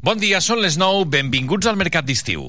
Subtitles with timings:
[0.00, 2.46] Bon dia, són les 9, benvinguts al Mercat d'Estiu.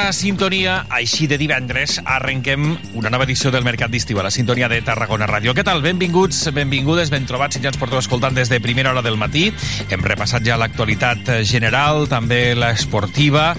[0.00, 4.68] Aquesta sintonia, així de divendres, arrenquem una nova edició del Mercat d'Estiu a la sintonia
[4.70, 5.52] de Tarragona Ràdio.
[5.52, 5.82] Què tal?
[5.84, 9.50] Benvinguts, benvingudes, ben trobats, si ja ens porteu escoltant des de primera hora del matí.
[9.92, 13.50] Hem repassat ja l'actualitat general, també l'esportiva,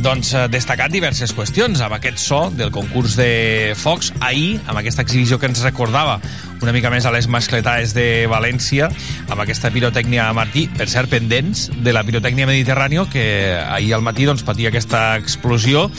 [0.00, 5.04] doncs, eh, destacat diverses qüestions amb aquest so del concurs de Fox ahir, amb aquesta
[5.04, 6.16] exhibició que ens recordava
[6.64, 8.88] una mica més a les mascletades de València,
[9.28, 13.24] amb aquesta pirotècnia Martí, per cert, pendents de la pirotècnia mediterrània, que
[13.60, 15.90] ahir al matí doncs, patia aquesta explosió,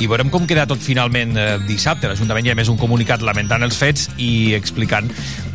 [0.00, 2.08] i veurem com queda tot finalment eh, dissabte.
[2.08, 5.10] L'Ajuntament ja ha més un comunicat lamentant els fets i explicant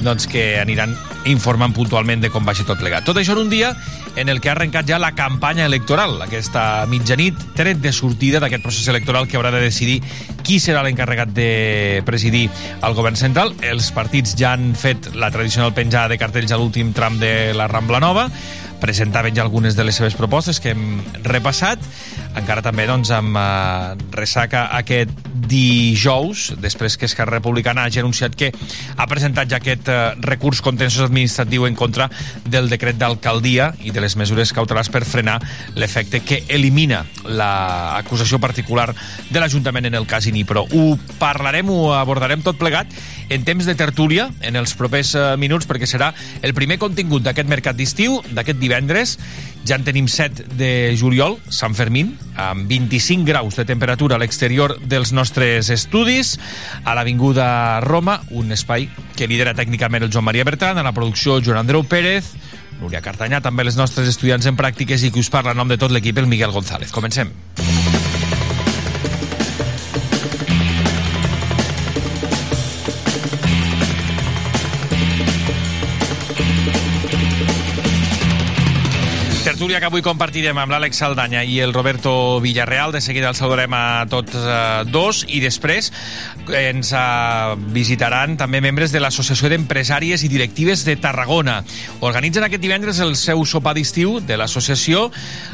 [0.05, 0.93] doncs, que aniran
[1.27, 3.07] informant puntualment de com vagi tot plegat.
[3.09, 3.73] Tot això en un dia
[4.19, 8.65] en el que ha arrencat ja la campanya electoral, aquesta mitjanit, tret de sortida d'aquest
[8.65, 9.99] procés electoral que haurà de decidir
[10.43, 12.49] qui serà l'encarregat de presidir
[12.83, 13.53] el govern central.
[13.63, 17.67] Els partits ja han fet la tradicional penjada de cartells a l'últim tram de la
[17.71, 18.27] Rambla Nova,
[18.79, 21.83] presentaven ja algunes de les seves propostes que hem repassat,
[22.39, 25.11] encara també doncs, amb eh, ressaca aquest
[25.49, 31.07] dijous, després que Esquerra Republicana hagi anunciat que ha presentat ja aquest eh, recurs contenciós
[31.07, 32.09] administratiu en contra
[32.45, 35.39] del decret d'alcaldia i de les mesures cautelars per frenar
[35.75, 38.91] l'efecte que elimina l'acusació particular
[39.29, 40.65] de l'Ajuntament en el cas Inipro.
[40.69, 42.93] Ho parlarem, ho abordarem tot plegat
[43.29, 47.49] en temps de tertúlia en els propers eh, minuts perquè serà el primer contingut d'aquest
[47.49, 49.17] mercat d'estiu, d'aquest divendres.
[49.67, 54.77] Ja en tenim 7 de juliol, Sant Fermín, amb 25 graus de temperatura a l'exterior
[54.81, 56.37] dels nostres estudis,
[56.85, 61.41] a l'Avinguda Roma, un espai que lidera tècnicament el Joan Maria Bertran, a la producció
[61.43, 62.33] Joan Andreu Pérez,
[62.79, 65.77] Núria Cartanyà, també les nostres estudiants en pràctiques i qui us parla en nom de
[65.77, 66.95] tot l'equip, el Miguel González.
[66.95, 67.35] Comencem.
[79.69, 82.89] Tertúlia que avui compartirem amb l'Àlex Saldanya i el Roberto Villarreal.
[82.89, 85.91] De seguida els saludarem a tots eh, dos i després
[86.57, 91.59] ens eh, visitaran també membres de l'Associació d'Empresàries i Directives de Tarragona.
[92.01, 95.11] Organitzen aquest divendres el seu sopar d'estiu de l'associació,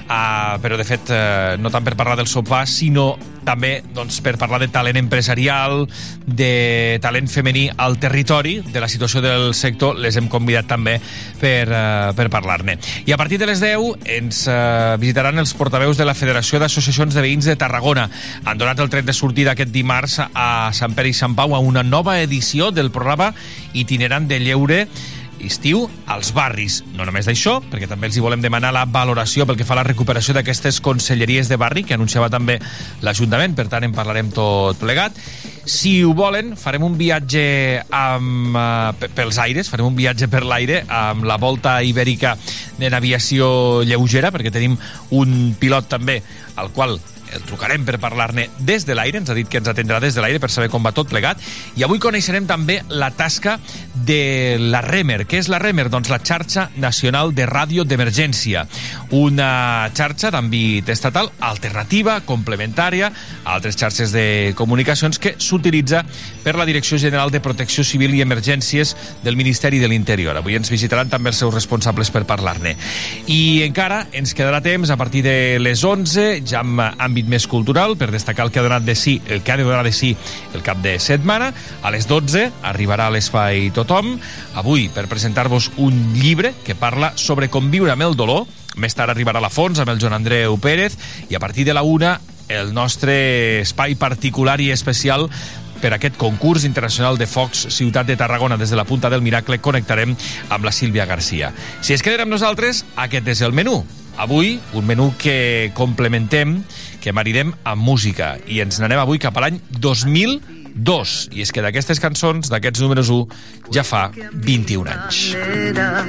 [0.07, 4.35] eh, però de fet eh, no tant per parlar del sopar, sinó també doncs, per
[4.41, 5.85] parlar de talent empresarial,
[6.25, 10.97] de talent femení al territori, de la situació del sector, les hem convidat també
[11.39, 12.77] per, uh, per parlar-ne.
[13.05, 17.15] I a partir de les 10 ens uh, visitaran els portaveus de la Federació d'Associacions
[17.15, 18.09] de Veïns de Tarragona.
[18.45, 21.61] Han donat el tret de sortida aquest dimarts a Sant Pere i Sant Pau a
[21.63, 23.31] una nova edició del programa
[23.73, 24.85] itinerant de lleure
[25.43, 26.81] estiu als barris.
[26.95, 29.81] No només d'això, perquè també els hi volem demanar la valoració pel que fa a
[29.81, 32.59] la recuperació d'aquestes conselleries de barri, que anunciava també
[33.05, 35.17] l'Ajuntament, per tant en parlarem tot plegat.
[35.65, 40.83] Si ho volen, farem un viatge amb, uh, pels aires, farem un viatge per l'aire
[40.85, 42.35] amb la volta ibèrica
[42.77, 44.77] de naviació lleugera, perquè tenim
[45.17, 46.21] un pilot també
[46.55, 46.99] al qual
[47.33, 50.21] el trucarem per parlar-ne des de l'aire, ens ha dit que ens atendrà des de
[50.21, 51.41] l'aire per saber com va tot plegat,
[51.75, 53.57] i avui coneixerem també la tasca
[54.05, 55.25] de la REMER.
[55.25, 55.89] Què és la REMER?
[55.89, 58.65] Doncs la xarxa nacional de ràdio d'emergència,
[59.15, 63.11] una xarxa d'àmbit estatal alternativa, complementària
[63.43, 66.03] a altres xarxes de comunicacions que s'utilitza
[66.43, 70.37] per la Direcció General de Protecció Civil i Emergències del Ministeri de l'Interior.
[70.37, 72.75] Avui ens visitaran també els seus responsables per parlar-ne.
[73.31, 77.95] I encara ens quedarà temps a partir de les 11, ja amb àmbit més cultural,
[77.95, 80.17] per destacar el que ha donat de sí, el que ha de donar de sí
[80.53, 81.53] el cap de setmana.
[81.81, 84.17] A les 12 arribarà a l'espai Tothom,
[84.59, 88.43] avui per presentar-vos un llibre que parla sobre com viure amb el dolor.
[88.75, 91.73] Més tard arribarà a la Fons amb el Joan Andreu Pérez i a partir de
[91.73, 92.19] la una
[92.49, 95.29] el nostre espai particular i especial
[95.79, 99.63] per aquest concurs internacional de Fox Ciutat de Tarragona des de la Punta del Miracle
[99.63, 100.17] connectarem
[100.49, 101.53] amb la Sílvia Garcia.
[101.79, 103.85] Si es queden amb nosaltres, aquest és el menú.
[104.17, 106.61] Avui, un menú que complementem,
[107.05, 108.33] que maridem amb música.
[108.49, 111.13] I ens n'anem avui cap a l'any 2002.
[111.37, 113.37] I és que d'aquestes cançons, d'aquests números 1,
[113.77, 115.21] ja fa 21 anys.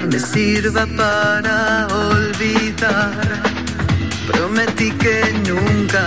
[0.08, 1.58] Me sirva para
[2.00, 3.12] olvidar.
[4.26, 6.06] Prometí que nunca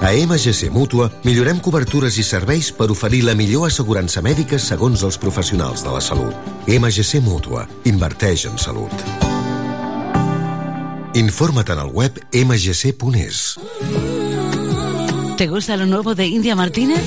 [0.00, 5.18] A MGC Mútua millorem cobertures i serveis per oferir la millor assegurança mèdica segons els
[5.20, 6.32] professionals de la salut.
[6.64, 7.66] MGC Mútua.
[7.84, 8.94] Inverteix en salut.
[11.12, 13.58] Infórmate en el web mgc.es.
[15.36, 17.04] ¿Te gusta lo nuevo de India Martínez?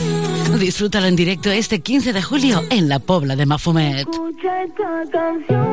[0.59, 4.07] Disfrútalo en directo este 15 de julio en la Pobla de Mafumet.
[4.07, 5.72] Escucha esta canción,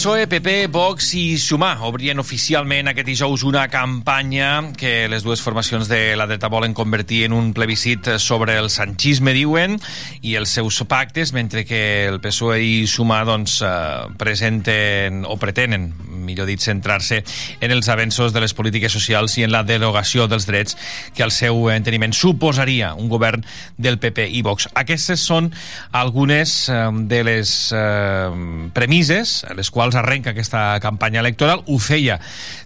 [0.00, 5.90] PSOE, PP, Vox i Sumar obrien oficialment aquest dijous una campanya que les dues formacions
[5.92, 9.76] de la dreta volen convertir en un plebiscit sobre el sanchisme, diuen,
[10.24, 15.90] i els seus pactes, mentre que el PSOE i Sumar doncs, eh, presenten o pretenen,
[16.30, 17.20] millor dit, centrar-se
[17.60, 20.78] en els avenços de les polítiques socials i en la derogació dels drets
[21.16, 23.44] que al seu enteniment suposaria un govern
[23.76, 24.68] del PP i Vox.
[24.78, 25.50] Aquestes són
[25.92, 31.64] algunes eh, de les eh, premisses a les quals arrenca aquesta campanya electoral.
[31.66, 32.20] Ho feia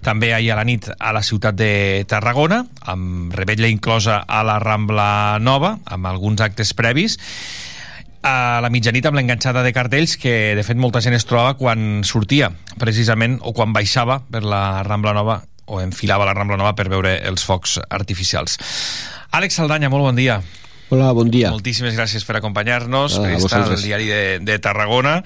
[0.04, 4.58] també ahir a la nit a la ciutat de Tarragona, amb rebetlla inclosa a la
[4.62, 7.18] Rambla Nova, amb alguns actes previs,
[8.24, 12.00] a la mitjanit amb l'enganxada de cartells que de fet molta gent es trobava quan
[12.08, 12.48] sortia
[12.80, 17.18] precisament o quan baixava per la Rambla Nova o enfilava la Rambla Nova per veure
[17.28, 18.56] els focs artificials.
[19.32, 20.38] Àlex Saldanya, molt bon dia.
[20.92, 21.50] Hola, bon dia.
[21.52, 23.84] Moltíssimes gràcies per acompanyar-nos, Ah, a periodista del vosaltres.
[23.84, 25.22] diari de, de Tarragona.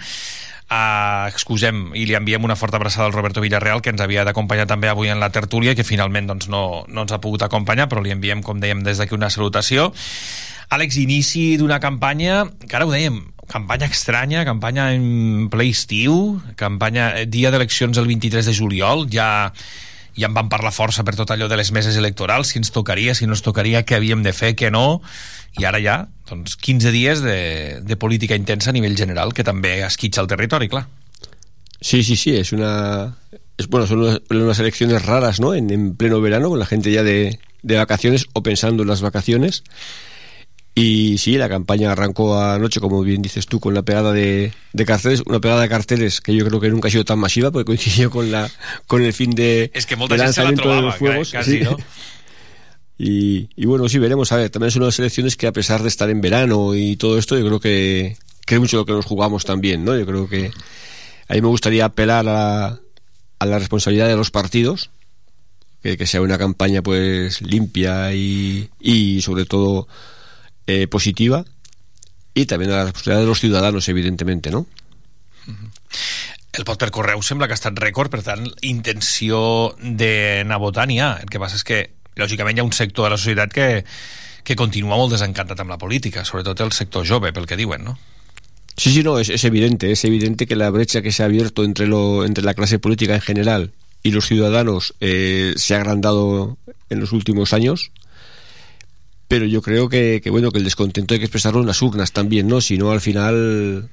[0.69, 4.67] Uh, excusem i li enviem una forta abraçada al Roberto Villarreal que ens havia d'acompanyar
[4.69, 8.03] també avui en la tertúlia que finalment doncs, no, no ens ha pogut acompanyar però
[8.05, 9.95] li enviem, com dèiem, des d'aquí una salutació
[10.69, 17.15] Àlex, inici d'una campanya que ara ho dèiem, campanya estranya, campanya en ple estiu, campanya
[17.17, 19.53] eh, dia d'eleccions el 23 de juliol, ja
[20.19, 23.15] ja en vam parlar força per tot allò de les meses electorals, si ens tocaria,
[23.15, 25.01] si no ens tocaria, què havíem de fer, què no,
[25.59, 25.99] i ara ja,
[26.29, 27.39] doncs, 15 dies de,
[27.87, 30.89] de política intensa a nivell general, que també esquitxa el territori, clar.
[31.81, 33.15] Sí, sí, sí, es una...
[33.57, 35.55] Es, bueno, son unas, unas elecciones raras, ¿no?
[35.55, 39.03] En, en pleno verano, con la gente ya de, de vacaciones o pensando en las
[39.03, 39.63] vacaciones.
[40.79, 44.85] Y sí, la campaña arrancó anoche, como bien dices tú, con la pegada de, de
[44.85, 47.65] carteles, una pegada de carteles que yo creo que nunca ha sido tan masiva, porque
[47.65, 48.51] coincidió con la
[48.87, 51.31] con el fin de, És que de la lanzamiento de los juegos.
[51.31, 51.65] quasi, sí.
[51.65, 51.77] no?
[53.01, 54.33] Y, y bueno, sí, veremos.
[54.33, 57.17] A ver, también son unas elecciones que a pesar de estar en verano y todo
[57.17, 59.97] esto, yo creo que, que es mucho lo que nos jugamos también, ¿no?
[59.97, 60.51] Yo creo que
[61.29, 62.81] a mí me gustaría apelar a,
[63.39, 64.91] a la responsabilidad de los partidos,
[65.81, 69.87] que, que sea una campaña pues limpia y, y sobre todo
[70.69, 71.45] eh, positiva,
[72.35, 74.67] y también a la responsabilidad de los ciudadanos, evidentemente, ¿no?
[76.53, 79.41] El vot per correu sembla que ha estat rècord, per tant, intenció
[79.81, 81.17] d'anar a votar n'hi ha.
[81.23, 81.81] El que passa és que,
[82.21, 83.69] lògicament, hi ha un sector de la societat que,
[84.45, 87.97] que continua molt desencantat amb la política, sobretot el sector jove, pel que diuen, no?
[88.77, 91.65] Sí, sí, no, es, es evidente, es evidente que la brecha que se ha abierto
[91.65, 93.73] entre, lo, entre la clase política en general
[94.03, 96.57] y los ciudadanos eh, se ha agrandado
[96.89, 97.91] en los últimos años,
[99.29, 102.13] pero yo creo que, que, bueno que el descontento hay que expresarlo en las urnas
[102.13, 102.61] también, ¿no?
[102.61, 103.91] Si no, al final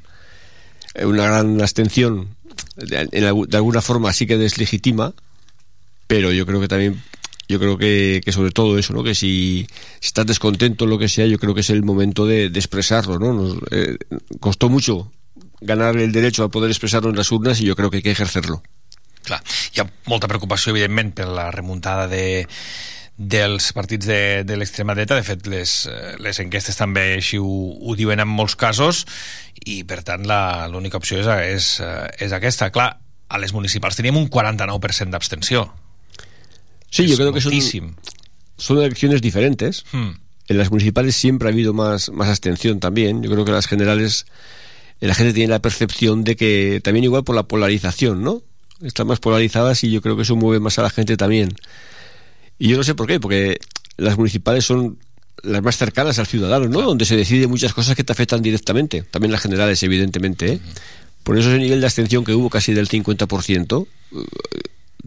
[0.96, 2.30] eh, una gran abstención
[2.77, 5.13] de, de alguna forma sí que deslegitima,
[6.08, 7.01] pero yo creo que también
[7.48, 9.04] yo creo que, que sobre todo eso, ¿no?
[9.04, 9.68] Que si,
[10.00, 13.34] si estás descontento, lo que sea, yo creo que es el momento de, expresarlo, ¿no?
[13.34, 13.98] Nos, eh,
[14.39, 15.12] costó mucho
[15.62, 18.12] ganar el derecho a poder expresarlo en las urnas y yo creo que hay que
[18.12, 18.63] ejercerlo.
[19.25, 19.42] Clar,
[19.74, 22.48] hi ha molta preocupació, evidentment, la remuntada de,
[23.17, 25.15] dels partits de, de l'extrema dreta.
[25.15, 27.48] De fet, les, eh, les enquestes també així ho,
[27.79, 29.05] ho diuen en molts casos
[29.63, 30.27] i, per tant,
[30.72, 32.69] l'única opció és, és, eh, és aquesta.
[32.75, 32.89] Clar,
[33.27, 35.69] a les municipals teníem un 49% d'abstenció.
[36.89, 37.95] Sí, És yo creo que son, moltíssim.
[38.57, 39.86] son elecciones diferentes.
[39.91, 40.19] Hmm.
[40.48, 43.24] En las municipales siempre ha habido más, más abstención también.
[43.24, 44.25] Yo creo que en las generales
[45.00, 48.43] eh, la gente tiene la percepción de que también igual por la polarización, ¿no?
[48.81, 51.55] Están más polarizadas y yo creo que eso mueve más a la gente también.
[52.59, 53.59] Y yo no sé por qué, porque
[53.97, 54.97] las municipales son
[55.43, 56.81] las más cercanas al ciudadano, ¿no?
[56.81, 59.03] Donde se decide muchas cosas que te afectan directamente.
[59.03, 60.59] También las generales, evidentemente, ¿eh?
[61.24, 64.17] Por eso ese nivel de abstención que hubo casi del 50%, eh,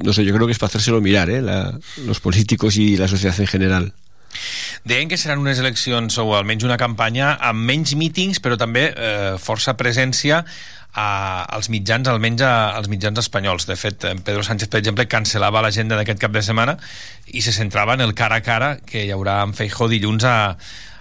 [0.04, 1.40] no sé, yo creo que es para hacérselo mirar, ¿eh?
[1.42, 3.92] La- los políticos y la sociedad en general.
[4.84, 9.34] Deien que seran unes eleccions o almenys una campanya amb menys mítings però també eh,
[9.40, 10.42] força presència
[10.94, 13.66] a, als mitjans, almenys a, als mitjans espanyols.
[13.68, 16.78] De fet, Pedro Sánchez, per exemple, cancel·lava l'agenda d'aquest cap de setmana
[17.32, 20.38] i se centrava en el cara a cara que hi haurà amb Feijó dilluns a,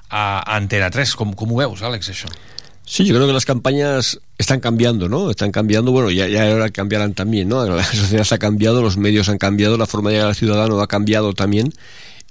[0.09, 0.21] a,
[0.57, 1.15] Antena 3.
[1.19, 2.31] Com, com ho veus, Àlex, això?
[2.87, 5.29] Sí, yo creo que las campañas están cambiando, ¿no?
[5.29, 7.65] Están cambiando, bueno, ya, ya ahora cambiarán también, ¿no?
[7.65, 10.87] La sociedad ha cambiado, los medios han cambiado, la forma de llegar al ciudadano ha
[10.87, 11.73] cambiado también.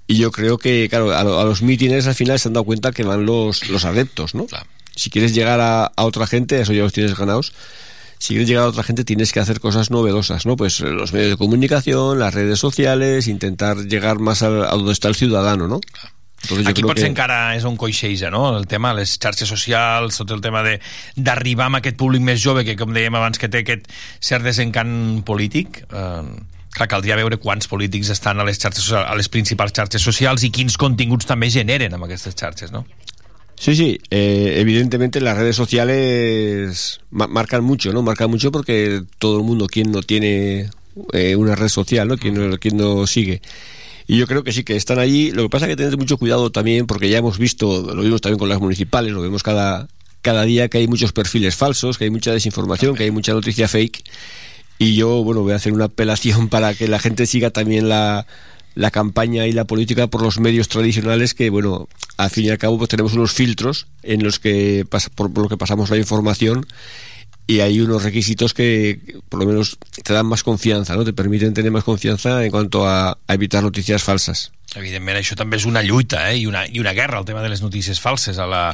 [0.06, 2.92] Y yo creo que, claro, a, a los mítines al final se han dado cuenta
[2.92, 4.46] que van los, los adeptos, ¿no?
[4.46, 4.66] Claro.
[4.96, 7.52] Si quieres llegar a, a otra gente, eso ya los tienes ganados.
[8.18, 10.56] Si quieres llegar a otra gente, tienes que hacer cosas novedosas, ¿no?
[10.56, 14.92] Pues eh, los medios de comunicación, las redes sociales, intentar llegar más a, a donde
[14.92, 15.80] está el ciudadano, ¿no?
[16.42, 18.56] Entonces, Aquí potser que- encara és on coixeja, no?
[18.56, 20.78] El tema, les xarxes socials, tot el tema de
[21.16, 23.88] d'arribar amb aquest públic més jove que, com dèiem abans, que té aquest
[24.20, 25.82] cert desencant polític.
[25.88, 26.22] Eh,
[26.76, 30.52] clar, caldria veure quants polítics estan a les xarxes a les principals xarxes socials i
[30.52, 32.84] quins continguts també generen amb aquestes xarxes, no?
[33.58, 38.02] Sí, sí, eh, evidentemente las redes sociales ma- marcan mucho, ¿no?
[38.02, 40.68] Marcan mucho porque todo el mundo, quien no tiene
[41.12, 42.18] eh, una red social, ¿no?
[42.18, 43.40] Quien no, quien no sigue.
[44.06, 45.30] Y yo creo que sí, que están allí.
[45.32, 48.20] Lo que pasa es que tener mucho cuidado también, porque ya hemos visto, lo vimos
[48.20, 49.88] también con las municipales, lo vemos cada,
[50.22, 53.68] cada día que hay muchos perfiles falsos, que hay mucha desinformación, que hay mucha noticia
[53.68, 54.04] fake.
[54.78, 58.26] Y yo, bueno, voy a hacer una apelación para que la gente siga también la,
[58.76, 62.58] la campaña y la política por los medios tradicionales que, bueno, al fin y al
[62.58, 65.96] cabo pues tenemos unos filtros en los que pas- por, por lo que pasamos la
[65.96, 66.66] información
[67.48, 71.04] y hay unos requisitos que por lo menos te dan más confianza, ¿no?
[71.04, 74.52] Te permiten tener más confianza en cuanto a, a evitar noticias falsas.
[74.76, 76.42] Evidentment, això també és una lluita eh?
[76.42, 78.64] I, una, i una guerra, el tema de les notícies falses a, la,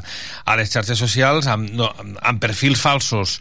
[0.45, 1.93] a les xarxes socials amb, no,
[2.27, 3.37] amb perfils falsos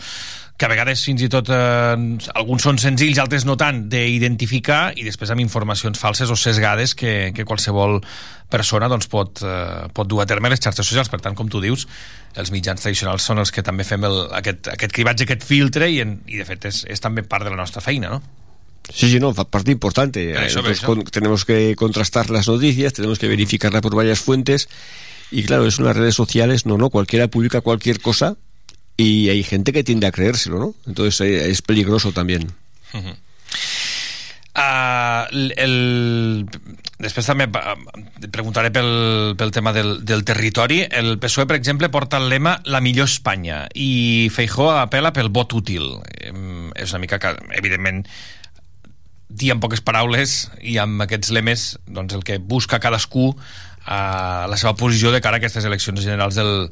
[0.61, 1.95] que a vegades fins i tot eh,
[2.37, 7.31] alguns són senzills, altres no tant, d'identificar i després amb informacions falses o sesgades que,
[7.33, 7.97] que qualsevol
[8.51, 11.09] persona doncs, pot, eh, pot dur a terme les xarxes socials.
[11.09, 11.87] Per tant, com tu dius,
[12.37, 16.01] els mitjans tradicionals són els que també fem el, aquest, aquest cribatge, aquest filtre i,
[16.03, 18.21] en, i de fet és, és també part de la nostra feina, no?
[18.91, 20.19] Sí, sí, no, fa- parte importante.
[20.33, 20.87] Pero eso, Entonces, eso.
[20.87, 24.67] con- tenemos que contrastar las noticias, tenemos que verificarla por varias fuentes.
[25.31, 28.35] Y claro, eso en las redes sociales, no, no, cualquiera publica cualquier cosa
[29.01, 30.75] y hay gente que tiende a creérselo, ¿no?
[30.85, 32.51] Entonces eh, es peligroso también.
[34.53, 36.45] Uh, el, el...
[37.01, 40.83] Després també et preguntaré pel, pel tema del, del territori.
[40.85, 45.57] El PSOE, per exemple, porta el lema La millor Espanya i Feijó apela pel vot
[45.57, 45.95] útil.
[46.21, 48.03] És una mica que, evidentment,
[49.31, 53.31] dir en poques paraules i amb aquests lemes doncs, el que busca cadascú
[53.81, 56.67] a la seva posició de cara a aquestes eleccions generals del,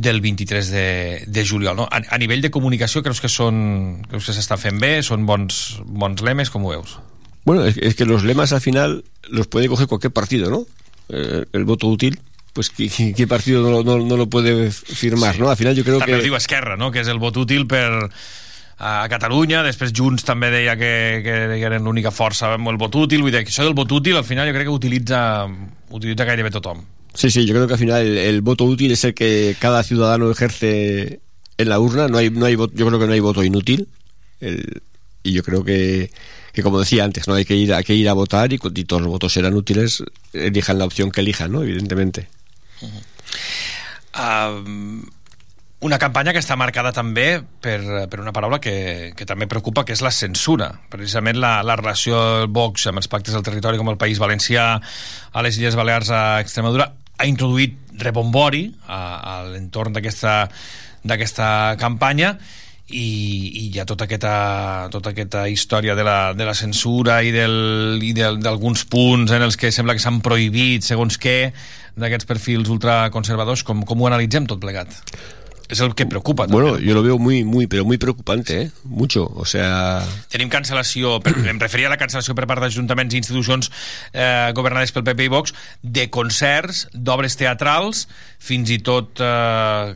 [0.00, 1.76] del 23 de, de juliol.
[1.76, 1.88] No?
[1.90, 4.98] A, a nivell de comunicació creus que són creus que s'està fent bé?
[5.06, 6.50] Són bons, bons lemes?
[6.54, 6.96] Com ho veus?
[7.44, 10.66] Bueno, es, es que los lemas al final los puede coger cualquier partido, ¿no?
[11.08, 12.18] Eh, el voto útil,
[12.52, 15.48] pues ¿qué, qué- partido no, no, no lo puede firmar, ¿no?
[15.48, 16.18] Al final yo creo també que...
[16.18, 16.90] ho diu Esquerra, no?
[16.92, 18.10] que és el vot útil per
[18.78, 20.90] a Catalunya, després Junts també deia que,
[21.24, 24.18] que eren l'única força amb el vot útil, vull dir que això del vot útil
[24.20, 25.22] al final jo crec que utilitza,
[25.90, 26.84] utilitza gairebé tothom.
[27.18, 29.82] Sí, sí, yo creo que al final el, el voto útil es el que cada
[29.82, 31.18] ciudadano ejerce
[31.56, 32.06] en la urna.
[32.06, 33.88] No hay, no hay yo creo que no hay voto inútil.
[34.40, 34.82] El-
[35.24, 36.12] y yo creo que,
[36.52, 38.84] que, como decía antes, no hay que ir, hay que ir a votar y, y
[38.84, 40.04] todos los votos serán útiles.
[40.32, 41.64] Elijan la opción que elijan, ¿no?
[41.64, 42.28] Evidentemente.
[44.14, 45.02] Uh,
[45.80, 49.98] una campanya que està marcada també per, per una paraula que, que també preocupa, que
[49.98, 50.70] és la censura.
[50.90, 54.70] Precisament la, la relació del Vox amb els pactes del territori com el País Valencià,
[54.78, 61.50] a les Illes Balears, a Extremadura, ha introduït rebombori a, a l'entorn d'aquesta
[61.80, 62.36] campanya
[62.88, 67.32] i, i hi ha tota aquesta, tota aquesta història de la, de la censura i
[67.34, 71.50] d'alguns punts en els que sembla que s'han prohibit segons què
[71.98, 74.94] d'aquests perfils ultraconservadors com, com ho analitzem tot plegat?
[75.68, 76.56] És el que preocupa també.
[76.56, 78.70] Bueno, yo lo veo muy, muy, pero muy preocupante, ¿eh?
[78.84, 79.26] Mucho.
[79.36, 80.00] O sea,
[80.32, 83.68] Tenim cancel·lació, per, em referia a la cancel·lació per part d'ajuntaments i institucions
[84.14, 85.52] eh, governades pel PP i Vox
[85.82, 88.06] de concerts, d'obres teatrals,
[88.40, 89.92] fins i tot eh,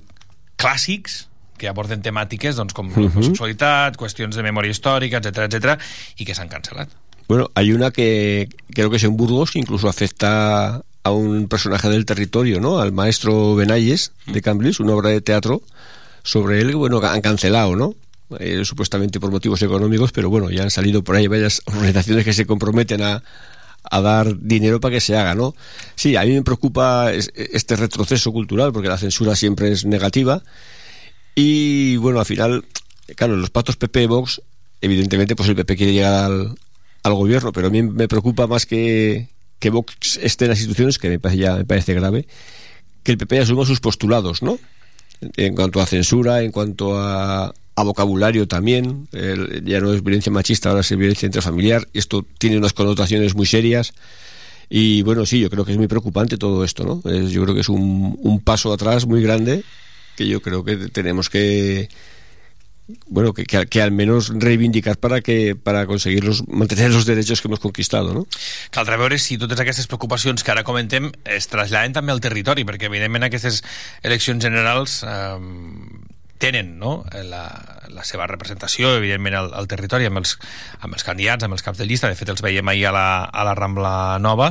[0.60, 1.22] clàssics
[1.56, 3.06] que aborden temàtiques doncs, com Mhm.
[3.06, 5.80] l'homosexualitat, qüestions de memòria històrica, etc etc
[6.18, 6.88] i que s'han cancel·lat.
[7.28, 11.88] Bueno, hay una que creo que es en Burgos que incluso afecta a un personaje
[11.88, 12.78] del territorio, ¿no?
[12.78, 15.62] Al maestro Benayes de Cambrils, una obra de teatro
[16.22, 17.94] sobre él, bueno, han cancelado, ¿no?
[18.38, 22.32] Eh, supuestamente por motivos económicos, pero bueno, ya han salido por ahí varias organizaciones que
[22.32, 23.22] se comprometen a,
[23.82, 25.54] a dar dinero para que se haga, ¿no?
[25.96, 30.42] Sí, a mí me preocupa es- este retroceso cultural, porque la censura siempre es negativa,
[31.34, 32.64] y bueno, al final,
[33.16, 34.40] claro, los pactos PP-Vox,
[34.80, 36.54] evidentemente, pues el PP quiere llegar al,
[37.02, 39.28] al gobierno, pero a mí me preocupa más que,
[39.62, 42.26] que Vox esté en las instituciones, que me parece, ya, me parece grave,
[43.04, 44.58] que el PP asuma sus postulados, ¿no?
[45.36, 49.06] En cuanto a censura, en cuanto a, a vocabulario también,
[49.64, 53.92] ya no es violencia machista, ahora es violencia intrafamiliar, esto tiene unas connotaciones muy serias.
[54.68, 57.08] Y bueno, sí, yo creo que es muy preocupante todo esto, ¿no?
[57.08, 59.62] Es- yo creo que es un, un paso atrás muy grande
[60.16, 61.88] que yo creo que tenemos que
[63.06, 67.40] bueno que, que, que al menos reivindicar para que para conseguir los, mantener los derechos
[67.40, 68.26] que hemos conquistado, ¿no?
[68.74, 72.90] Caldrà veure si totes aquestes preocupacions que ara comentem es traslladen també al territori, perquè
[72.90, 73.62] evidentment aquestes
[74.02, 75.38] eleccions generals eh,
[76.42, 77.04] tenen no?
[77.22, 77.44] la,
[77.94, 80.34] la seva representació, evidentment, al, al territori, amb els,
[80.82, 82.10] amb els candidats, amb els caps de llista.
[82.10, 84.50] De fet, els veiem ahir a la, a la Rambla Nova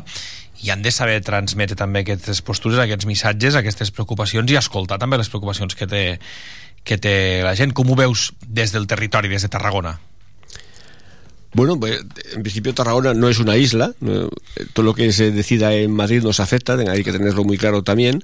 [0.61, 5.17] i han de saber transmetre també aquestes postures, aquests missatges, aquestes preocupacions i escoltar també
[5.19, 6.03] les preocupacions que té,
[6.83, 7.73] que té la gent.
[7.73, 9.99] Com ho veus des del Tarragona?
[11.53, 11.99] Bueno, pues,
[12.33, 13.93] en principio Tarragona no es una isla,
[14.73, 18.23] todo lo que se decida en Madrid nos afecta, hay que tenerlo muy claro también.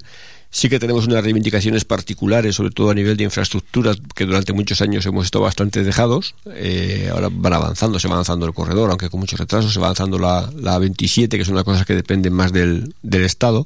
[0.49, 4.81] Sí que tenemos unas reivindicaciones particulares, sobre todo a nivel de infraestructuras, que durante muchos
[4.81, 6.35] años hemos estado bastante dejados.
[6.55, 9.87] Eh, ahora van avanzando, se va avanzando el corredor, aunque con muchos retrasos, se va
[9.87, 13.65] avanzando la, la 27, que son unas cosas que dependen más del, del Estado.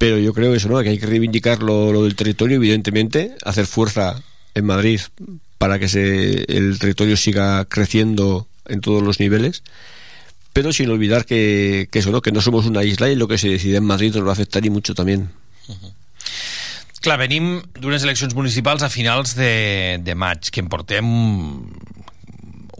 [0.00, 0.80] Pero yo creo eso, ¿no?
[0.80, 4.22] Que hay que reivindicar lo, lo del territorio, evidentemente, hacer fuerza
[4.54, 4.98] en Madrid
[5.58, 9.62] para que se, el territorio siga creciendo en todos los niveles,
[10.54, 12.22] pero sin olvidar que, que eso, ¿no?
[12.22, 14.32] Que no somos una isla y lo que se decide en Madrid nos va a
[14.32, 15.28] afectar y mucho también.
[17.04, 21.12] Clar, venim d'unes eleccions municipals a finals de, de maig, que en portem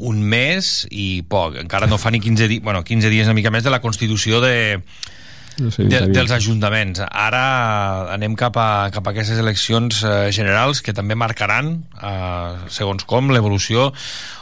[0.00, 1.60] un mes i poc.
[1.60, 4.40] Encara no fa ni 15 dies, bueno, 15 dies una mica més de la constitució
[4.40, 4.80] de,
[5.60, 7.00] de, dels ajuntaments.
[7.06, 13.04] Ara anem cap a, cap a aquestes eleccions eh, generals que també marcaran, eh, segons
[13.04, 13.90] com, l'evolució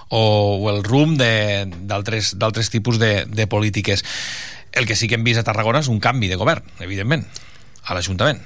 [0.08, 4.04] o, o el rumb de- d'altres d'altres tipus de, de polítiques.
[4.72, 7.24] El que sí que hem vist a Tarragona és un canvi de govern, evidentment,
[7.88, 8.40] a l'Ajuntament.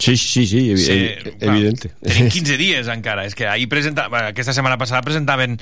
[0.00, 1.90] Sí, sí, sí, evi- Sí, evi- clar, evidente.
[2.00, 3.26] Tenim 15 dies encara.
[3.28, 4.06] És que ahir presenta...
[4.30, 5.58] aquesta setmana passada presentaven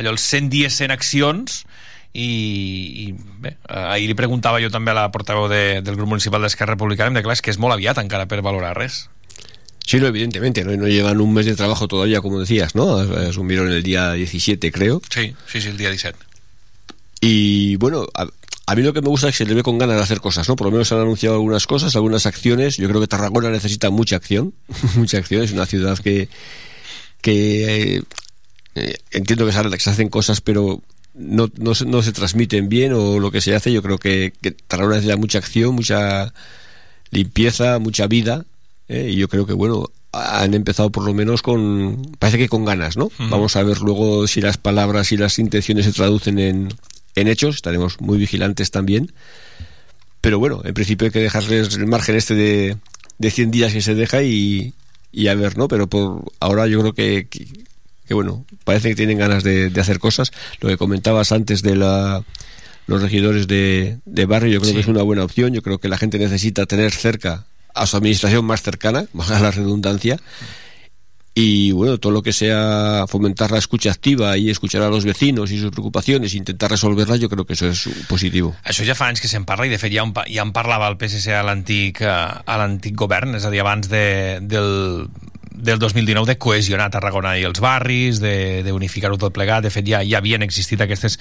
[0.00, 1.58] allò, els 100 dies, 100 accions
[2.12, 2.28] i,
[3.06, 6.76] i bé, ahir li preguntava jo també a la portaveu de, del grup municipal d'Esquerra
[6.76, 9.06] Republicana em deia, clar, és que és molt aviat encara per valorar res.
[9.84, 10.76] Sí, no, evidentemente, ¿no?
[10.76, 12.96] No llevan un mes de trabajo todavía, como decías, ¿no?
[12.98, 15.02] Asumieron el día 17, creo.
[15.10, 16.18] Sí, sí, sí, el dia 17.
[17.20, 18.26] Y bueno, a,
[18.66, 20.20] a mí lo que me gusta es que se le ve con ganas de hacer
[20.20, 20.54] cosas, ¿no?
[20.54, 22.76] Por lo menos han anunciado algunas cosas, algunas acciones.
[22.76, 24.54] Yo creo que Tarragona necesita mucha acción,
[24.96, 25.42] mucha acción.
[25.42, 26.28] Es una ciudad que,
[27.20, 28.02] que
[28.74, 30.80] eh, entiendo que se hacen cosas, pero
[31.14, 33.72] no, no, se, no se transmiten bien o lo que se hace.
[33.72, 36.32] Yo creo que, que Tarragona necesita mucha acción, mucha
[37.10, 38.44] limpieza, mucha vida.
[38.88, 39.10] ¿eh?
[39.12, 42.96] Y yo creo que, bueno, han empezado por lo menos con, parece que con ganas,
[42.96, 43.10] ¿no?
[43.18, 46.68] Vamos a ver luego si las palabras y las intenciones se traducen en,
[47.14, 49.12] en hechos, estaremos muy vigilantes también.
[50.20, 52.76] Pero bueno, en principio hay que dejarles el margen este de,
[53.18, 54.74] de 100 días que se deja y,
[55.10, 55.66] y a ver, ¿no?
[55.66, 57.46] Pero por ahora yo creo que, que,
[58.12, 60.30] que, bueno, parece que tienen ganas de, de hacer cosas.
[60.60, 62.22] Lo que comentabas antes de la
[62.86, 64.74] los regidores de, de barrio, yo creo Sí.
[64.74, 65.54] que es una buena opción.
[65.54, 67.44] Yo creo que la gente necesita tener cerca
[67.74, 70.18] a su administración más cercana, a la redundancia.
[71.34, 75.50] Y bueno, todo lo que sea fomentar la escucha activa y escuchar a los vecinos
[75.50, 78.52] y sus preocupaciones, intentar resolverlas, yo creo que eso es positivo.
[78.68, 80.90] Això ja fa anys que se'n parla i de fet ja, en, ja en parlava
[80.92, 84.04] el PSC eh, a l'antic govern, és a dir, abans de,
[84.44, 85.08] del,
[85.62, 89.62] del 2019 de cohesionar Tarragona i els barris, d'unificar-ho tot plegat.
[89.62, 91.20] De fet, ja, ja havien existit aquestes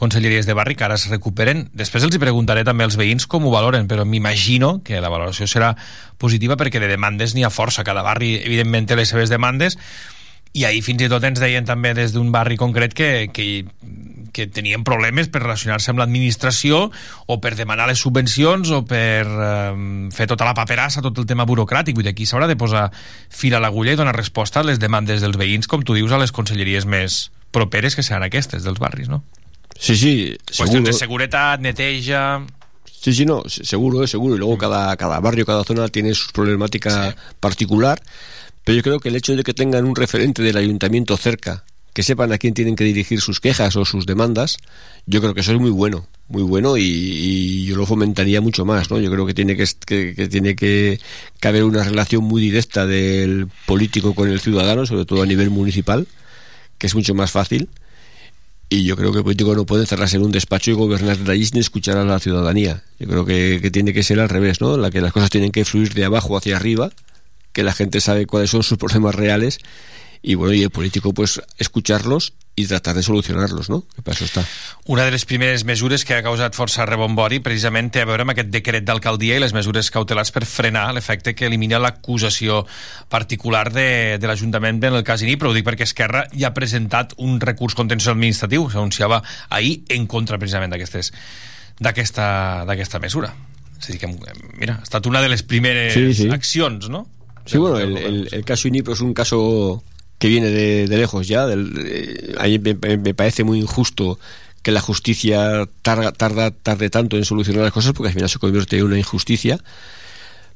[0.00, 1.66] conselleries de barri que ara es recuperen.
[1.76, 5.44] Després els hi preguntaré també als veïns com ho valoren, però m'imagino que la valoració
[5.44, 5.74] serà
[6.16, 7.84] positiva perquè de demandes n'hi ha força.
[7.84, 9.76] Cada barri, evidentment, té les seves demandes
[10.52, 13.64] i ahir fins i tot ens deien també des d'un barri concret que, que,
[14.32, 16.90] que tenien problemes per relacionar-se amb l'administració
[17.26, 21.44] o per demanar les subvencions o per eh, fer tota la paperassa, tot el tema
[21.48, 21.94] burocràtic.
[21.94, 22.88] Vull dir, aquí s'haurà de posar
[23.28, 26.18] fil a l'agulla i donar resposta a les demandes dels veïns, com tu dius, a
[26.22, 29.22] les conselleries més properes que seran aquestes dels barris, no?
[29.78, 30.12] Sí, sí,
[30.56, 32.42] Qüestions de seguretat, neteja...
[33.02, 34.36] Sí, sí, no, se- seguro, eh, seguro.
[34.36, 38.00] Y luego cada, cada barrio, cada zona tiene su problemática particular.
[38.62, 42.02] Pero yo creo que el hecho de que tengan un referente del ayuntamiento cerca, que
[42.02, 44.56] sepan a quién tienen que dirigir sus quejas o sus demandas,
[45.06, 48.64] yo creo que eso es muy bueno, muy bueno y, y yo lo fomentaría mucho
[48.64, 48.98] más, ¿no?
[48.98, 51.00] Yo creo que tiene que, que, que tiene que,
[51.38, 55.50] que haber una relación muy directa del político con el ciudadano, sobre todo a nivel
[55.50, 56.06] municipal,
[56.78, 57.68] que es mucho más fácil.
[58.70, 61.30] Y yo creo que el político no puede encerrarse en un despacho y gobernar de
[61.30, 62.82] allí sin escuchar a la ciudadanía.
[62.98, 64.78] Yo creo que, que tiene que ser al revés, ¿no?
[64.78, 66.90] La que las cosas tienen que fluir de abajo hacia arriba,
[67.52, 69.58] que la gente sabe cuáles son sus problemas reales
[70.22, 73.82] y bueno, y el político pues escucharlos y tratar de solucionarlos, ¿no?
[73.96, 74.44] Que para eso está.
[74.84, 78.34] Una de les primeres mesures que ha causat força rebombori precisament té a veure amb
[78.34, 82.66] aquest decret d'alcaldia i les mesures cautelars per frenar l'efecte que elimina l'acusació
[83.08, 86.54] particular de, de l'Ajuntament en el cas INI, però ho dic perquè Esquerra ja ha
[86.54, 90.76] presentat un recurs contenciós administratiu, s'anunciava ahir en contra precisament
[91.80, 93.32] d'aquesta mesura.
[93.80, 94.12] És a dir, que,
[94.60, 96.28] mira, ha estat una de les primeres Sí, sí.
[96.30, 97.06] accions, no?
[97.46, 99.82] Sí, bueno, el, el- el caso INIPRO es un caso
[100.22, 101.46] que viene de, de lejos ya.
[101.48, 104.20] del- eh, a mí me, me parece muy injusto
[104.62, 108.38] que la justicia tarda, tarda, tarde tanto en solucionar las cosas porque al final se
[108.38, 109.58] convierte en una injusticia.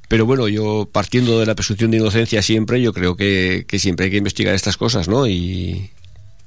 [0.07, 4.05] Pero bueno, yo partiendo de la presunción de inocencia siempre, yo creo que, que siempre
[4.05, 5.27] hay que investigar estas cosas, ¿no?
[5.27, 5.91] Y,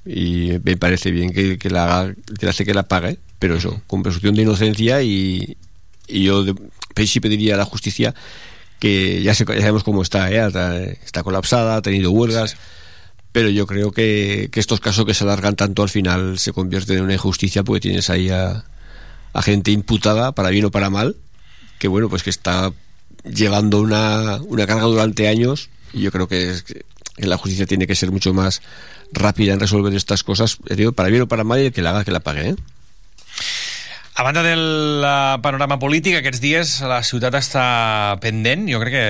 [0.06, 3.58] y me parece bien que, que la haga, que la hace que la pague, pero
[3.58, 5.58] eso, con presunción de inocencia y,
[6.08, 6.56] y yo de,
[7.06, 8.16] sí pediría a la justicia
[8.80, 10.98] que ya, se- sabemos cómo está, ¿eh?
[11.04, 12.56] está colapsada, ha tenido huelgas,
[13.40, 17.04] pero yo creo que, estos casos que se alargan tanto al final se convierten en
[17.06, 18.66] una injusticia porque tienes ahí a,
[19.32, 21.16] a gente imputada, para bien o para mal,
[21.78, 22.74] que bueno, pues que está
[23.24, 26.84] llevando una, una carga durante años y yo creo que, es- que
[27.16, 28.62] la justicia tiene que ser mucho más
[29.14, 31.82] rápida en resolver estas cosas, eh, digo, para bien o para mal y el que
[31.82, 32.56] la haga que la pague, ¿eh?
[34.20, 35.00] Del
[35.42, 38.68] panorama polític, aquests dies la ciutat està pendent.
[38.68, 39.06] Jo crec que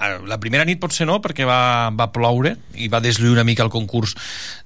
[0.00, 3.72] la primera nit potser no, perquè va, va ploure i va deslluir una mica el
[3.72, 4.14] concurs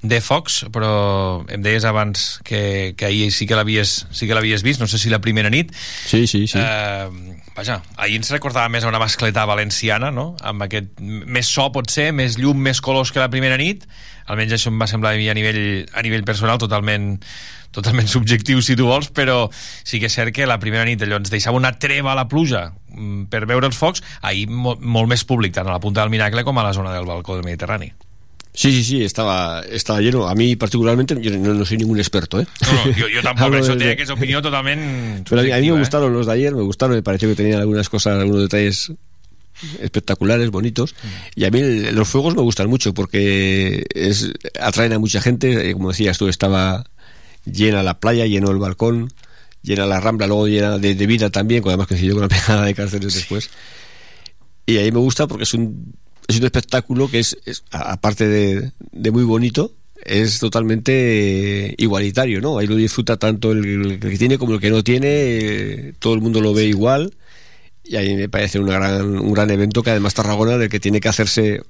[0.03, 4.63] de focs, però em deies abans que, que ahir sí que l'havies sí que l'havies
[4.67, 5.75] vist, no sé si la primera nit.
[5.75, 6.61] Sí, sí, sí.
[6.61, 10.33] Eh, vaja, ahir ens recordava més a una mascleta valenciana, no?
[10.43, 13.89] Amb aquest més so, potser, més llum, més colors que la primera nit.
[14.31, 17.19] Almenys això em va semblar a mi a nivell, a nivell personal totalment
[17.75, 19.51] totalment subjectiu si tu vols, però
[19.85, 22.29] sí que és cert que la primera nit allò ens deixava una treva a la
[22.31, 26.01] pluja mm, per veure els focs, ahir mo molt més públic, tant a la punta
[26.01, 27.93] del Miracle com a la zona del balcó del Mediterrani.
[28.57, 30.29] Sí, sí, sí, estaba, estaba lleno.
[30.29, 32.47] A mí particularmente, yo no, no soy ningún experto, ¿eh?
[32.63, 35.45] No, no, jo, jo tampoc, Hablo això desde- té que és opinió totalment Pero a
[35.45, 35.79] mí, me eh?
[35.81, 38.93] gustaron los de ayer, me gustaron, me pareció que tenían algunas cosas, algunos detalles
[39.81, 40.95] espectaculares, bonitos.
[41.35, 45.71] Y a mí el- los fuegos me gustan mucho porque es, atraen a mucha gente.
[45.71, 46.85] Eh, Como decías tú, estaba
[47.45, 49.13] llena la playa, lleno el balcón,
[49.63, 52.65] llena la rambla, luego llena de, de vida también, que además coincidió con la pegada
[52.65, 53.51] de cárceles después.
[54.67, 55.95] Y ahí me gusta porque es un,
[56.27, 57.37] es un espectáculo que es,
[57.71, 59.73] aparte de, de muy bonito,
[60.05, 62.59] es totalmente igualitario, ¿no?
[62.59, 66.15] Ahí lo disfruta tanto el, el que tiene como el que no tiene, eh, todo
[66.15, 67.15] el mundo lo ve igual,
[67.85, 71.01] y ahí me parece una gran, un gran evento que además Tarragona del que tiene
[71.01, 71.63] que hacerse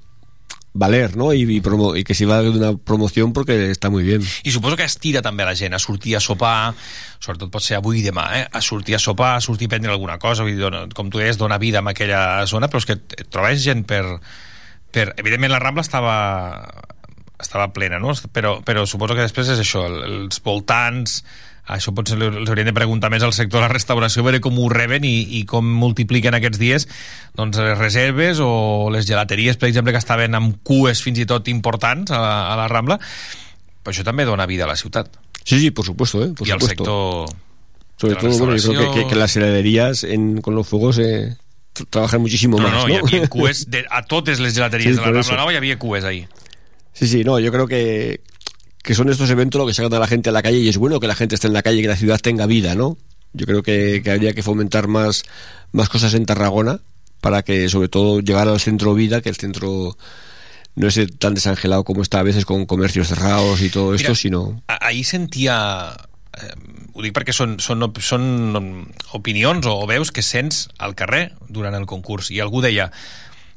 [0.77, 1.33] valer, ¿no?
[1.33, 4.23] Y, y, promo- y que se va de una promoción porque está muy bien.
[4.43, 6.75] I suposo que estira també la gent a sortir a sopar,
[7.23, 8.49] sobretot pot ser avui i demà, eh?
[8.51, 11.39] a sortir a sopar, a sortir a prendre alguna cosa, vull dir, com tu deies,
[11.39, 12.99] dona vida a aquella zona, però és que
[13.31, 14.03] trobes gent per...
[14.91, 16.15] per evidentment la Rambla estava
[17.39, 18.13] estava plena, no?
[18.33, 21.21] Però, però suposo que després és això, el, els voltants,
[21.67, 24.69] això potser els hauríem de preguntar més al sector de la restauració, veure com ho
[24.69, 26.89] reben i, i com multipliquen aquests dies
[27.35, 31.49] doncs, les reserves o les gelateries, per exemple, que estaven amb cues fins i tot
[31.49, 32.99] importants a, la- a la Rambla,
[33.83, 35.09] però això també dona vida a la ciutat.
[35.45, 36.33] Sí, sí, por supuesto, ¿eh?
[36.37, 37.27] Por I al supuesto.
[37.29, 37.41] sector...
[37.97, 41.37] Sobre todo, bueno, yo creo que, que- que las heladerías en, con los fuegos eh,
[41.75, 43.07] tra- trabajan muchísimo No, más, no, ¿no?
[43.07, 45.37] havia cues de, a totes les gelateries Sí, de la Rambla.
[45.37, 46.27] Nova, hi havia cues ahí.
[46.93, 48.21] Sí, sí, no, yo creo que,
[48.85, 50.77] que son estos eventos lo que sacan a la gente a la calle y es
[50.79, 52.97] bueno que la gente esté en la calle que la ciudad tenga vida, ¿no?
[53.33, 55.25] Yo creo que, que habría que fomentar más,
[55.73, 56.79] más cosas en Tarragona
[57.21, 59.97] para que, sobre todo, llegar al centro vida, que el centro
[60.77, 64.15] no es tan desangelado como está a veces con comercios cerrados y todo esto, Mira,
[64.21, 64.63] sino...
[64.69, 65.97] a- ahir sentia
[66.37, 66.53] eh,
[66.93, 68.25] ho dic perquè són, són, són
[69.15, 72.91] opinions o, o veus que sents al carrer durant el concurs i algú deia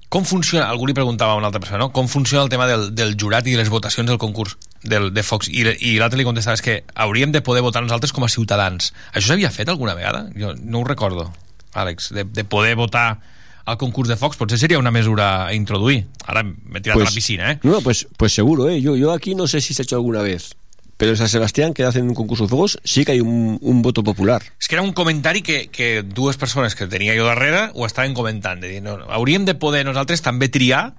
[0.10, 1.90] com funciona, algú li preguntava a una altra persona no?
[1.92, 5.24] com funciona el tema del, del jurat i de les votacions del concurs del, de
[5.24, 8.32] Fox i, i l'altre li contestava és que hauríem de poder votar nosaltres com a
[8.32, 10.28] ciutadans això s'havia fet alguna vegada?
[10.38, 11.32] jo no ho recordo
[11.78, 13.20] Àlex, de, de poder votar
[13.68, 17.12] al concurs de Fox potser seria una mesura a introduir ara m'he tirat a la
[17.12, 17.60] piscina eh?
[17.64, 18.80] No, pues, pues seguro, ¿eh?
[18.82, 20.56] Yo, yo aquí no sé si se ha hecho alguna vez,
[20.98, 23.82] pero en San Sebastián, que hacen un concurso de fuegos, sí que hay un, un
[23.82, 24.42] voto popular.
[24.60, 28.14] És que era un comentari que, que dues persones que tenia jo darrere ho estaven
[28.18, 30.96] comentant, de dir, no, hauríem de poder nosaltres també triar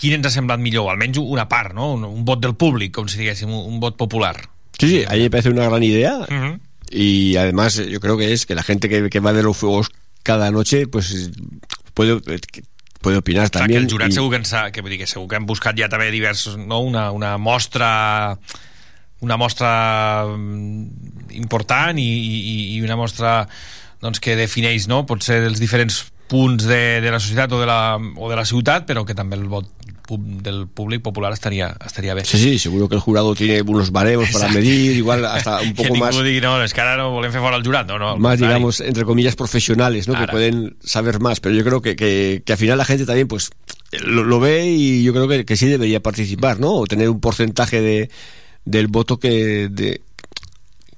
[0.00, 1.92] quin ens ha semblat millor, almenys una part, no?
[1.94, 4.34] un, un vot del públic, com si diguéssim, un, un vot popular.
[4.80, 6.60] Sí, sí, ahí me parece una gran idea Uh -huh.
[6.90, 9.90] y además yo creo que es que la gente que, que va de los fuegos
[10.22, 11.30] cada noche, pues
[11.94, 12.20] puede,
[13.00, 13.80] puede opinar Clar, también.
[13.82, 15.46] que el jurat y- segur que, ens ha, que, vull dir, que segur que han
[15.46, 16.80] buscat ja també diversos, no?
[16.80, 18.38] una, una mostra
[19.24, 23.42] una mostra mm, important i, i, i una mostra
[24.04, 25.04] doncs, que defineix no?
[25.08, 28.86] potser els diferents punts de, de la societat o de la, o de la ciutat,
[28.88, 29.70] però que també el vot
[30.08, 32.24] del públic popular estaria, estaria bé.
[32.24, 34.58] Sí, sí, seguro que el jurado tiene unos baremos para Exacto.
[34.58, 37.32] medir, igual hasta un que poco ningú más, digui, no, és que ara no volem
[37.32, 40.14] fer fora el jurat, no, más digamos, entre comillas, profesionales, ¿no?
[40.14, 40.26] Ahora.
[40.26, 41.40] Que pueden saber más.
[41.40, 43.50] Pero yo creo que, que, que al final la gente también, pues,
[43.92, 46.74] lo, lo ve y yo creo que, que sí debería participar, ¿no?
[46.74, 48.10] O tener un porcentaje de,
[48.64, 50.00] del voto que, de,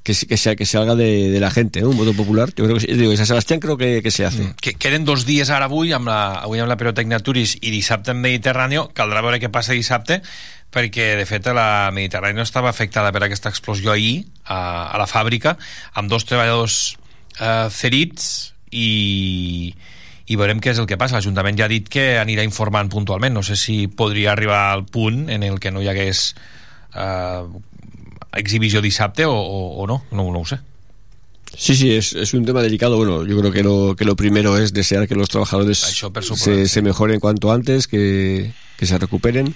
[0.06, 1.90] que, que, sea, que salga de, de la gente, ¿no?
[1.90, 2.50] Un voto popular.
[2.54, 2.94] Yo creo que.
[2.94, 4.54] Digo, en San Sebastián creo que, que se hace.
[4.60, 8.14] que queden dos dies ara avui amb la, avui amb la pirotècnia Turis i dissabte
[8.14, 10.20] amb Mediterràneo caldrà veure què passa dissabte
[10.70, 15.56] perquè de fet la Mediterràneo estava afectada per aquesta explosió ahir a, a la fàbrica
[15.94, 16.96] amb dos treballadors
[17.40, 19.72] eh, ferits i,
[20.26, 23.34] i veurem què és el que passa l'Ajuntament ja ha dit que anirà informant puntualment
[23.34, 26.28] no sé si podria arribar al punt en el que no hi hagués
[26.96, 27.42] eh,
[28.34, 30.60] exhibició dissabte o, o, o no, no, no ho sé
[31.56, 32.96] Sí, sí, es, es un tema delicado.
[32.96, 36.82] Bueno, yo creo que lo, que lo primero es desear que los trabajadores se, se
[36.82, 39.54] mejoren cuanto antes, que, que se recuperen.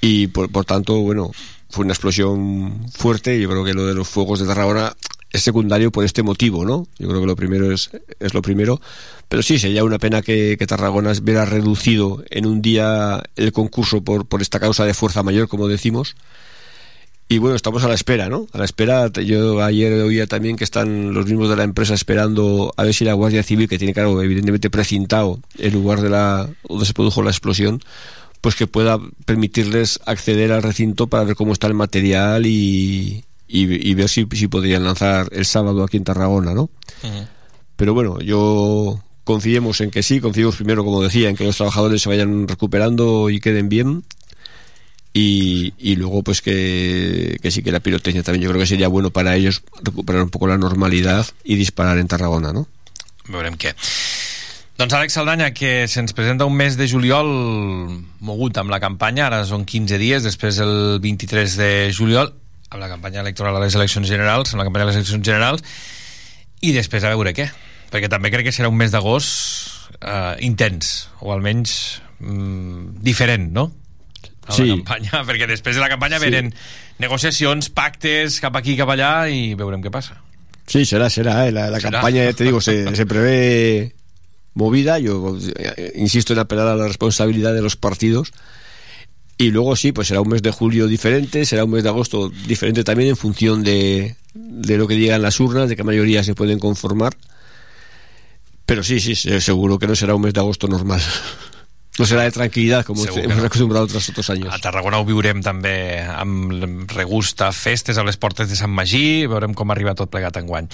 [0.00, 1.30] Y por, por tanto, bueno,
[1.70, 3.40] fue una explosión fuerte.
[3.40, 4.96] Yo creo que lo de los fuegos de Tarragona
[5.36, 6.86] es secundario por este motivo, ¿no?
[6.98, 8.80] Yo creo que lo primero es, es lo primero.
[9.28, 14.02] Pero sí, sería una pena que, que Tarragona viera reducido en un día el concurso
[14.02, 16.16] por, por esta causa de fuerza mayor, como decimos.
[17.28, 18.46] Y bueno, estamos a la espera, ¿no?
[18.52, 22.72] A la espera, yo ayer oía también que están los mismos de la empresa esperando
[22.76, 26.48] a ver si la Guardia Civil, que tiene, claro, evidentemente precintado el lugar de la,
[26.68, 27.80] donde se produjo la explosión,
[28.40, 33.90] pues que pueda permitirles acceder al recinto para ver cómo está el material y, y,
[33.90, 36.70] y ver si, si podrían lanzar el sábado aquí en Tarragona, ¿no?
[37.76, 42.02] Pero bueno, yo confiemos en que sí, confiemos primero, como decía, en que los trabajadores
[42.02, 44.04] se vayan recuperando y queden bien.
[45.12, 48.88] Y, y luego, pues que, que sí que la pirotecnia también yo creo que sería
[48.88, 52.68] bueno para ellos recuperar un poco la normalidad y disparar en Tarragona, ¿no?
[53.28, 53.74] veurem què.
[54.76, 57.30] Doncs Àlex Saldanya, que se'ns presenta un mes de juliol
[58.20, 62.34] mogut amb la campanya, ara són 15 dies, després el 23 de juliol,
[62.70, 65.62] amb la campanya electoral a les eleccions generals, amb la campanya a les eleccions generals,
[66.60, 67.48] i després a veure què.
[67.92, 71.76] Perquè també crec que serà un mes d'agost eh, intens, o almenys
[72.18, 73.68] mm, diferent, no?
[74.46, 74.66] A Sí.
[74.66, 76.26] la campanya, perquè després de la campanya Sí.
[76.30, 76.52] venen
[76.98, 80.20] negociacions, pactes, cap aquí, cap allà, i veurem què passa.
[80.66, 81.46] Sí, será, será.
[81.46, 81.52] ¿eh?
[81.52, 82.00] La, la Será.
[82.00, 83.94] campaña, ya te digo, se, se prevé
[84.54, 84.98] movida.
[84.98, 88.32] Yo eh, insisto en apelar a la responsabilidad de los partidos.
[89.38, 92.30] Y luego sí, pues será un mes de julio diferente, será un mes de agosto
[92.46, 96.34] diferente también en función de, de lo que digan las urnas, de qué mayoría se
[96.34, 97.14] pueden conformar.
[98.64, 101.00] Pero sí, sí, se- seguro que no será un mes de agosto normal.
[101.98, 103.44] No será de tranquilidad como Segur que hemos no.
[103.46, 104.52] acostumbrado otros otros años.
[104.52, 109.24] A Tarragona ho viurem també amb regust a festes a les portes de Sant Magí,
[109.24, 110.68] veurem com arriba tot plegat enguany.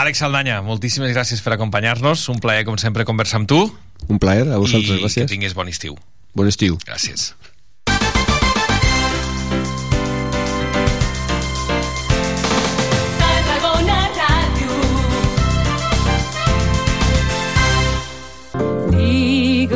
[0.00, 3.60] Àlex Saldanya, moltíssimes gràcies per acompanyar-nos, un plaer com sempre conversar amb tu
[4.08, 5.28] Un placer, a vosotros, i que gracias.
[5.34, 5.98] tinguis bon estiu.
[6.32, 6.78] Buen estiu.
[6.88, 7.34] Gràcies.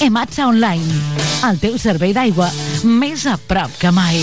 [0.00, 0.84] Ematsa Online,
[1.48, 2.50] el teu servei d'aigua
[2.84, 4.18] més a prop que mai.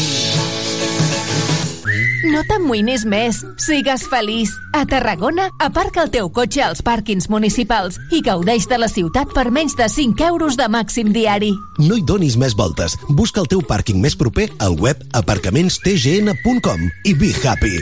[2.30, 4.54] No t'amoïnis més, sigues feliç.
[4.74, 9.50] A Tarragona, aparca el teu cotxe als pàrquings municipals i gaudeix de la ciutat per
[9.52, 11.52] menys de 5 euros de màxim diari.
[11.82, 12.96] No hi donis més voltes.
[13.10, 17.82] Busca el teu pàrquing més proper al web aparcamentstgn.com i be happy.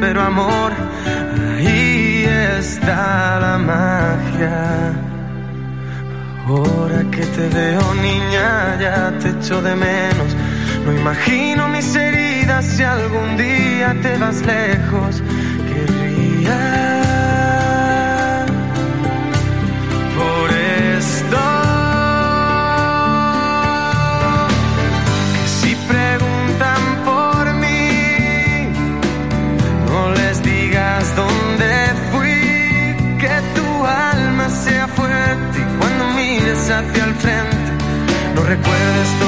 [0.00, 0.72] pero amor,
[1.56, 2.24] ahí
[2.58, 4.92] está la magia.
[6.46, 10.30] Ahora que te veo niña, ya te echo de menos.
[10.84, 15.22] No imagino mis heridas si algún día te vas lejos.
[15.68, 16.87] Querría
[38.48, 39.27] recuerdes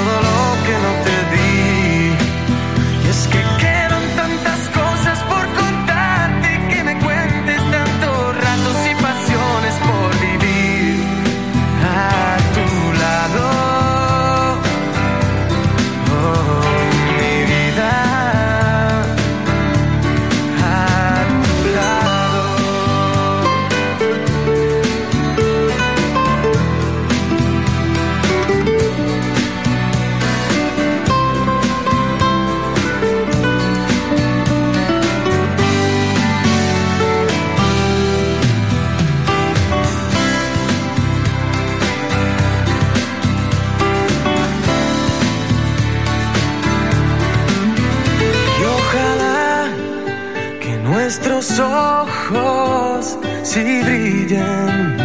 [53.50, 54.96] ojos sí brillen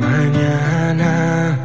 [0.00, 1.58] mañana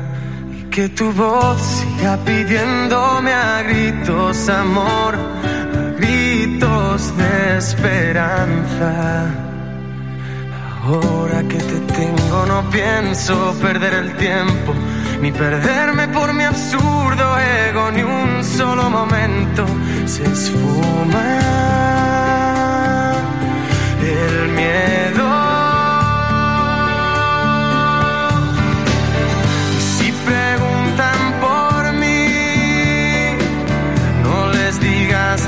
[0.51, 9.26] y que tu voz siga pidiéndome a gritos amor, a gritos de esperanza.
[10.86, 14.74] Ahora que te tengo no pienso perder el tiempo,
[15.22, 19.66] ni perderme por mi absurdo ego, ni un solo momento
[20.06, 21.24] se esfuma
[24.01, 25.53] el miedo.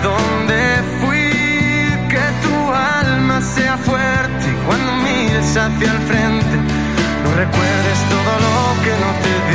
[0.06, 0.60] Dónde
[1.01, 1.30] fui,
[2.12, 6.56] que tu alma sea fuerte y cuando mires hacia el frente,
[7.24, 9.55] no recuerdes todo lo que no te di.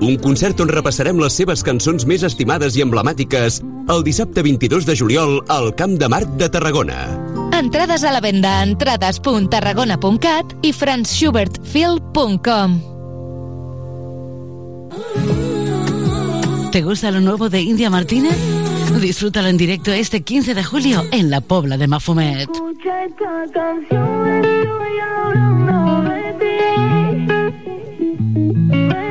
[0.00, 4.96] Un concert on repassarem les seves cançons més estimades i emblemàtiques el dissabte 22 de
[4.98, 6.98] juliol al Camp de Marc de Tarragona.
[7.56, 12.96] Entrades a la venda a entrades.tarragona.cat i franzschubertfil.com
[16.76, 18.36] ¿Te gusta lo nuevo de India Martínez?
[19.00, 22.50] Disfrútalo en directo este 15 de julio en la Pobla de Mafumet.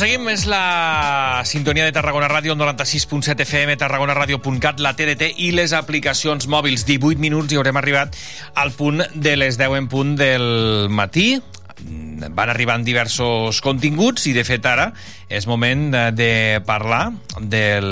[0.00, 5.74] Seguim, és la sintonia de Tarragona Ràdio, el 96.7 FM, tarragonaradio.cat, la TDT i les
[5.76, 6.86] aplicacions mòbils.
[6.88, 8.16] 18 minuts i haurem arribat
[8.56, 11.34] al punt de les 10 en punt del matí.
[11.80, 14.90] Van arribant diversos continguts i, de fet, ara
[15.28, 16.32] és moment de
[16.64, 17.90] parlar del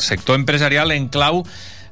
[0.00, 1.42] sector empresarial en clau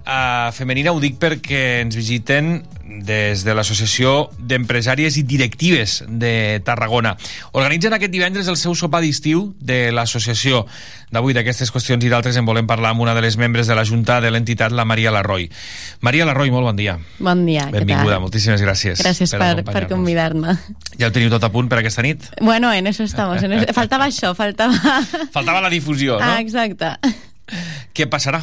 [0.06, 0.94] eh, femenina.
[0.94, 7.16] Ho dic perquè ens visiten des de l'Associació d'Empresàries i Directives de Tarragona.
[7.58, 10.64] Organitzen aquest divendres el seu sopar d'estiu de l'associació.
[11.10, 13.84] D'avui d'aquestes qüestions i d'altres en volem parlar amb una de les membres de la
[13.86, 15.48] Junta de l'entitat, la Maria Larroi.
[16.00, 16.96] Maria Larroi, molt bon dia.
[17.18, 18.26] Bon dia, què Benvinguda, tal?
[18.26, 19.02] moltíssimes gràcies.
[19.02, 19.92] Gràcies per, per, acompanyar-nos.
[19.92, 20.56] convidar-me.
[20.98, 22.30] Ja ho teniu tot a punt per aquesta nit?
[22.40, 23.42] Bueno, en eso estamos.
[23.42, 23.72] En eso...
[23.76, 25.00] Faltaba això, faltava...
[25.34, 26.24] Faltava la difusió, no?
[26.24, 26.94] Ah, exacte.
[27.94, 28.42] Què passarà?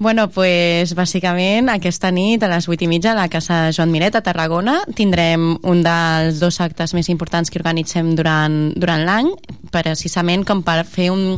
[0.00, 4.14] Bueno, pues, bàsicament, aquesta nit a les 8 i mitja a la Casa Joan Miret
[4.14, 9.32] a Tarragona tindrem un dels dos actes més importants que organitzem durant, durant l'any,
[9.74, 11.32] precisament com per fer un,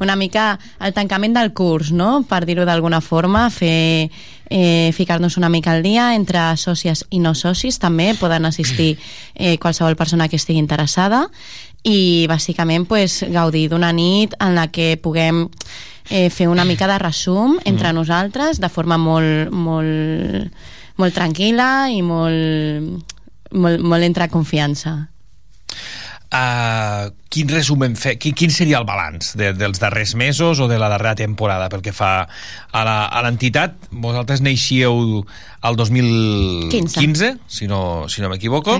[0.00, 2.22] una mica el tancament del curs, no?
[2.24, 4.08] per dir-ho d'alguna forma, fer
[4.48, 8.94] eh, ficar-nos una mica al dia entre sòcies i no socis també poden assistir
[9.34, 11.26] eh, qualsevol persona que estigui interessada
[11.84, 15.50] i bàsicament pues, gaudir d'una nit en la que puguem
[16.10, 20.50] eh, fer una mica de resum entre nosaltres de forma molt, molt,
[20.96, 23.04] molt tranquil·la i molt,
[23.52, 25.08] molt, molt entre confiança.
[26.26, 28.18] Uh, quin resum hem fet?
[28.20, 31.84] Quin, quin seria el balanç de, dels darrers mesos o de la darrera temporada pel
[31.86, 33.76] que fa a la- a l'entitat?
[33.92, 35.22] Vosaltres neixíeu
[35.62, 37.30] al 2015, 15.
[37.46, 38.74] si no, si no m'equivoco.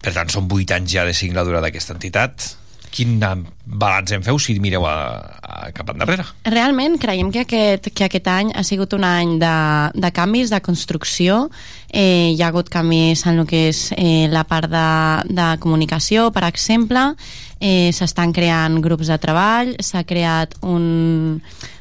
[0.00, 2.48] Per tant, són 8 anys ja de singladura d'aquesta entitat.
[2.90, 3.20] Quin
[3.64, 4.94] balanç en feu si mireu a,
[5.40, 6.24] a cap endarrere?
[6.50, 9.52] Realment creiem que aquest, que aquest any ha sigut un any de,
[9.94, 11.44] de canvis, de construcció.
[11.88, 14.88] Eh, hi ha hagut canvis en el que és eh, la part de,
[15.30, 17.12] de comunicació, per exemple.
[17.60, 21.38] Eh, S'estan creant grups de treball, s'ha creat un,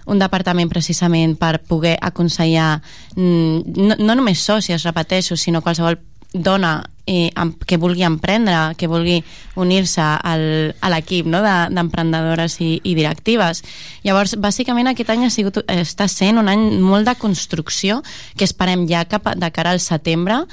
[0.10, 2.82] un departament precisament per poder aconsellar
[3.16, 5.98] mm, no, no només sòcies, repeteixo, sinó qualsevol
[6.34, 7.32] dona eh,
[7.66, 9.18] que vulgui emprendre, que vulgui
[9.60, 10.44] unir-se al,
[10.80, 11.42] a l'equip no?
[11.44, 13.64] de- d'emprenedores i, i directives.
[14.06, 18.00] Llavors, bàsicament aquest any ha sigut, està sent un any molt de construcció
[18.38, 20.44] que esperem ja cap a, de cara al setembre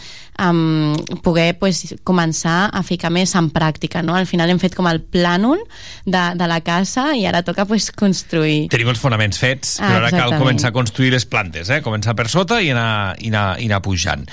[0.41, 4.03] um, poder pues, començar a ficar més en pràctica.
[4.03, 4.17] No?
[4.19, 5.61] Al final hem fet com el plànol
[6.07, 8.67] de, de la casa i ara toca pues, construir.
[8.73, 11.83] Tenim els fonaments fets, Ah, però ara cal començar a construir les plantes, eh?
[11.85, 14.25] començar per sota i anar, i anar, i anar pujant.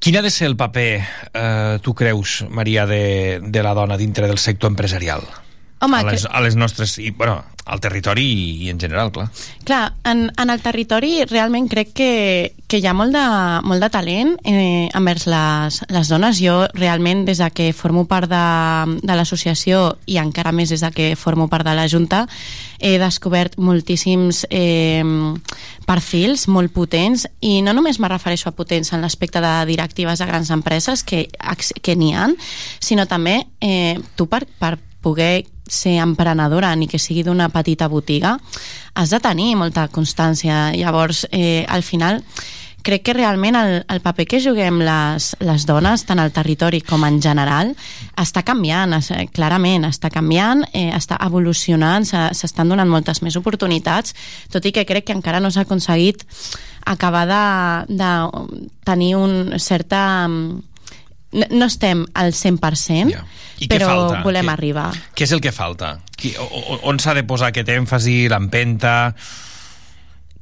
[0.00, 0.86] Quin ha de ser el paper,
[1.36, 1.39] eh,
[1.82, 5.22] tu creus, Maria, de, de la dona dintre del sector empresarial?
[5.80, 6.98] Home, a, les, cre- a les nostres...
[7.00, 7.38] I, bueno,
[7.70, 9.28] al territori i, i en general, clar.
[9.64, 12.08] Clar, en, en el territori realment crec que,
[12.68, 13.22] que hi ha molt de,
[13.64, 16.40] molt de talent eh, envers les, les dones.
[16.42, 18.42] Jo realment des de que formo part de,
[19.00, 22.24] de l'associació i encara més des de que formo part de la Junta
[22.80, 25.04] he descobert moltíssims eh,
[25.86, 30.28] perfils molt potents i no només me refereixo a potents en l'aspecte de directives de
[30.28, 31.26] grans empreses que,
[31.82, 32.28] que n'hi ha,
[32.80, 38.36] sinó també eh, tu per, per poder ser emprenedora ni que sigui d'una petita botiga
[38.94, 40.72] has de tenir molta constància.
[40.74, 42.24] Llavors eh, al final
[42.82, 47.02] crec que realment el, el paper que juguem les, les dones, tant al territori com
[47.04, 47.74] en general,
[48.16, 54.16] està canviant, es, clarament, està canviant, eh, està evolucionant, se- s'estan donant moltes més oportunitats,
[54.50, 56.24] tot i que crec que encara no s'ha aconseguit
[56.88, 58.10] acabar de, de
[58.88, 60.26] tenir un certa...
[61.32, 63.24] No, no estem al 100%, Ja.
[63.60, 64.22] I però falta?
[64.24, 64.88] volem Què- arribar.
[65.14, 66.00] Què és el que falta?
[66.16, 69.14] Qui, o, on s'ha de posar aquest èmfasi, l'empenta...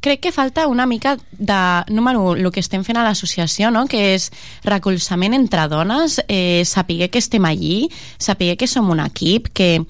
[0.01, 3.86] crec que falta una mica de, número un, el que estem fent a l'associació, no?
[3.91, 4.28] que és
[4.64, 9.82] recolzament entre dones, eh, saber que estem allí, saber que som un equip, que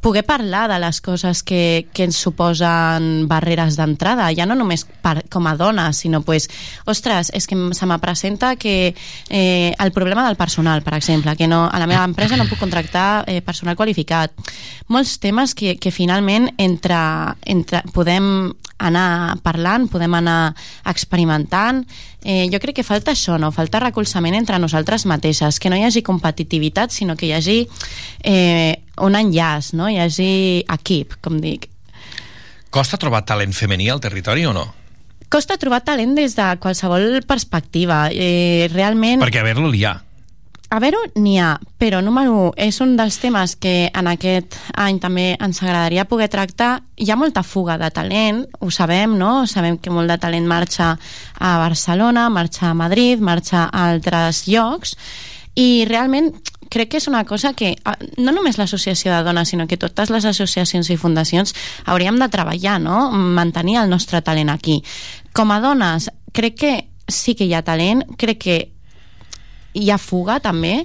[0.00, 5.22] poder parlar de les coses que, que ens suposen barreres d'entrada, ja no només per,
[5.30, 6.48] com a dona, sinó pues,
[6.90, 8.94] ostres, és que se me presenta que
[9.28, 12.58] eh, el problema del personal, per exemple, que no, a la meva empresa no puc
[12.58, 14.34] contractar eh, personal qualificat.
[14.88, 16.98] Molts temes que, que finalment entre,
[17.46, 18.52] entre, podem
[18.84, 20.54] anar parlant, podem anar
[20.90, 21.84] experimentant.
[22.24, 23.52] Eh, jo crec que falta això, no?
[23.54, 27.58] Falta recolzament entre nosaltres mateixes, que no hi hagi competitivitat, sinó que hi hagi
[28.24, 29.88] eh, un enllaç, no?
[29.90, 31.68] Hi hagi equip, com dic.
[32.74, 34.66] Costa trobar talent femení al territori o no?
[35.30, 38.08] Costa trobar talent des de qualsevol perspectiva.
[38.12, 39.22] Eh, realment...
[39.22, 39.94] Perquè a veure-lo hi ha.
[40.74, 44.96] A veure, n'hi ha, però número 1, és un dels temes que en aquest any
[44.98, 46.80] també ens agradaria poder tractar.
[46.98, 49.44] Hi ha molta fuga de talent, ho sabem, no?
[49.46, 50.96] Sabem que molt de talent marxa
[51.38, 54.96] a Barcelona, marxa a Madrid, marxa a altres llocs,
[55.54, 56.32] i realment
[56.74, 60.10] crec que és una cosa que ah, no només l'associació de dones, sinó que totes
[60.10, 61.54] les associacions i fundacions
[61.86, 63.10] hauríem de treballar, no?
[63.12, 64.80] Mantenir el nostre talent aquí.
[65.32, 66.72] Com a dones, crec que
[67.06, 68.58] sí que hi ha talent, crec que
[69.74, 70.80] hi ha fuga també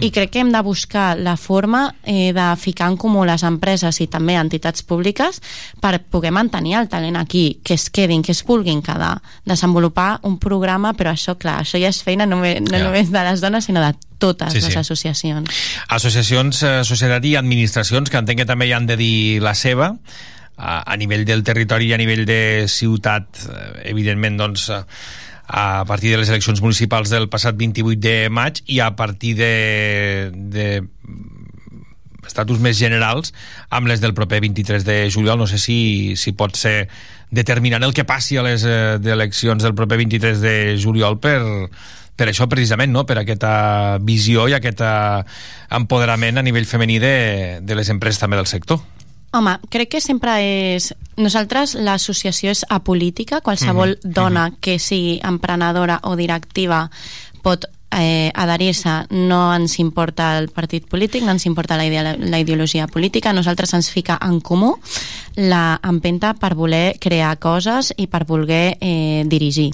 [0.00, 4.00] i crec que hem de buscar la forma eh, de ficar en comú les empreses
[4.02, 5.40] i també entitats públiques
[5.80, 10.38] per poder mantenir el talent aquí, que es quedin, que es vulguin quedar, desenvolupar un
[10.38, 12.84] programa, però això, clar, això ja és feina només, no Ja.
[12.84, 14.78] només de les dones, sinó de totes Sí, les sí.
[14.78, 15.48] associacions.
[15.88, 19.92] Associacions, eh, societat i administracions que entenc que també hi han de dir la seva
[20.56, 24.82] a, a nivell del territori i a nivell de ciutat, eh, evidentment, doncs, eh,
[25.46, 30.30] a partir de les eleccions municipals del passat 28 de maig i a partir de,
[30.32, 30.68] de
[32.24, 33.34] estatus més generals
[33.68, 36.88] amb les del proper 23 de juliol no sé si, si pot ser
[37.34, 41.40] determinant el que passi a les eh, eleccions del proper 23 de juliol per,
[42.16, 43.04] per això precisament, no?
[43.06, 45.22] per aquesta visió i aquest eh,
[45.76, 47.16] empoderament a nivell femení de,
[47.62, 48.80] de les empreses també del sector.
[49.34, 50.92] Home, crec que sempre és...
[51.14, 56.88] Nosaltres, l'associació és apolítica, qualsevol Mhm, dona que sigui emprenedora o directiva
[57.42, 57.66] pot
[57.96, 62.86] eh, adherir-se, no ens importa el partit polític, no ens importa la, idea, la ideologia
[62.86, 64.74] política, nosaltres ens fica en comú
[65.36, 69.72] la empenta per voler crear coses i per voler eh, dirigir.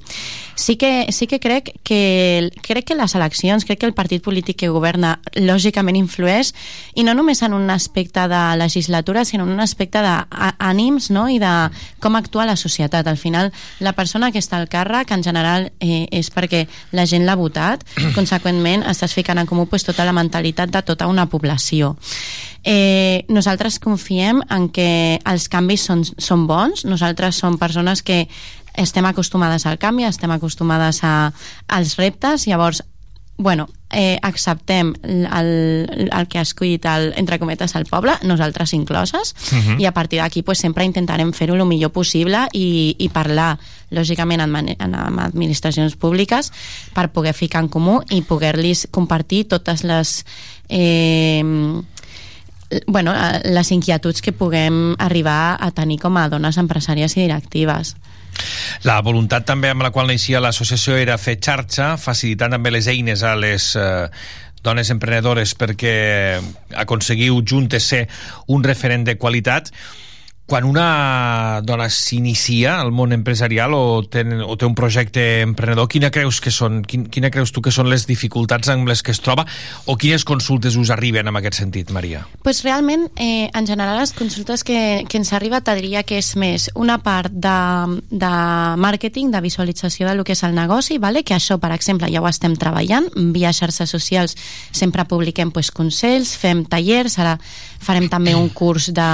[0.60, 4.58] Sí que, sí que crec que crec que les eleccions, crec que el partit polític
[4.60, 6.52] que governa lògicament influeix
[6.94, 11.28] i no només en un aspecte de legislatura, sinó en un aspecte d'ànims no?
[11.32, 11.52] i de
[12.00, 13.08] com actua la societat.
[13.08, 17.24] Al final, la persona que està al càrrec, en general, eh, és perquè la gent
[17.24, 17.84] l'ha votat,
[18.14, 21.96] conseqüentment estàs ficant en comú pues, tota la mentalitat de tota una població.
[22.64, 28.26] Eh, nosaltres confiem en que els canvis són, són bons, nosaltres som persones que
[28.74, 31.32] estem acostumades al canvi, estem acostumades a,
[31.68, 32.84] als reptes, llavors
[33.40, 39.34] bueno, eh, acceptem el, el, que ha escollit el, entre cometes el poble, nosaltres incloses,
[39.53, 39.80] Mhm.
[39.80, 43.59] i a partir d'aquí pues, sempre intentarem fer-ho el millor possible i, i parlar,
[43.91, 46.53] lògicament, amb, amb administracions públiques
[46.95, 50.24] per poder ficar en comú i poder-los compartir totes les...
[50.68, 51.43] Eh,
[52.86, 57.97] bueno, eh, les inquietuds que puguem arribar a tenir com a dones empresàries i directives.
[58.88, 63.22] La voluntat també amb la qual naixia l'associació era fer xarxa, facilitant també les eines
[63.22, 64.09] a les eh,
[64.64, 65.95] dones emprenedores perquè
[66.76, 68.07] aconseguiu juntes ser
[68.49, 69.72] un referent de qualitat.
[70.51, 76.09] Quan una dona s'inicia al món empresarial o té, o té un projecte emprenedor, quina
[76.11, 79.22] creus que són, quin, quina creus tu que són les dificultats amb les que es
[79.22, 79.44] troba
[79.86, 82.24] o quines consultes us arriben en aquest sentit, Maria?
[82.42, 86.32] pues realment, eh, en general, les consultes que, que ens arriba te diria que és
[86.34, 88.32] més una part de, de
[88.82, 91.22] màrqueting, de visualització del que és el negoci, vale?
[91.22, 94.34] que això, per exemple, ja ho estem treballant, via xarxes socials
[94.74, 97.38] sempre publiquem pues, consells, fem tallers, ara
[97.78, 99.11] farem també un curs de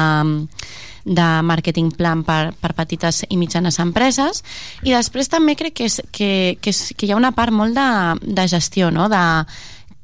[1.06, 4.42] de màrqueting plan per, per petites i mitjanes empreses
[4.82, 7.78] i després també crec que, és, que, que, és, que hi ha una part molt
[7.78, 7.88] de,
[8.26, 9.06] de gestió no?
[9.08, 9.22] de,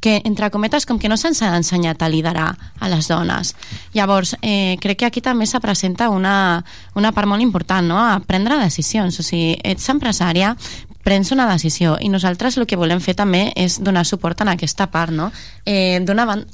[0.03, 2.49] que, entre cometes, com que no se'ns ha ensenyat a liderar
[2.83, 3.55] a les dones.
[3.95, 6.65] Llavors, eh, crec que aquí també se presenta una,
[6.99, 9.21] una part molt important, no?, a prendre decisions.
[9.23, 10.57] O sigui, ets empresària,
[11.03, 14.87] prens una decisió i nosaltres el que volem fer també és donar suport en aquesta
[14.91, 15.31] part, no?
[15.67, 16.45] Eh, d'una ban-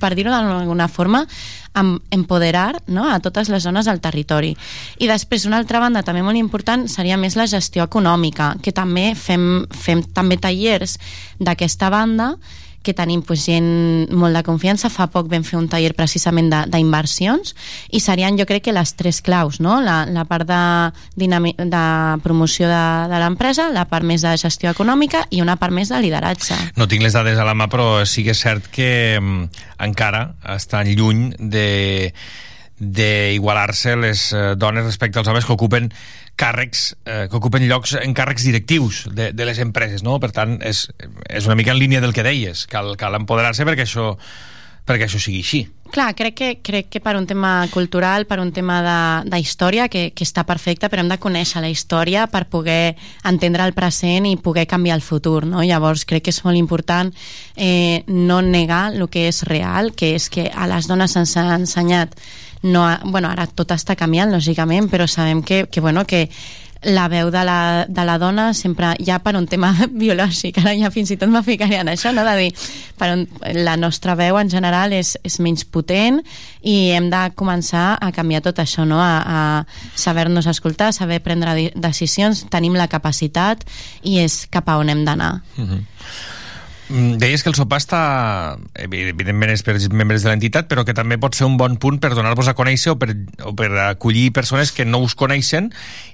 [0.00, 1.26] per dir-ho d'alguna forma,
[1.74, 3.08] em, empoderar no?
[3.08, 4.56] a totes les zones del territori.
[4.98, 9.14] I després, una altra banda també molt important seria més la gestió econòmica, que també
[9.14, 10.98] fem, fem també tallers
[11.38, 12.36] d'aquesta banda
[12.82, 14.90] que tenim pues, gent molt de confiança.
[14.92, 17.54] Fa poc vam fer un taller precisament d'inversions
[17.90, 19.80] i serien jo crec que les tres claus, no?
[19.80, 20.62] la, la part de,
[21.16, 21.84] de
[22.22, 26.00] promoció de, de l'empresa, la part més de gestió econòmica i una part més de
[26.02, 26.58] lideratge.
[26.76, 30.32] No tinc les dades a la mà, però sí que és cert que mm, encara
[30.56, 31.68] estan lluny de
[32.82, 35.92] d'igualar-se les eh, dones respecte als homes que ocupen
[36.36, 40.18] càrrecs, eh, que ocupen llocs en càrrecs directius de, de les empreses, no?
[40.22, 40.86] Per tant, és,
[41.28, 44.16] és una mica en línia del que deies, cal, cal empoderar-se perquè això,
[44.88, 45.62] perquè això sigui així.
[45.92, 49.90] Clar, crec que, crec que per un tema cultural, per un tema de, de història,
[49.92, 52.94] que, que està perfecte, però hem de conèixer la història per poder
[53.28, 55.60] entendre el present i poder canviar el futur, no?
[55.60, 57.12] Llavors, crec que és molt important
[57.56, 61.50] eh, no negar el que és real, que és que a les dones se'ns ha
[61.60, 62.16] ensenyat
[62.62, 66.28] no, ha- bueno, ara tot està canviant, lògicament, però sabem que, que, bueno, que
[66.82, 69.70] la veu de la, de la dona sempre, ja per un tema
[70.02, 72.24] biològic, ara ja fins i tot me en això, no?
[72.24, 72.50] de dir,
[72.98, 76.20] per un, la nostra veu en general és, és menys potent
[76.62, 79.00] i hem de començar a canviar tot això, no?
[79.00, 83.64] a, a saber-nos escoltar, saber prendre decisions, tenim la capacitat
[84.02, 85.40] i és cap a on hem d'anar.
[85.56, 85.82] Uh -huh.
[86.92, 88.00] Mm, Deies que el sopar està,
[88.76, 92.10] evidentment és per membres de l'entitat, però que també pot ser un bon punt per
[92.12, 93.14] donar-vos a conèixer o per,
[93.48, 95.70] o per acollir persones que no us coneixen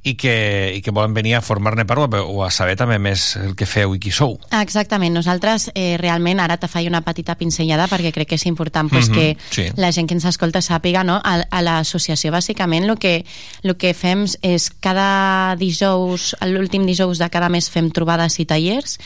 [0.06, 0.36] i que,
[0.76, 3.56] i que volen venir a formar-ne part o a, o a saber també més el
[3.58, 4.36] que feu i qui sou.
[4.54, 8.90] Exactament, nosaltres eh, realment ara te faig una petita pinzellada perquè crec que és important
[8.92, 9.66] pues, Mhm, que sí.
[9.76, 11.18] la gent que ens escolta sàpiga no?
[11.24, 13.24] a, a l'associació bàsicament el que,
[13.64, 18.98] el que fem és cada dijous, l'últim dijous de cada mes fem trobades i tallers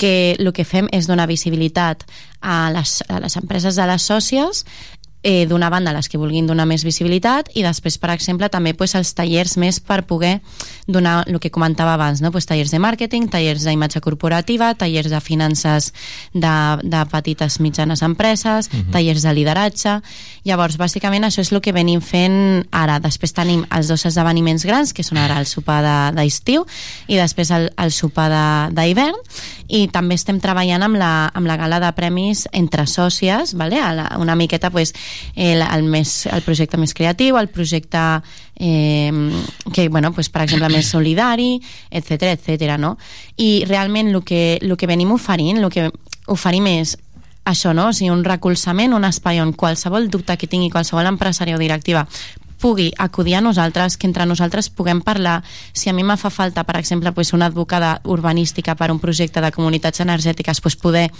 [0.00, 2.06] que el que fem és donar visibilitat
[2.40, 4.64] a les, a les empreses de les sòcies
[5.22, 8.94] eh, d'una banda les que vulguin donar més visibilitat i després, per exemple, també pues,
[8.94, 10.40] els tallers més per poder
[10.86, 12.30] donar el que comentava abans, no?
[12.32, 15.92] pues, tallers de màrqueting, tallers d'imatge corporativa, tallers de finances
[16.32, 18.90] de, de petites mitjanes empreses, Mhm.
[18.92, 20.00] tallers de lideratge...
[20.42, 22.94] Llavors, bàsicament, això és el que venim fent ara.
[22.98, 26.64] Després tenim els dos esdeveniments grans, que són ara el sopar de- d'estiu
[27.12, 29.18] i després el, el sopar de- d'hivern
[29.68, 33.76] i també estem treballant amb la, amb la gala de premis entre sòcies, vale?
[34.18, 34.94] Una miqueta pues,
[35.34, 38.02] el, el, més, el projecte més creatiu, el projecte
[38.56, 39.12] eh,
[39.72, 42.76] que, bueno, pues, per exemple, més solidari, etc etc.
[42.78, 42.96] no?
[43.36, 45.88] I realment el que, el que venim oferint, el que
[46.30, 46.96] oferim és
[47.44, 47.88] això, no?
[47.88, 52.06] O sigui, un recolzament, un espai on qualsevol dubte que tingui qualsevol empresària o directiva
[52.60, 55.42] pugui acudir a nosaltres, que entre nosaltres puguem parlar.
[55.72, 59.40] Si a mi me fa falta, per exemple, pues, una advocada urbanística per un projecte
[59.40, 61.10] de comunitats energètiques, pues, poder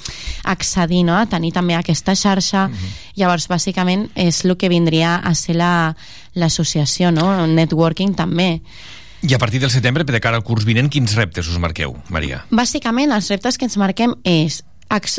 [0.45, 1.17] accedir no?
[1.17, 2.69] a tenir també aquesta xarxa.
[2.69, 3.17] Mm -hmm.
[3.17, 5.97] Llavors, bàsicament, és el que vindria a ser la-
[6.35, 7.47] l'associació, no?
[7.47, 8.61] networking també.
[9.23, 12.47] I a partir del setembre, de cara al curs vinent, quins reptes us marqueu, Maria?
[12.51, 14.65] Bàsicament, els reptes que ens marquem és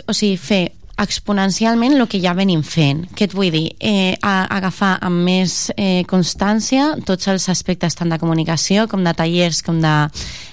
[0.08, 3.06] o sigui, fer exponencialment el que ja venim fent.
[3.16, 3.68] Què et vull dir?
[3.80, 9.14] Eh, a, agafar amb més eh, constància tots els aspectes tant de comunicació com de
[9.18, 9.96] tallers com de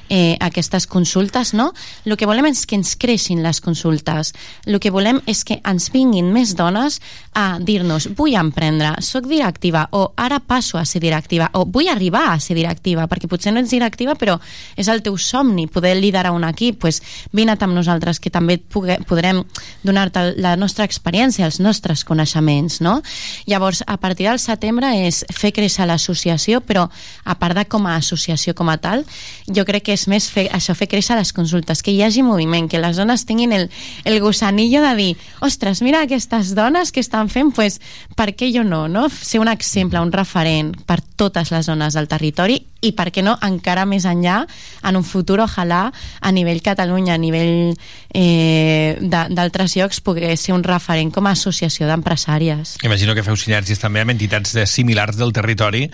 [0.09, 1.73] eh, aquestes consultes, no?
[2.05, 4.33] El que volem és que ens creixin les consultes.
[4.67, 7.01] El que volem és que ens vinguin més dones
[7.39, 12.33] a dir-nos vull emprendre, sóc directiva o ara passo a ser directiva o vull arribar
[12.33, 14.39] a ser directiva, perquè potser no ets directiva però
[14.77, 17.03] és el teu somni poder liderar un equip, pues,
[17.33, 19.43] vine amb nosaltres que també pugue, podrem
[19.83, 22.99] donar-te la nostra experiència, els nostres coneixements, no?
[23.47, 26.89] Llavors, a partir del setembre és fer créixer l'associació, però
[27.25, 29.05] a part de com a associació com a tal,
[29.47, 32.71] jo crec que és més fer, això, fer créixer les consultes, que hi hagi moviment,
[32.71, 33.69] que les dones tinguin el,
[34.07, 35.11] el gusanillo de dir,
[35.45, 37.81] ostres, mira aquestes dones que estan fent, pues,
[38.17, 39.09] per què jo no, no?
[39.11, 43.35] Ser un exemple, un referent per totes les zones del territori i per què no
[43.43, 44.45] encara més enllà
[44.87, 47.75] en un futur ojalà a nivell Catalunya, a nivell
[48.15, 52.79] eh, d'altres llocs poder ser un referent com a associació d'empresàries.
[52.87, 55.89] Imagino que feu sinergies també amb entitats de similars del territori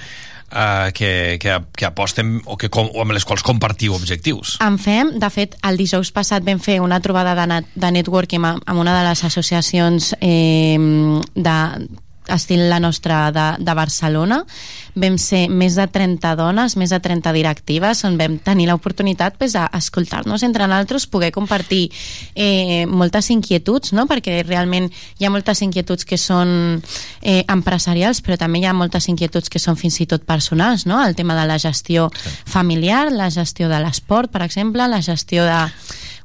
[0.55, 4.57] eh, que, que, que aposten o, que, com, o amb les quals compartiu objectius.
[4.65, 8.41] En fem, de fet, el dijous passat vam fer una trobada de, net, de networking
[8.45, 10.79] amb, amb una de les associacions eh,
[11.35, 11.59] de
[12.33, 14.41] estil la nostra de, de Barcelona
[14.95, 19.57] vam ser més de 30 dones més de 30 directives on vam tenir l'oportunitat pues,
[19.57, 21.91] d'escoltar-nos entre nosaltres, poder compartir
[22.35, 24.07] eh, moltes inquietuds no?
[24.11, 26.81] perquè realment hi ha moltes inquietuds que són
[27.21, 31.03] eh, empresarials però també hi ha moltes inquietuds que són fins i tot personals no?
[31.05, 32.09] el tema de la gestió
[32.47, 35.61] familiar la gestió de l'esport, per exemple la gestió de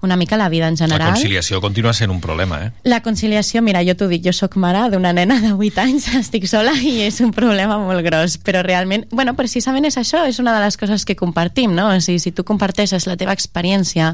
[0.02, 2.72] una mica la vida en La general conciliació continua sent un problema, eh?
[2.84, 6.48] la conciliació, mira, jo t'ho dic, jo sóc mare d'una nena de 8 anys, estic
[6.48, 10.56] sola i és un problema molt gros, però realment, bueno, precisament és això, és una
[10.56, 11.90] de les coses que compartim, no?
[11.90, 14.14] O sigui, si tu comparteixes la teva experiència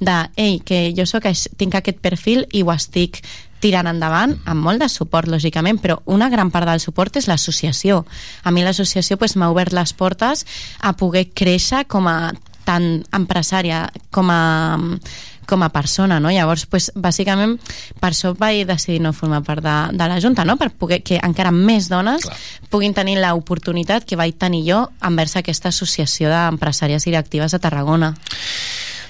[0.00, 3.20] de, ei, que jo sóc, tinc aquest perfil i ho estic
[3.60, 8.04] tirant endavant amb molt de suport, lògicament, però una gran part del suport és l'associació.
[8.44, 10.44] A mi l'associació pues, m'ha obert les portes
[10.80, 12.32] a poder créixer com a
[12.66, 14.42] tant empresària com a
[15.46, 16.30] com a persona, no?
[16.34, 17.56] Llavors, pues, bàsicament,
[18.02, 20.58] per això vaig decidir no formar part de, de la Junta, no?
[20.58, 22.36] Per poder que encara més dones Clar.
[22.68, 28.12] puguin tenir l'oportunitat que vaig tenir jo envers aquesta associació d'empresàries directives de Tarragona.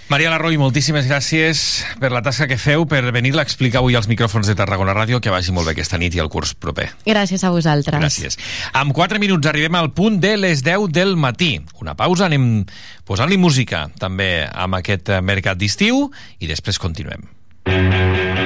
[0.06, 1.60] Maria Larroi, moltíssimes gràcies
[1.98, 5.18] per la tasca que feu, per venir-la a explicar avui als micròfons de Tarragona Ràdio,
[5.18, 6.92] que vagi molt bé aquesta nit i el curs proper.
[7.08, 7.98] Gràcies a vosaltres.
[7.98, 8.38] Gràcies.
[8.70, 11.56] En 4 minuts arribem al punt de les 10 del matí.
[11.82, 12.62] Una pausa, anem
[13.02, 16.06] posant-li música també amb aquest mercat d'estiu
[16.38, 17.26] i després continuem.
[17.66, 18.45] Sí,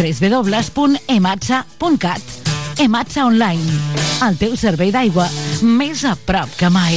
[0.00, 2.22] www.ematsa.cat
[2.80, 3.60] Ematsa Online,
[4.24, 5.26] el teu servei d'aigua
[5.60, 6.96] més a prop que mai.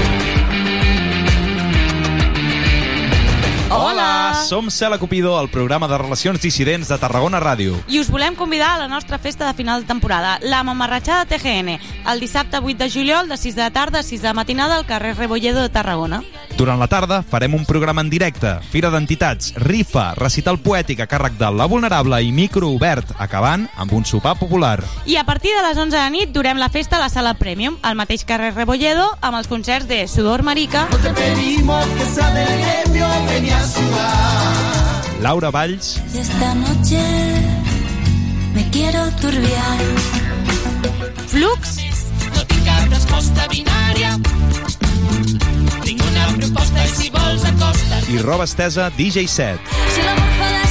[3.73, 4.33] Hola!
[4.49, 7.77] Som Cela Cupido, el programa de relacions dissidents de Tarragona Ràdio.
[7.87, 11.77] I us volem convidar a la nostra festa de final de temporada, la Mamarratxada TGN,
[12.11, 14.75] el dissabte 8 de juliol de 6 de la tarda a 6 de la matinada
[14.75, 16.21] al carrer Rebolledo de Tarragona.
[16.57, 21.39] Durant la tarda farem un programa en directe, fira d'entitats, rifa, recital poètic a càrrec
[21.39, 24.81] de La Vulnerable i micro obert, acabant amb un sopar popular.
[25.05, 27.79] I a partir de les 11 de nit durem la festa a la sala Premium,
[27.81, 33.60] al mateix carrer Rebolledo, amb els concerts de Sudor Marica, Pedimos que sea del gremio.
[35.21, 37.01] Laura Valls, Y esta noche
[38.53, 39.77] me quiero turbiar.
[41.27, 41.77] Flux,
[42.35, 44.17] No tinc cap resposta binària.
[45.83, 48.09] Tinc una proposta i si vols acosta't.
[48.09, 49.59] i roba estesa DJ Set.
[49.93, 50.61] Si l'amor fa la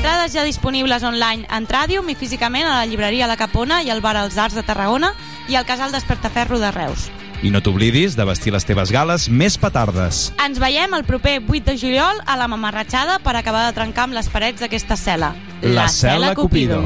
[0.00, 4.00] entrades ja disponibles online en Tràdium i físicament a la llibreria La Capona i al
[4.00, 5.12] bar Els Arts de Tarragona
[5.48, 7.10] i al casal Despertaferro de Reus.
[7.42, 10.28] I no t'oblidis de vestir les teves gales més petardes.
[10.44, 14.18] Ens veiem el proper 8 de juliol a la Mamarratxada per acabar de trencar amb
[14.18, 15.32] les parets d'aquesta cel·la.
[15.64, 16.82] La Cel·la Cupido.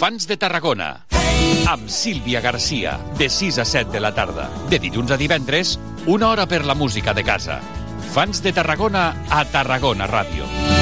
[0.00, 0.88] Fans de Tarragona.
[1.68, 4.48] Amb Sílvia Garcia, de 6 a 7 de la tarda.
[4.72, 7.60] De dilluns a divendres, una hora per la música de casa.
[8.12, 10.81] Fans de Tarragona a Tarragona Ràdio.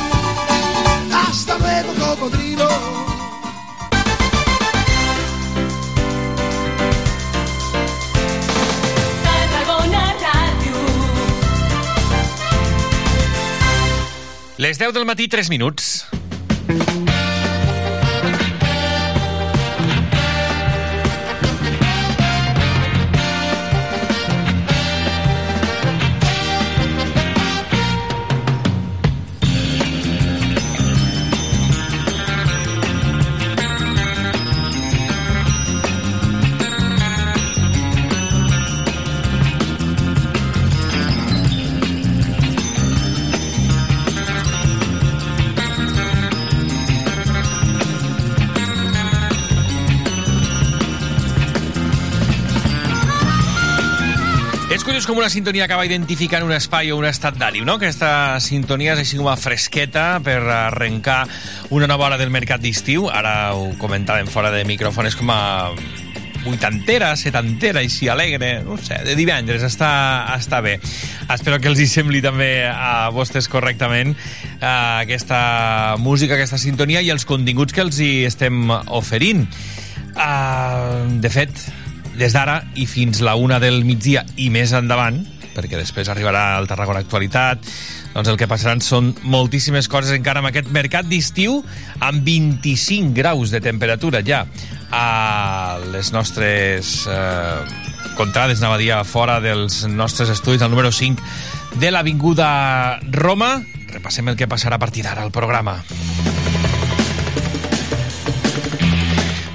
[1.27, 2.69] Hasta luego, cocodrilo.
[14.61, 16.05] Les 10 del matí, 3 minuts.
[55.11, 57.73] Com una sintonia acaba identificant un espai o un estat d'ànim, no?
[57.75, 61.25] Aquesta sintonia és així com a fresqueta per arrencar
[61.75, 63.09] una nova hora del mercat d'estiu.
[63.11, 65.41] Ara ho comentàvem fora de micròfon, és com a
[66.45, 69.91] vuitantera, setantera, així alegre, no sé, de divendres, està,
[70.37, 70.77] està bé.
[71.27, 77.11] Espero que els hi sembli també a vostès correctament eh, aquesta música, aquesta sintonia i
[77.11, 79.43] els continguts que els hi estem oferint.
[80.11, 81.67] Uh, de fet,
[82.17, 85.21] des d'ara i fins la una del migdia i més endavant,
[85.55, 87.63] perquè després arribarà el Tarragona Actualitat,
[88.13, 91.61] doncs el que passaran són moltíssimes coses encara amb aquest mercat d'estiu
[92.03, 94.43] amb 25 graus de temperatura ja
[94.91, 101.79] a les nostres eh, contrades, anava a dir, fora dels nostres estudis, al número 5
[101.79, 103.55] de l'Avinguda Roma.
[103.91, 105.79] Repassem el que passarà a partir d'ara al programa.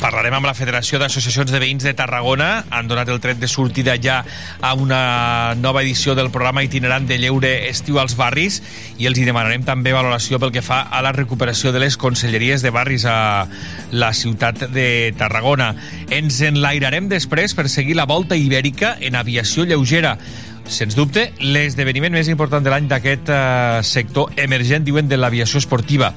[0.07, 2.61] Parlarem amb la Federació d'Associacions de Veïns de Tarragona.
[2.71, 4.21] Han donat el tret de sortida ja
[4.63, 8.61] a una nova edició del programa itinerant de lleure estiu als barris
[9.03, 12.63] i els hi demanarem també valoració pel que fa a la recuperació de les conselleries
[12.63, 13.49] de barris a
[13.91, 15.73] la ciutat de Tarragona.
[16.07, 20.21] Ens enlairarem després per seguir la volta ibèrica en aviació lleugera
[20.69, 26.13] sens dubte, l'esdeveniment més important de l'any d'aquest eh, sector emergent, diuen, de l'aviació esportiva.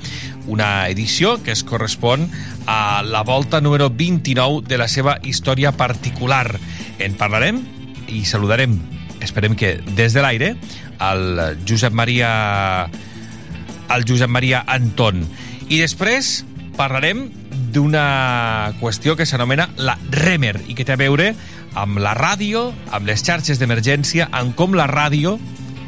[0.50, 2.28] Una edició que es correspon
[2.66, 6.58] a la volta número 29 de la seva història particular.
[7.00, 7.62] En parlarem
[8.10, 8.80] i saludarem,
[9.22, 10.56] esperem que des de l'aire,
[11.00, 12.90] al Josep Maria
[13.90, 15.24] al Josep Maria Anton.
[15.70, 16.44] I després
[16.78, 17.28] parlarem
[17.74, 21.50] d'una qüestió que s'anomena la REMER i que té a veure amb
[22.02, 25.38] la ràdio, amb les xarxes d'emergència, amb com la ràdio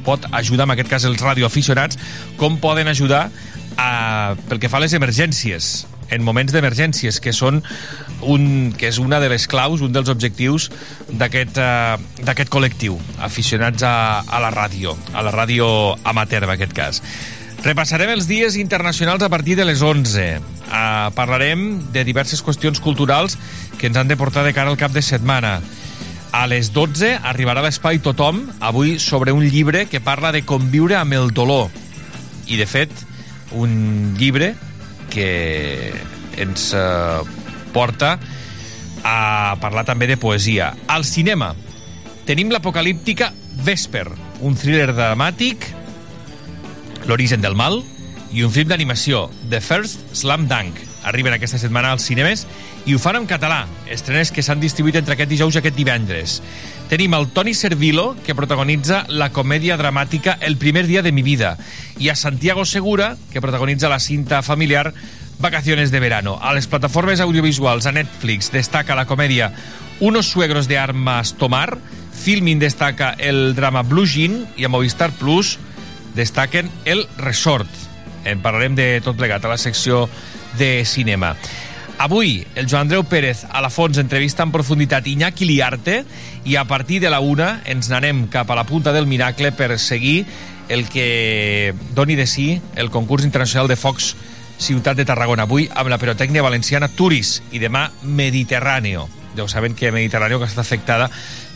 [0.05, 1.99] pot ajudar, en aquest cas els radioaficionats,
[2.37, 3.27] com poden ajudar
[3.77, 5.71] a, pel que fa a les emergències
[6.11, 7.61] en moments d'emergències, que són
[8.27, 10.67] un, que és una de les claus, un dels objectius
[11.07, 13.95] d'aquest uh, col·lectiu, aficionats a,
[14.27, 15.69] a la ràdio, a la ràdio
[16.03, 17.01] amateur en aquest cas.
[17.61, 20.23] Repassarem els dies internacionals a partir de les 11.
[20.41, 23.35] Uh, parlarem de diverses qüestions culturals
[23.77, 25.59] que ens han de portar de cara al cap de setmana.
[26.33, 31.13] A les 12 arribarà l'espai Tothom, avui sobre un llibre que parla de conviure amb
[31.13, 31.69] el dolor.
[32.49, 32.89] I, de fet,
[33.53, 34.55] un llibre
[35.13, 35.93] que
[36.41, 37.21] ens uh,
[37.75, 38.15] porta
[39.05, 40.71] a parlar també de poesia.
[40.89, 41.53] Al cinema
[42.25, 43.29] tenim l'apocalíptica
[43.61, 44.07] Vesper,
[44.41, 45.69] un thriller dramàtic
[47.09, 47.81] L'origen del mal
[48.31, 50.77] i un film d'animació, The First Slam Dunk.
[51.03, 52.45] Arriben aquesta setmana als cinemes
[52.85, 56.37] i ho fan en català, estrenes que s'han distribuït entre aquest dijous i aquest divendres.
[56.91, 61.57] Tenim el Toni Servilo, que protagonitza la comèdia dramàtica El primer dia de mi vida,
[61.97, 64.93] i a Santiago Segura, que protagonitza la cinta familiar
[65.41, 66.37] Vacaciones de verano.
[66.39, 69.51] A les plataformes audiovisuals a Netflix destaca la comèdia
[69.99, 71.79] Unos suegros de armas tomar,
[72.13, 75.57] Filmin destaca el drama Blue Jean i a Movistar Plus
[76.15, 77.69] destaquen El Resort.
[78.25, 80.07] En parlarem de tot plegat a la secció
[80.59, 81.35] de cinema.
[82.01, 85.99] Avui, el Joan Andreu Pérez a la Fons entrevista en profunditat Iñaki Liarte
[86.49, 89.77] i a partir de la una ens n'anem cap a la punta del miracle per
[89.77, 90.25] seguir
[90.67, 94.15] el que doni de si el concurs internacional de focs
[94.61, 95.45] Ciutat de Tarragona.
[95.45, 99.07] Avui amb la pirotècnia valenciana Turis i demà Mediterráneo.
[99.37, 101.07] Ho saben que Mediterráneo que està afectada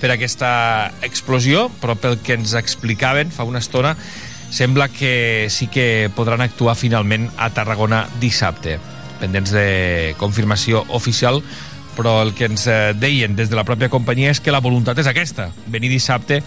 [0.02, 3.95] per aquesta explosió, però pel que ens explicaven fa una estona
[4.49, 8.80] sembla que sí que podran actuar finalment a Tarragona dissabte,
[9.19, 11.41] pendents de confirmació oficial,
[11.95, 14.99] però el que ens eh, deien des de la pròpia companyia és que la voluntat
[14.99, 16.41] és aquesta, venir dissabte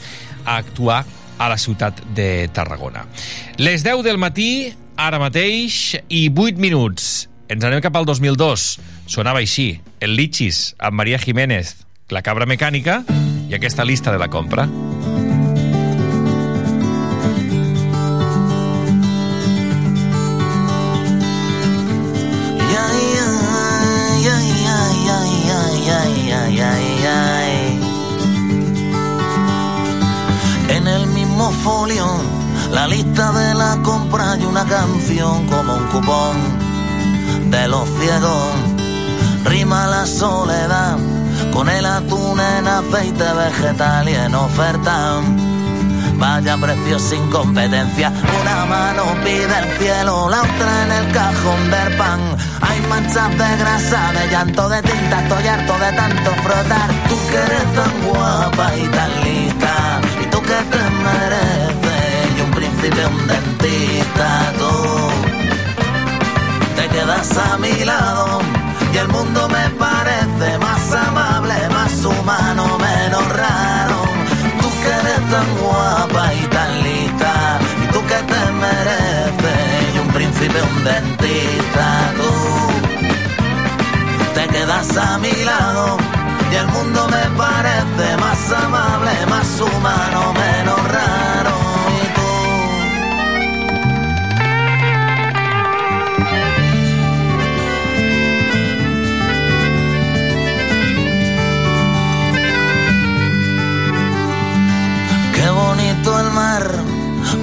[0.44, 1.04] a actuar
[1.38, 3.06] a la ciutat de Tarragona.
[3.56, 7.28] Les 10 del matí, ara mateix, i 8 minuts.
[7.48, 8.68] Ens anem cap al 2002.
[9.08, 11.78] Sonava així, el Lichis, amb Maria Jiménez,
[12.12, 13.02] la cabra mecànica
[13.48, 14.68] i aquesta lista de la compra.
[37.50, 38.52] De los ciegos.
[39.44, 40.96] Rima la soledad
[41.52, 45.20] con el atún en aceite vegetal y en oferta.
[46.14, 48.12] Vaya precio sin competencia.
[48.40, 52.20] Una mano pide el cielo, la otra en el cajón del pan.
[52.60, 55.22] Hay manchas de grasa, de llanto, de tinta.
[55.22, 56.90] Estoy harto de tanto frotar.
[57.08, 60.00] Tú que eres tan guapa y tan lista.
[60.22, 62.38] Y tú que te mereces.
[62.38, 64.48] Y un príncipe, un dentista.
[66.88, 68.40] Te quedas a mi lado.
[68.92, 74.02] Y el mundo me parece más amable, más humano, menos raro.
[74.60, 80.08] Tú que eres tan guapa y tan lista, y tú que te mereces, y un
[80.08, 82.30] príncipe, un dentista, tú
[84.34, 85.98] te quedas a mi lado,
[86.50, 91.17] y el mundo me parece más amable, más humano, menos raro.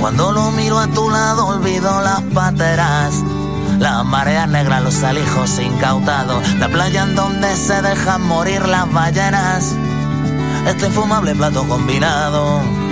[0.05, 3.11] Cuando lo miro a tu lado olvido las pateras.
[3.79, 9.75] Las mareas negras, los alijos incautados, la playa en donde se dejan morir las ballenas.
[10.67, 12.84] Este infumable plato combinado.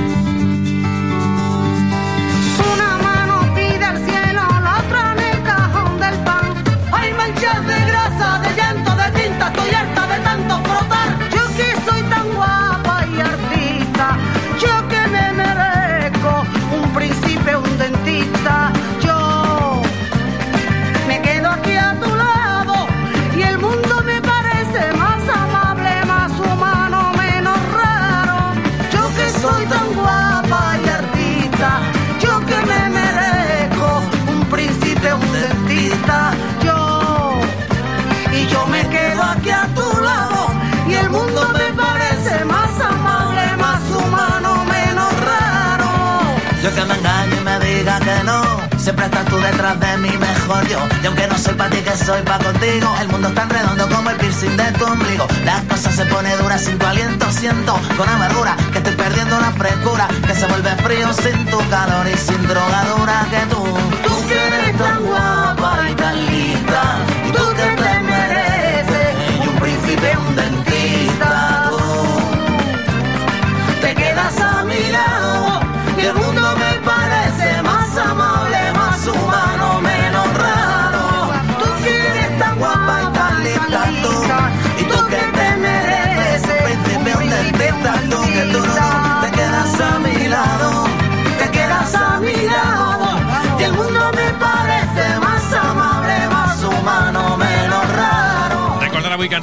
[48.83, 50.77] Siempre estás tú detrás de mí, mejor yo.
[51.01, 52.93] Y aunque no soy para ti, que soy para contigo.
[52.99, 55.25] El mundo es tan redondo como el piercing de tu ombligo.
[55.45, 57.31] Las cosas se pone duras sin tu aliento.
[57.31, 60.09] Siento con amargura que estoy perdiendo la frescura.
[60.27, 63.63] Que se vuelve frío sin tu calor y sin drogadura que tú.
[64.05, 65.42] Tú que eres tan guapa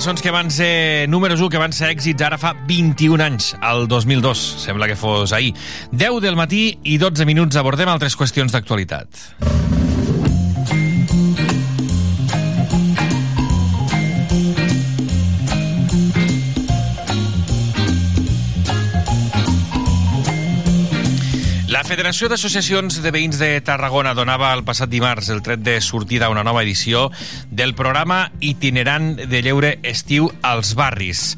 [0.00, 3.84] cançons que van ser números 1, que van ser èxits ara fa 21 anys, al
[3.84, 4.46] 2002.
[4.62, 5.52] Sembla que fos ahir.
[5.92, 9.89] 10 del matí i 12 minuts abordem altres qüestions d'actualitat.
[21.90, 26.30] Federació d'Associacions de Veïns de Tarragona donava el passat dimarts el tret de sortida a
[26.30, 27.08] una nova edició
[27.50, 31.34] del programa itinerant de lleure estiu als barris.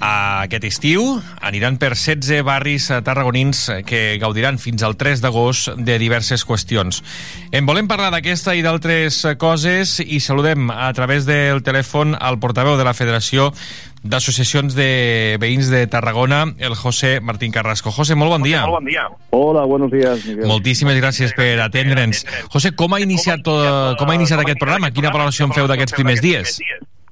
[0.00, 1.04] Aquest estiu
[1.44, 7.04] aniran per 16 barris tarragonins que gaudiran fins al 3 d'agost de diverses qüestions.
[7.52, 12.80] En volem parlar d'aquesta i d'altres coses i saludem a través del telèfon al portaveu
[12.80, 13.52] de la Federació
[14.02, 17.90] d'Associacions de Veïns de Tarragona, el José Martín Carrasco.
[17.90, 18.64] José, molt bon dia.
[18.66, 19.06] Molt bon dia.
[19.30, 20.46] Hola, buenos días, Miguel.
[20.50, 22.24] Moltíssimes gràcies per atendre'ns.
[22.50, 24.90] José, com ha iniciat, tot, com ha iniciat aquest programa?
[24.90, 26.58] Quina valoració en feu d'aquests primers dies?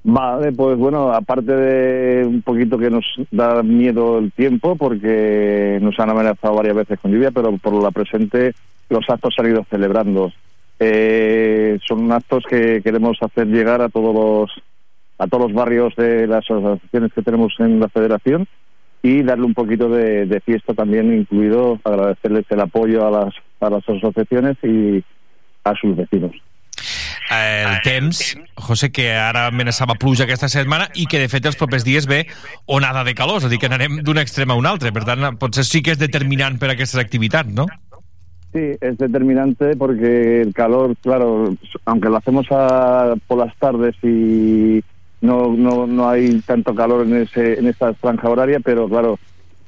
[0.03, 5.99] Vale, pues bueno, aparte de un poquito que nos da miedo el tiempo, porque nos
[5.99, 8.53] han amenazado varias veces con lluvia, pero por la presente
[8.89, 10.31] los actos se han ido celebrando.
[10.79, 14.63] Eh, son actos que queremos hacer llegar a todos los
[15.21, 18.47] a todos los barrios de las asociaciones que tenemos en la federación
[19.03, 23.69] y darle un poquito de, de fiesta también, incluido agradecerles el apoyo a las, a
[23.69, 25.03] las asociaciones y
[25.63, 26.31] a sus vecinos.
[27.31, 31.85] el temps, José, que ara amenaçava pluja aquesta setmana i que, de fet, els propers
[31.87, 32.25] dies ve
[32.67, 34.91] onada de calor, és a dir, que anarem d'un extrem a un altre.
[34.91, 37.69] Per tant, potser sí que és determinant per a aquestes activitats, no?
[38.51, 41.53] Sí, es determinante porque el calor, claro,
[41.85, 44.83] aunque lo hacemos a, por las tardes y
[45.21, 49.19] no, no, no hay tanto calor en, ese, en esta franja horaria, pero claro,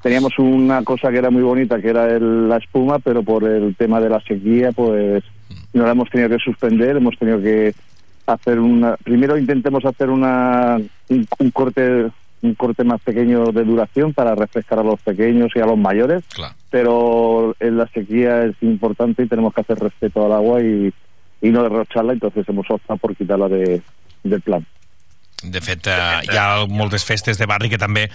[0.02, 3.76] teníamos una cosa que era muy bonita, que era el- la espuma, pero por el
[3.76, 5.24] tema de la sequía, pues
[5.74, 7.74] no la hemos tenido que suspender, hemos tenido que
[8.26, 8.96] hacer una...
[8.98, 10.78] Primero intentemos hacer una,
[11.10, 12.10] un, un corte
[12.42, 16.26] un corte más pequeño de duración para refrescar a los pequeños y a los mayores,
[16.70, 20.92] pero en la sequía es importante y tenemos que hacer respeto al agua y,
[21.42, 23.82] y no derrocharla, entonces hemos optado por quitarla de,
[24.26, 24.66] del plan.
[25.44, 28.10] De fet, eh, hi ha moltes festes de barri que també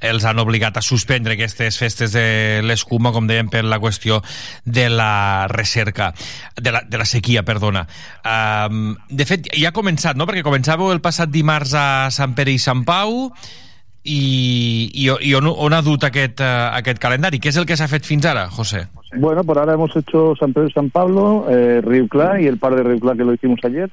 [0.00, 4.20] els han obligat a suspendre aquestes festes de l'escuma, com dèiem, per la qüestió
[4.64, 6.12] de la recerca,
[6.54, 7.86] de la, de la sequia, perdona.
[8.22, 12.54] Um, de fet, ja ha començat, no?, perquè començàveu el passat dimarts a Sant Pere
[12.54, 13.32] i Sant Pau,
[14.04, 17.40] i, i, i on, on ha dut aquest, uh, aquest calendari?
[17.40, 18.86] Què és el que s'ha fet fins ara, José?
[19.16, 22.58] Bueno, por ahora hemos hecho San Pedro y San Pablo, eh, Río Clá y el
[22.58, 23.88] par de Río Clá que lo hicimos ayer.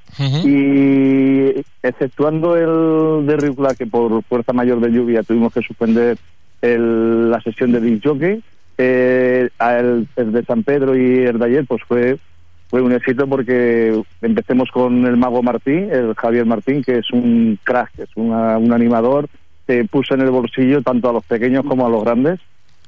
[0.46, 6.18] Y exceptuando el de Río Clá, que por fuerza mayor de lluvia tuvimos que suspender
[6.62, 8.44] el- la sesión de disc jockey,
[8.78, 12.18] eh, el, el de San Pedro y el de ayer, pues fue
[12.68, 17.60] fue un éxito porque empecemos con el mago Martín, el Javier Martín, que es un
[17.64, 19.30] crack, es una- un animador
[19.68, 22.40] que puso en el bolsillo tanto a los pequeños como a los grandes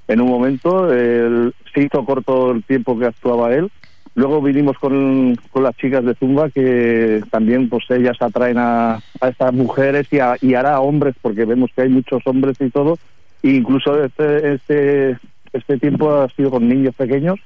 [0.08, 0.92] en un momento.
[0.92, 3.70] él se hizo corto el tiempo que actuaba él.
[4.16, 9.28] Luego vinimos con, con las chicas de Zumba que también pues ellas atraen a, a
[9.30, 12.70] estas mujeres y, a, y ahora a hombres porque vemos que hay muchos hombres y
[12.72, 12.98] todo.
[13.44, 15.18] E incluso este, este,
[15.54, 17.40] este tiempo ha sido con niños pequeños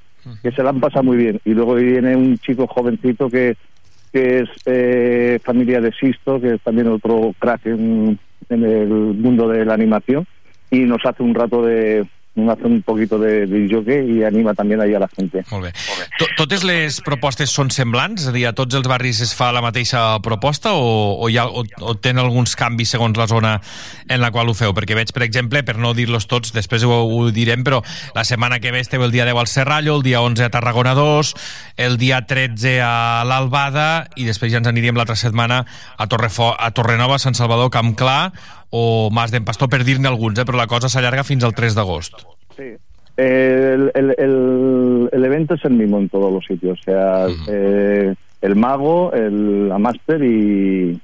[0.44, 1.42] que se la han pasado muy bien.
[1.44, 3.58] Y luego viene un chico jovencito que,
[4.14, 8.18] que es eh, familia de Sisto, que es también otro crack en,
[8.50, 10.26] en el mundo de la animación,
[10.70, 12.08] y nos hace un rato de,
[12.50, 15.44] hace un poquito de, de jockey y anima también ahí a la gente.
[15.52, 15.72] Molt bé.
[16.18, 18.22] To- Totes les propostes són semblants?
[18.24, 21.36] És a dir, a tots els barris es fa la mateixa proposta o, o, hi
[21.38, 23.58] ha, o, o tenen alguns canvis segons la zona
[24.08, 24.72] en la qual ho feu?
[24.74, 27.82] Perquè veig, per exemple, per no dir-los tots, després ho, ho direm, però
[28.16, 30.96] la setmana que ve esteu el dia 10 al Serrallo, el dia 11 a Tarragona
[30.96, 31.34] 2,
[31.84, 32.96] el dia 13 a
[33.28, 35.66] l'Albada i després ja ens aniríem l'altra setmana
[35.98, 38.32] a, Torrefo a Torrenova, Sant Salvador, Camp Clar
[38.72, 40.46] o Mas d'en Pastor, per dir-ne alguns, eh?
[40.48, 42.24] però la cosa s'allarga fins al 3 d'agost.
[42.58, 42.72] Sí.
[43.18, 48.16] El, el, el- el evento es el mismo en todos los sitios, o sea, eh,
[48.42, 51.00] el mago, el, la máster y,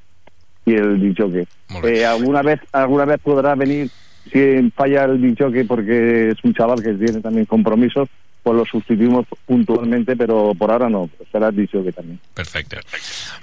[0.66, 1.46] y el disjockey.
[1.84, 3.90] Eh, alguna vez alguna vez podrá venir
[4.32, 8.08] si falla el disjockey porque es un chaval que tiene también compromisos,
[8.48, 12.18] pues lo sustituimos puntualmente, pero por ahora no, será el disjockey también.
[12.34, 12.78] Perfecte.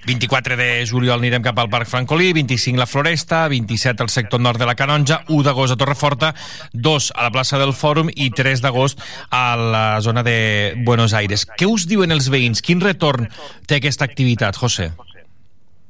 [0.07, 4.57] 24 de juliol anirem cap al Parc Francolí, 25 la Floresta, 27 al sector nord
[4.59, 6.35] de la Canonja, 1 d'agost a Torreforta,
[6.73, 8.99] 2 a la plaça del Fòrum i 3 d'agost
[9.31, 11.45] a la zona de Buenos Aires.
[11.47, 12.63] Què us diuen els veïns?
[12.65, 13.29] Quin retorn
[13.69, 14.93] té aquesta activitat, José?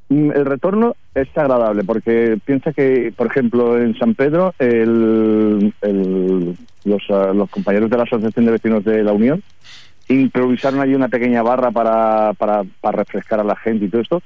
[0.09, 6.57] Mm, El retorno es agradable porque piensa que, por ejemplo, en San Pedro, el- el-
[6.85, 9.43] los, ah, los compañeros de la Asociación de Vecinos de la Unión
[10.09, 14.23] improvisaron allí una pequeña barra para, para, para refrescar a la gente y todo esto.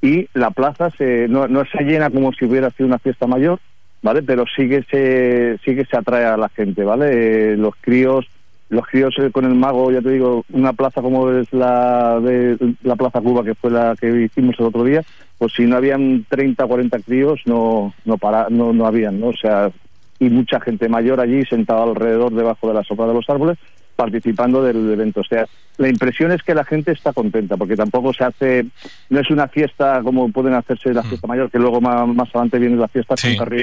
[0.00, 3.58] Y la plaza se, no, no se llena como si hubiera sido una fiesta mayor,
[4.00, 4.22] ¿vale?
[4.22, 7.52] Pero sí que se, sí se atrae a la gente, ¿vale?
[7.52, 8.26] Eh, los críos
[8.70, 12.74] los críos eh, con el mago, ya te digo, una plaza como es la de
[12.82, 15.02] la Plaza Cuba, que fue la que hicimos el otro día,
[15.38, 19.28] pues si no habían 30 o 40 críos, no, no, para, no, no habían, ¿no?
[19.28, 19.70] O sea,
[20.18, 23.58] y mucha gente mayor allí sentada alrededor, debajo de la sopa de los árboles,
[23.96, 25.20] participando del evento.
[25.20, 25.46] O sea,
[25.76, 28.66] la impresión es que la gente está contenta, porque tampoco se hace,
[29.10, 32.58] no es una fiesta como pueden hacerse la fiesta mayor, que luego más, más adelante
[32.58, 33.14] viene la fiesta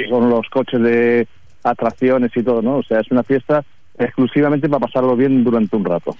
[0.09, 1.27] con los coches de
[1.63, 2.77] atracciones y todo, ¿no?
[2.77, 3.63] O sea, es una fiesta
[3.97, 6.15] exclusivamente para pasarlo bien durante un rato.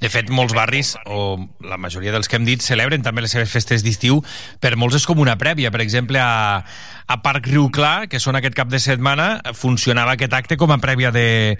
[0.00, 3.52] De fet, molts barris, o la majoria dels que hem dit, celebren també les seves
[3.52, 4.22] festes d'estiu.
[4.60, 5.70] Per molts és com una prèvia.
[5.70, 6.64] Per exemple, a,
[7.06, 10.80] a Parc Riu Clar, que són aquest cap de setmana, funcionava aquest acte com a
[10.80, 11.58] prèvia de,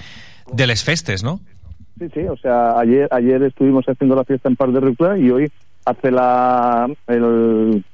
[0.52, 1.38] de les festes, no?
[1.98, 5.30] Sí, sí, o sea, ayer, ayer estuvimos haciendo la fiesta en Par de Rucla y
[5.30, 5.50] hoy
[5.84, 7.84] hace la el,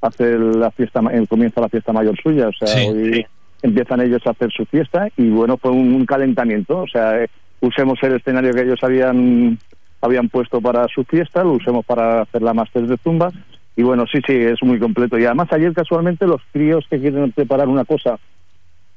[0.00, 2.86] hace la fiesta el comienza la fiesta mayor suya, o sea, Sí.
[2.88, 3.26] hoy
[3.62, 7.28] empiezan ellos a hacer su fiesta y bueno, fue un, un calentamiento, o sea, eh,
[7.60, 9.58] usemos el escenario que ellos habían
[10.00, 13.30] habían puesto para su fiesta, lo usemos para hacer la máster de zumba
[13.76, 17.30] y bueno, sí, sí, es muy completo y además ayer casualmente los críos que quieren
[17.32, 18.18] preparar una cosa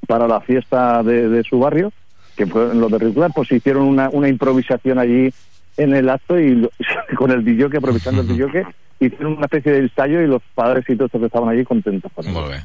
[0.07, 1.91] para la fiesta de, de su barrio,
[2.35, 5.31] que fue los de Claro, pues hicieron una, una improvisación allí
[5.77, 6.71] en el acto y lo-
[7.17, 8.65] con el DJ, aprovechando el DJ,
[8.99, 12.11] hicieron una especie de ensayo y los padres y todos estaban allí contentos.
[12.13, 12.61] con Molt bé.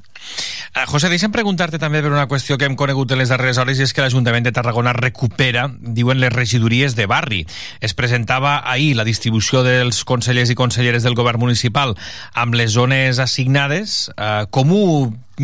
[0.70, 3.80] Uh, José, deixa'm preguntar-te també per una qüestió que hem conegut en les darreres hores
[3.80, 7.40] i és que l'Ajuntament de Tarragona recupera, diuen, les regidories de barri.
[7.82, 11.97] Es presentava ahir la distribució dels consellers i conselleres del govern municipal
[12.38, 14.12] amb les zones assignades.
[14.14, 14.84] Uh, com ho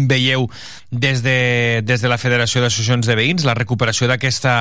[0.08, 0.46] veieu
[0.90, 4.56] des de, des de la Federació d'Associacions de Veïns, la recuperació d'aquesta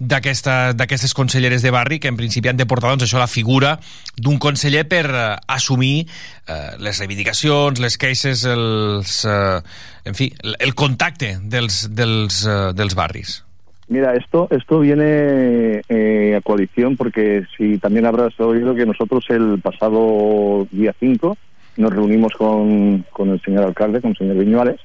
[0.00, 3.76] d'aquestes conselleres de barri que en principi han de portar doncs, això la figura
[4.16, 6.06] d'un conseller per eh, assumir
[6.48, 9.62] eh, les reivindicacions, les queixes, els, eh,
[10.04, 13.44] en fi, el contacte dels, dels, eh, dels barris.
[13.86, 19.60] Mira, esto esto viene eh, a coalición porque si también habrás oído que nosotros el
[19.60, 21.36] pasado día 5
[21.76, 24.80] nos reunimos con, con el señor alcalde, con el señor Viñuales,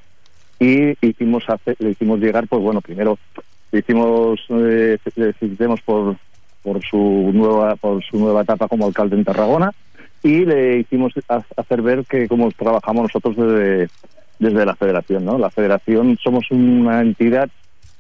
[0.60, 3.18] y hicimos hace- le hicimos llegar, pues bueno, primero
[3.72, 6.18] le hicimos, eh, le felicitemos por,
[6.64, 6.98] por su
[7.34, 9.72] nueva por su nueva etapa como alcalde en Tarragona
[10.24, 13.90] y le hicimos ha- hacer ver que como trabajamos nosotros desde,
[14.40, 15.38] desde la federación, ¿no?
[15.38, 17.50] La federación somos una entidad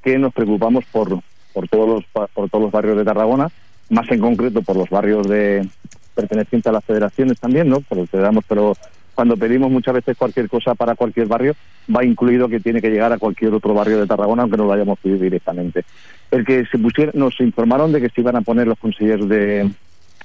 [0.03, 1.20] que nos preocupamos por,
[1.53, 3.49] por todos los por todos los barrios de Tarragona,
[3.90, 5.66] más en concreto por los barrios de
[6.14, 7.81] pertenecientes a las federaciones también, ¿no?
[7.81, 8.76] Por los que damos, pero
[9.19, 11.53] cuando pedimos muchas veces cualquier cosa para cualquier barrio,
[11.94, 14.72] va incluido que tiene que llegar a cualquier otro barrio de Tarragona, aunque no lo
[14.72, 15.84] hayamos pedido directamente.
[16.31, 19.69] El que se pusiera, nos informaron de que se iban a poner los consejeros de,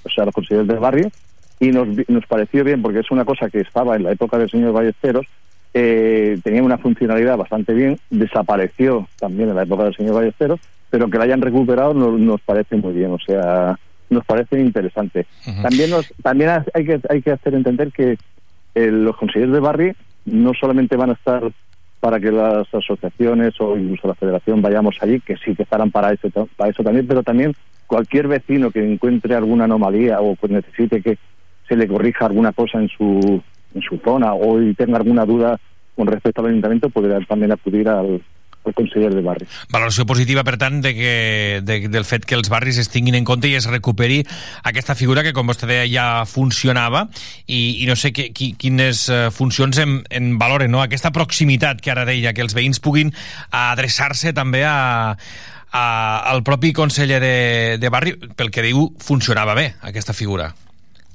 [0.05, 1.11] o sea, los consejeros del barrio,
[1.59, 4.51] y nos, nos pareció bien porque es una cosa que estaba en la época del
[4.51, 5.27] señor Ballesteros,
[5.73, 11.11] eh, tenía una funcionalidad bastante bien, desapareció también en la época del señor Ballesteros, pero
[11.11, 13.77] que la hayan recuperado nos, nos parece muy bien, o sea,
[14.11, 15.27] nos parece interesante.
[15.63, 18.19] También nos, también hay que hay que hacer entender que
[18.75, 19.95] eh, los consejeros de barrio
[20.25, 21.43] no solamente van a estar
[22.01, 26.13] para que las asociaciones o incluso la federación vayamos allí, que sí que estarán para
[26.13, 27.55] eso, para eso también, pero también
[27.87, 31.19] cualquier vecino que encuentre alguna anomalía o que necesite que
[31.67, 33.43] se le corrija alguna cosa en su,
[33.75, 35.59] en su zona o y tenga alguna duda
[35.97, 38.21] con respecto al ayuntamiento, podrá también acudir al,
[38.65, 39.49] al conseller de barri.
[39.73, 41.15] Valoració positiva, per tant, de que,
[41.65, 44.23] de, del fet que els barris es tinguin en compte i es recuperi
[44.65, 47.07] aquesta figura que, com vostè deia, ja funcionava
[47.47, 50.83] i, i no sé que, qui, quines eh, funcions en, en valoren, no?
[50.85, 53.13] Aquesta proximitat que ara deia, que els veïns puguin
[53.53, 55.15] adreçar-se també a,
[55.75, 55.87] a,
[56.33, 57.37] al propi conseller de,
[57.81, 60.53] de barri, pel que diu, funcionava bé, aquesta figura.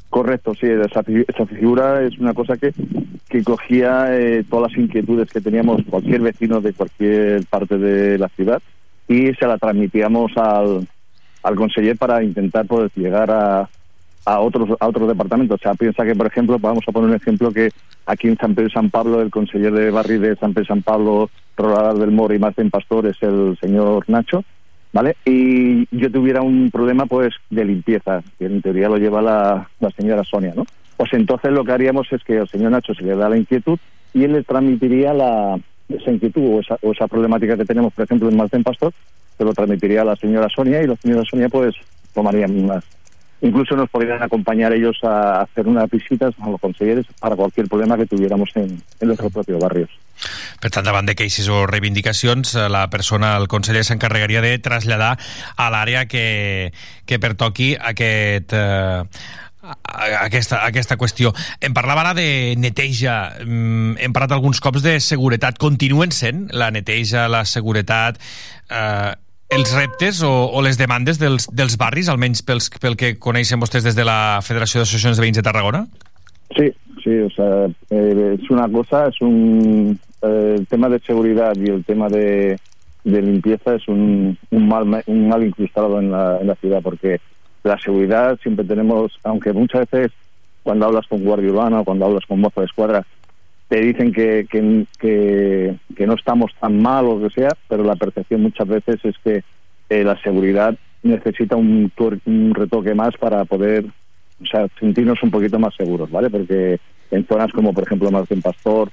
[0.10, 2.74] Correcto, sí, esa, esa figura es una cosa que,
[3.30, 8.28] que cogía eh, todas las inquietudes que teníamos cualquier vecino de cualquier parte de la
[8.30, 8.60] ciudad
[9.08, 10.88] y se la transmitíamos al,
[11.44, 13.70] al conseller para intentar poder llegar a,
[14.26, 15.60] a otros a otros departamentos.
[15.60, 17.70] O sea, piensa que, por ejemplo, vamos a poner un ejemplo que
[18.06, 21.30] aquí en San Pedro San Pablo, el conseller de barri de San Pedro San Pablo,
[21.56, 24.44] Rodar del Moro y Martín Pastor es el señor Nacho,
[24.94, 25.16] ¿vale?
[25.26, 29.90] Y yo tuviera un problema, pues, de limpieza, que en teoría lo lleva la, la
[29.92, 30.66] señora Sonia, ¿no?
[30.98, 33.80] Pues entonces lo que haríamos es que al señor Nacho se le da la inquietud
[34.14, 35.58] y él le transmitiría la,
[35.88, 38.94] esa inquietud o esa, o esa problemática que tenemos, por ejemplo, en Martín Pastor,
[39.38, 41.76] se lo transmitiría a la señora Sonia y la señora Sonia, pues,
[42.14, 42.84] tomarían unas.
[43.42, 47.98] Incluso nos podrían acompañar ellos a hacer unas visitas a los consejeros para cualquier problema
[47.98, 49.90] que tuviéramos en, en nuestros propios barrios.
[50.60, 55.14] Per tant, davant de queixes o reivindicacions, eh, la persona, el conseller, s'encarregaria de traslladar
[55.56, 56.74] a l'àrea que,
[57.06, 58.52] que pertoqui aquest...
[58.52, 59.04] Eh,
[59.70, 61.34] aquesta, aquesta qüestió.
[61.62, 65.60] Em parlava ara de neteja, mm, hem parlat alguns cops de seguretat.
[65.62, 68.18] Continuen sent la neteja, la seguretat,
[68.70, 69.12] eh,
[69.50, 73.86] els reptes o, o les demandes dels, dels barris, almenys pels, pel que coneixen vostès
[73.86, 75.86] des de la Federació d'Associacions de Veïns de Tarragona?
[76.56, 76.70] Sí,
[77.04, 81.70] sí, o sea, eh, es una cosa, es un eh, el tema de seguridad y
[81.70, 82.60] el tema de,
[83.04, 87.20] de limpieza es un, un mal un mal incrustado en la, en la ciudad porque
[87.64, 90.12] la seguridad siempre tenemos, aunque muchas veces
[90.64, 93.06] cuando hablas con guardia urbana o cuando hablas con mozo de escuadra
[93.70, 94.86] te dicen que, que,
[95.96, 99.44] que, no estamos tan mal o que sea, pero la percepción muchas veces es que
[99.90, 101.92] eh, la seguridad necesita un,
[102.26, 103.86] un retoque más para poder
[104.42, 106.30] o sea, sentirnos un poquito más seguros, ¿vale?
[106.30, 106.80] Porque
[107.12, 108.90] en zonas como, por ejemplo, Martín Pastor,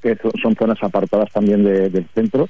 [0.00, 2.48] que so- son zonas apartadas también de- del centro,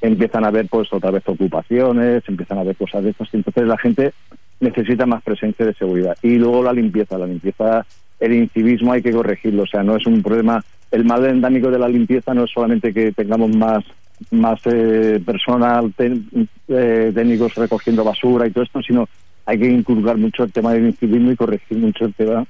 [0.00, 3.78] empiezan a haber, pues, otra vez ocupaciones, empiezan a haber cosas de estas, entonces la
[3.78, 4.12] gente
[4.60, 6.16] necesita más presencia de seguridad.
[6.22, 7.86] Y luego la limpieza, la limpieza,
[8.22, 11.78] el incivismo hay que corregirlo, o sea, no es un problema, el mal endémico de
[11.78, 13.84] la limpieza no es solamente que tengamos más
[14.30, 16.28] más eh, personal, ten-
[16.68, 19.08] eh, técnicos recogiendo basura y todo esto, sino
[19.46, 22.44] hay que inculcar mucho el tema del incivismo y corregir mucho el tema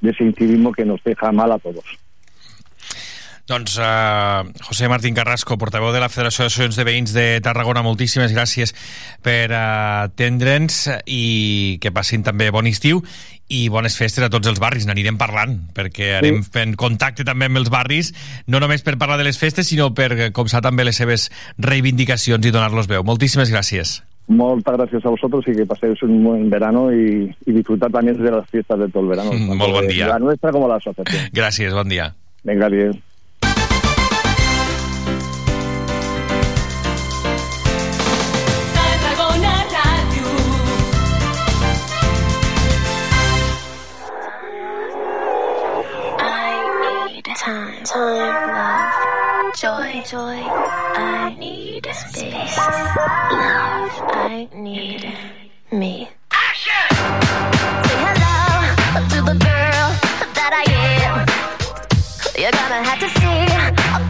[0.00, 1.84] de ese incivismo que nos deja mal a todos.
[3.46, 8.34] Doncs uh, José Martín Carrasco, portaveu de la Federació d'Associacions de Veïns de Tarragona, moltíssimes
[8.34, 8.74] gràcies
[9.22, 13.04] per uh, atendre'ns i que passin també bon estiu
[13.46, 17.62] i bones festes a tots els barris, n'anirem parlant perquè anem fent contacte també amb
[17.62, 18.10] els barris
[18.50, 21.30] no només per parlar de les festes sinó per copsar també les seves
[21.62, 23.06] reivindicacions i donar-los veu.
[23.06, 24.00] Moltíssimes gràcies.
[24.26, 28.28] Muchas gracias a vosotros y que paséis un buen verano y, y disfrutar también de
[28.28, 29.32] las fiestas de todo el verano.
[29.32, 30.08] Mm, molt bon dia.
[30.08, 31.30] La nuestra como la asociación.
[31.32, 32.16] Gràcies, bon dia.
[32.42, 33.00] Venga, bien.
[47.86, 50.42] Time, love, joy, joy.
[50.98, 53.92] I need space, love.
[54.10, 55.14] I need
[55.70, 56.08] me.
[56.64, 59.88] Say hello to the girl
[60.34, 60.64] that I
[61.06, 61.26] am.
[62.36, 64.05] You're gonna have to see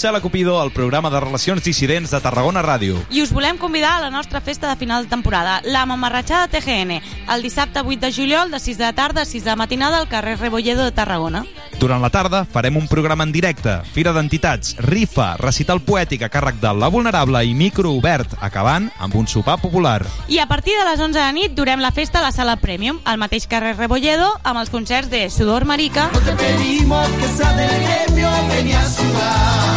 [0.00, 2.96] som Cela Cupido, el programa de relacions dissidents de Tarragona Ràdio.
[3.12, 7.02] I us volem convidar a la nostra festa de final de temporada, la Mamarratxada TGN,
[7.28, 9.98] el dissabte 8 de juliol de 6 de la tarda a 6 de la matinada
[9.98, 11.44] al carrer Rebolledo de Tarragona.
[11.78, 16.58] Durant la tarda farem un programa en directe, fira d'entitats, rifa, recital poètic a càrrec
[16.60, 20.02] de La Vulnerable i micro obert, acabant amb un sopar popular.
[20.28, 23.00] I a partir de les 11 de nit durem la festa a la sala Premium,
[23.04, 26.08] al mateix carrer Rebolledo, amb els concerts de Sudor Marica,
[26.40, 29.69] Pedimos que sea del gremio, ven a sudar.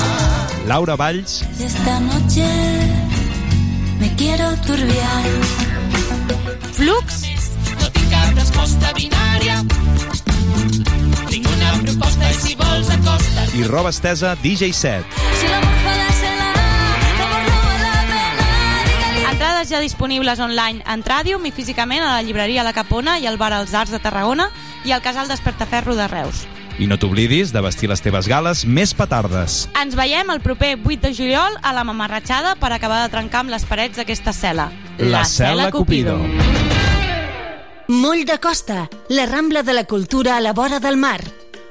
[0.65, 2.47] Laura Valls, Esta noche
[3.99, 5.23] me quiero turbiar.
[6.71, 7.21] Flux,
[7.79, 9.59] No tinc cap resposta binària.
[11.29, 13.55] Tinc una proposta i si vols acosta't.
[13.55, 15.05] i roba estesa DJ set.
[15.39, 15.73] Si l'amor
[19.33, 23.35] entrades ja disponibles online en Tràdium i físicament a la llibreria La Capona i al
[23.41, 24.49] bar Els Arts de Tarragona
[24.85, 26.45] i al casal Despertaferro de Reus.
[26.81, 29.67] I no t'oblidis de vestir les teves gales més petardes.
[29.77, 33.53] Ens veiem el proper 8 de juliol a la Mamarratxada per acabar de trencar amb
[33.53, 34.71] les parets d'aquesta cel·la.
[34.97, 36.17] La Cel·la Cupido.
[37.93, 41.21] Moll de Costa, la Rambla de la Cultura a la vora del mar.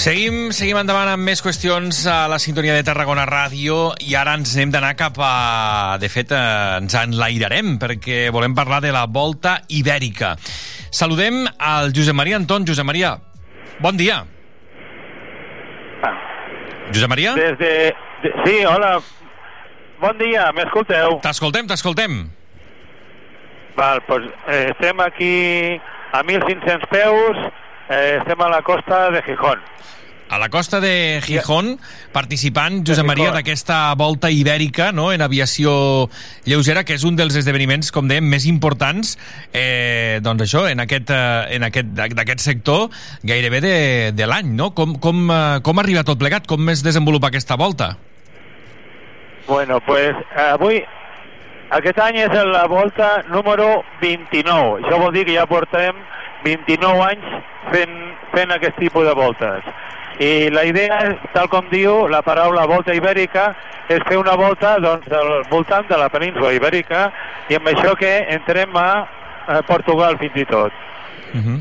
[0.00, 4.54] Seguim, seguim endavant amb més qüestions a la sintonia de Tarragona Ràdio i ara ens
[4.56, 5.98] hem d'anar cap a...
[6.00, 10.30] De fet, eh, ens enlairarem perquè volem parlar de la Volta Ibèrica.
[10.88, 12.64] Saludem al Josep Maria Anton.
[12.64, 13.12] Josep Maria,
[13.84, 14.22] bon dia.
[16.94, 17.36] Josep Maria?
[17.36, 17.72] Des de,
[18.24, 18.34] de...
[18.46, 18.96] Sí, hola.
[20.00, 21.20] Bon dia, m'escolteu?
[21.28, 22.22] T'escoltem, t'escoltem.
[23.76, 25.34] Val, doncs eh, estem aquí
[26.16, 27.50] a 1.500 peus,
[27.90, 29.58] eh, estem a la costa de Gijón.
[30.30, 31.80] A la costa de Gijón,
[32.12, 35.08] participant, Josep Maria, d'aquesta volta ibèrica no?
[35.10, 36.06] en aviació
[36.46, 39.16] lleugera, que és un dels esdeveniments, com dèiem, més importants
[39.50, 42.94] eh, doncs això, en aquest, eh, en aquest, d'aquest sector
[43.26, 43.74] gairebé de,
[44.14, 44.54] de l'any.
[44.54, 44.70] No?
[44.70, 46.46] Com, com, eh, com arriba tot plegat?
[46.46, 47.96] Com es desenvolupa aquesta volta?
[49.48, 50.78] Bueno, pues avui,
[51.74, 54.84] aquest any és la volta número 29.
[54.84, 55.98] Això vol dir que ja portem
[56.44, 57.30] 29 anys
[57.70, 57.96] fent,
[58.34, 59.70] fent aquest tipus de voltes.
[60.20, 63.54] I la idea, és, tal com diu la paraula volta ibèrica,
[63.88, 67.08] és fer una volta doncs, al voltant de la península ibèrica
[67.48, 68.90] i amb això que entrem a,
[69.48, 70.86] a Portugal fins i tot.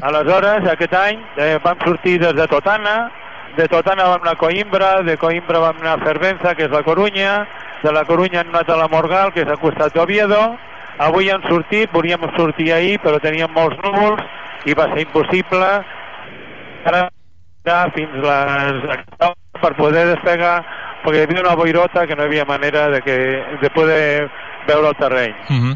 [0.01, 3.11] Aleshores, aquest any eh, vam sortir des de Totana,
[3.57, 6.83] de Totana vam anar a Coimbra, de Coimbra vam anar a Fervenza, que és la
[6.83, 7.45] Corunya,
[7.83, 10.41] de la Corunya hem anat a la Morgal, que és al costat d'Oviedo,
[10.99, 14.21] avui hem sortit, volíem sortir ahir, però teníem molts núvols
[14.67, 15.69] i va ser impossible.
[16.89, 17.07] Ara
[17.95, 18.85] fins les
[19.59, 20.59] per poder despegar
[21.03, 23.17] perquè hi havia una boirota que no hi havia manera de, que,
[23.61, 24.29] de poder
[24.69, 25.35] veure el terreny.
[25.49, 25.75] Uh -huh.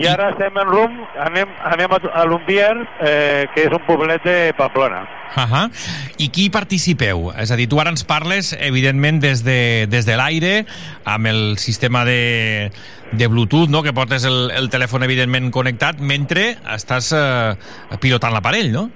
[0.00, 4.22] I ara estem en rum, anem, anem a, a l'Umbier, eh, que és un poblet
[4.24, 5.02] de Pamplona.
[5.36, 5.70] Uh -huh.
[6.18, 7.32] I qui participeu?
[7.38, 10.66] És a dir, tu ara ens parles, evidentment, des de, des de l'aire,
[11.04, 12.70] amb el sistema de,
[13.12, 17.56] de Bluetooth, no?, que portes el, el telèfon, evidentment, connectat, mentre estàs eh,
[18.00, 18.90] pilotant l'aparell, no?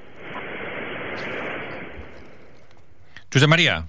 [3.32, 3.84] Josep Maria.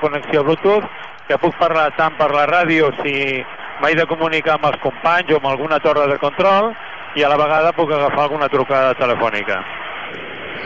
[0.00, 0.84] Connexió Bluetooth,
[1.28, 3.44] que puc parlar tant per la ràdio si
[3.82, 6.72] m'he de comunicar amb els companys o amb alguna torre de control
[7.16, 9.62] i a la vegada puc agafar alguna trucada telefònica.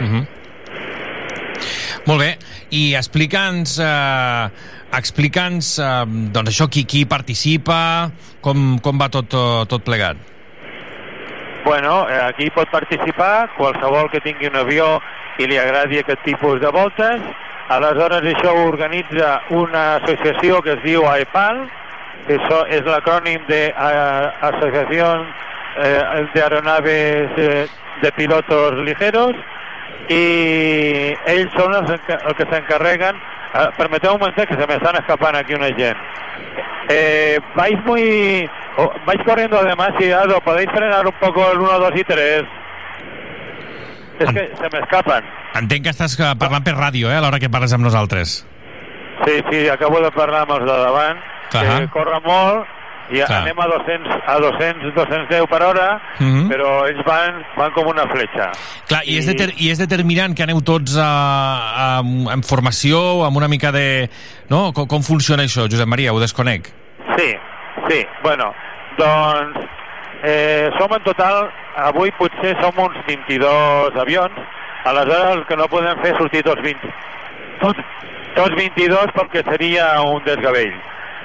[0.00, 0.26] Uh -huh.
[2.06, 2.38] Molt bé,
[2.70, 4.50] i explica'ns eh,
[4.96, 8.10] explica'ns eh, doncs això, qui, qui participa,
[8.40, 9.28] com, com va tot,
[9.68, 10.16] tot plegat.
[11.64, 15.00] bueno, eh, aquí pot participar qualsevol que tingui un avió
[15.38, 17.20] i li agradi aquest tipus de voltes.
[17.70, 21.68] Aleshores, això ho organitza una associació que es diu AEPAL,
[22.26, 25.26] que això és l'acrònim de eh, Asociación
[26.34, 27.66] de Aeronaves eh,
[28.02, 29.36] de Pilotos Ligeros,
[30.10, 33.14] i ells són els, enca- els que s'encarreguen
[33.54, 35.96] eh, permeteu un momentet que se me están escapando aquí una gent
[36.90, 38.48] eh, vais muy
[38.78, 42.44] oh, vais corriendo demasiado podéis frenar un poco el 1, 2 y 3
[44.20, 45.24] es que se me escapan.
[45.56, 48.40] Entenc que estàs eh, parlant per ràdio, eh, a l'hora que parles amb nosaltres.
[49.24, 51.18] sí, sí, acabo de parlar amb els de davant
[51.58, 51.78] Ahà.
[51.80, 52.66] que corre molt
[53.10, 53.40] i Clar.
[53.42, 56.48] anem a 200, a 200, 210 per hora Mhm.
[56.48, 58.52] però ells van, van com una fletxa
[58.86, 62.00] Clar, i és, deter i és determinant que aneu tots a, a,
[62.32, 64.08] en formació, amb una mica de...
[64.48, 64.72] No?
[64.72, 66.12] Com, com funciona això, Josep Maria?
[66.12, 66.70] Ho desconec.
[67.16, 67.34] Sí,
[67.88, 68.52] sí, bueno,
[68.96, 69.58] doncs
[70.22, 74.32] eh, som en total, avui potser som uns 22 avions,
[74.84, 76.94] aleshores el que no podem fer és sortir tots 20,
[77.60, 77.78] tots,
[78.36, 80.74] tots 22 perquè seria un desgavell.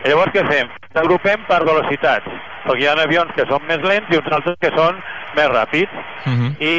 [0.05, 0.69] Llavors què fem?
[0.95, 2.27] Agrupem per velocitats,
[2.65, 4.99] perquè hi ha avions que són més lents i uns altres que són
[5.35, 5.91] més ràpids
[6.63, 6.73] i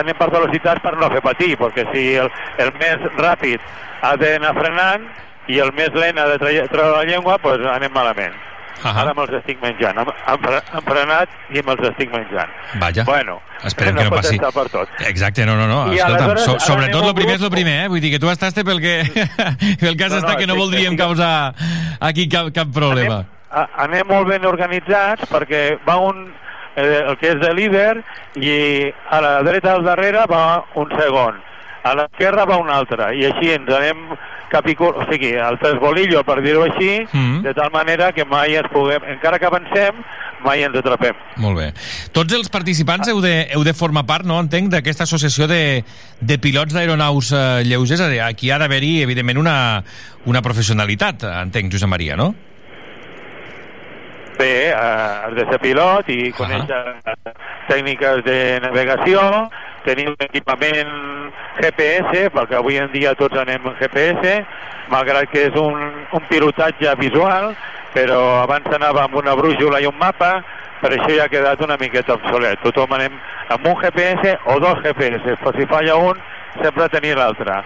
[0.00, 3.60] anem per velocitats per no fer patir, perquè si el, el més ràpid
[4.02, 5.04] ha d'anar frenant
[5.48, 8.34] i el més lent ha de treure la llengua, doncs anem malament.
[8.82, 9.02] Ahà.
[9.02, 9.98] Ara me'ls estic menjant.
[10.86, 12.50] Frenat i me'ls estic menjant.
[12.80, 13.04] Vaja.
[13.04, 14.38] Bueno, Esperem que no passi.
[14.38, 14.88] per tot.
[15.06, 15.92] Exacte, no, no, no.
[15.92, 17.88] I Escolta'm, so, sobretot anem el primer és grup- el primer, eh?
[17.88, 18.94] Vull dir que tu estaste pel que,
[19.80, 21.54] pel cas No, no, està que no voldríem estic- causar
[22.00, 23.24] aquí cap, cap problema.
[23.50, 26.28] a, anem molt ben organitzats perquè va un
[26.76, 27.96] eh, el que és de líder
[28.38, 31.40] i a la dreta al darrere va un segon
[31.82, 34.04] a l'esquerra va un altre i així ens anem
[34.50, 34.94] capicul...
[34.96, 37.42] o sigui, el trasbolillo per dir-ho així Mm.
[37.46, 39.96] de tal manera que mai ens puguem encara que avancem
[40.44, 41.70] mai ens atrapem Molt bé.
[42.12, 45.82] Tots els participants heu de, heu de formar part, no entenc, d'aquesta associació de,
[46.20, 48.02] de pilots d'aeronaus eh, lleugers.
[48.24, 49.56] Aquí ha d'haver-hi, evidentment, una,
[50.26, 52.34] una professionalitat, entenc, Josep Maria, no?
[54.40, 56.80] Bé, eh, has de ser pilot i conèixer
[57.68, 59.22] tècniques de navegació,
[59.84, 60.94] tenir un equipament
[61.60, 64.40] GPS, perquè avui en dia tots anem amb GPS,
[64.90, 65.76] malgrat que és un,
[66.16, 67.52] un pilotatge visual,
[67.94, 70.40] però abans anava amb una brújula i un mapa,
[70.80, 72.60] per això ja ha quedat una miqueta obsolet.
[72.64, 73.16] Tothom anem
[73.52, 76.20] amb un GPS o dos GPS, però si falla un,
[76.60, 77.60] sempre tenir l'altre.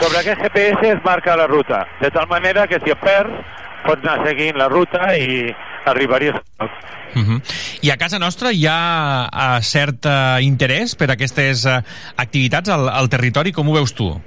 [0.00, 3.42] Sobre aquest GPS es marca la ruta, de tal manera que si et perds,
[3.86, 5.50] pots anar seguint la ruta i
[5.90, 6.80] arribaries a lloc.
[7.10, 7.38] Uh -huh.
[7.82, 11.82] I a casa nostra hi ha uh, cert uh, interès per aquestes uh,
[12.16, 13.52] activitats al, al territori?
[13.52, 14.20] Com ho veus tu?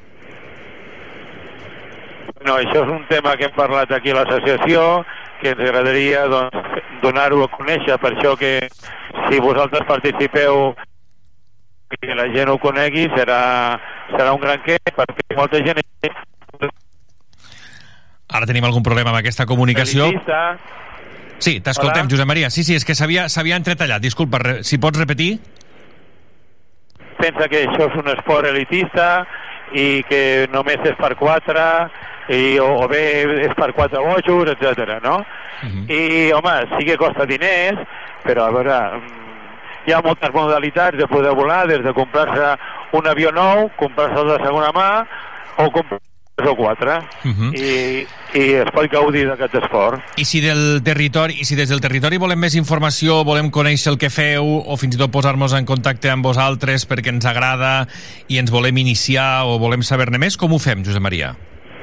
[2.43, 5.05] No, això és un tema que hem parlat aquí a l'associació,
[5.41, 8.67] que ens agradaria doncs, donar-ho a conèixer, per això que
[9.29, 10.75] si vosaltres participeu
[11.93, 13.79] i que la gent ho conegui serà,
[14.11, 15.79] serà un gran què, perquè molta gent
[18.29, 20.05] Ara tenim algun problema amb aquesta comunicació.
[20.05, 20.57] elitista,
[21.43, 22.07] Sí, t'escoltem.
[22.07, 22.49] Josep Maria.
[22.49, 23.99] Sí, sí, és que s'havia entretallat.
[23.99, 25.41] Disculpa, re, si pots repetir?
[27.23, 29.25] pensa que això és un esport elitista
[29.73, 31.63] i que només és per quatre
[32.27, 33.03] i, o, o bé
[33.47, 34.97] és per quatre bojos, etc.
[35.03, 35.21] no?
[35.87, 37.79] I, home, sí que costa diners,
[38.25, 39.43] però a veure, mm,
[39.87, 42.53] hi ha moltes modalitats de poder volar, des de comprar-se
[42.99, 44.89] un avió nou, comprar-se de segona mà,
[45.63, 46.01] o comprar
[46.35, 47.53] tres o quatre, Mhm.
[47.53, 50.01] i, i es pot gaudir d'aquest esport.
[50.17, 53.97] I si del territori, i si des del territori volem més informació, volem conèixer el
[53.99, 57.87] que feu, o fins i tot posar-nos en contacte amb vosaltres perquè ens agrada
[58.27, 61.35] i ens volem iniciar o volem saber-ne més, com ho fem, Josep Maria?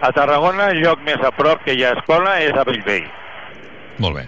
[0.02, 3.04] A Tarragona, el lloc més a prop que hi ha escola és a Bellvei.
[3.98, 4.26] Molt bé.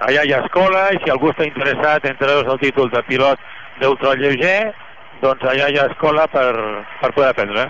[0.00, 3.38] Allà hi ha escola i si algú està interessat en treure's el títol de pilot
[3.80, 4.72] d'ultralleuger,
[5.22, 6.50] doncs allà hi ha escola per,
[7.00, 7.68] per poder aprendre.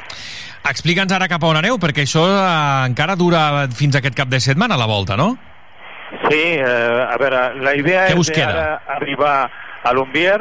[0.64, 2.44] Explica'ns ara cap a on aneu, perquè això eh,
[2.88, 5.34] encara dura fins aquest cap de setmana, la volta, no?
[6.24, 9.34] Sí, eh, a veure, la idea Què és ara arribar
[9.84, 10.38] a l'Umbier,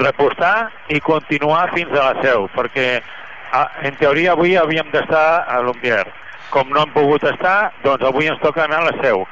[0.00, 2.88] repostar i continuar fins a la seu, perquè
[3.52, 6.06] a, en teoria avui havíem d'estar a l'Umbier.
[6.48, 9.26] Com no hem pogut estar, doncs avui ens toca anar a la seu.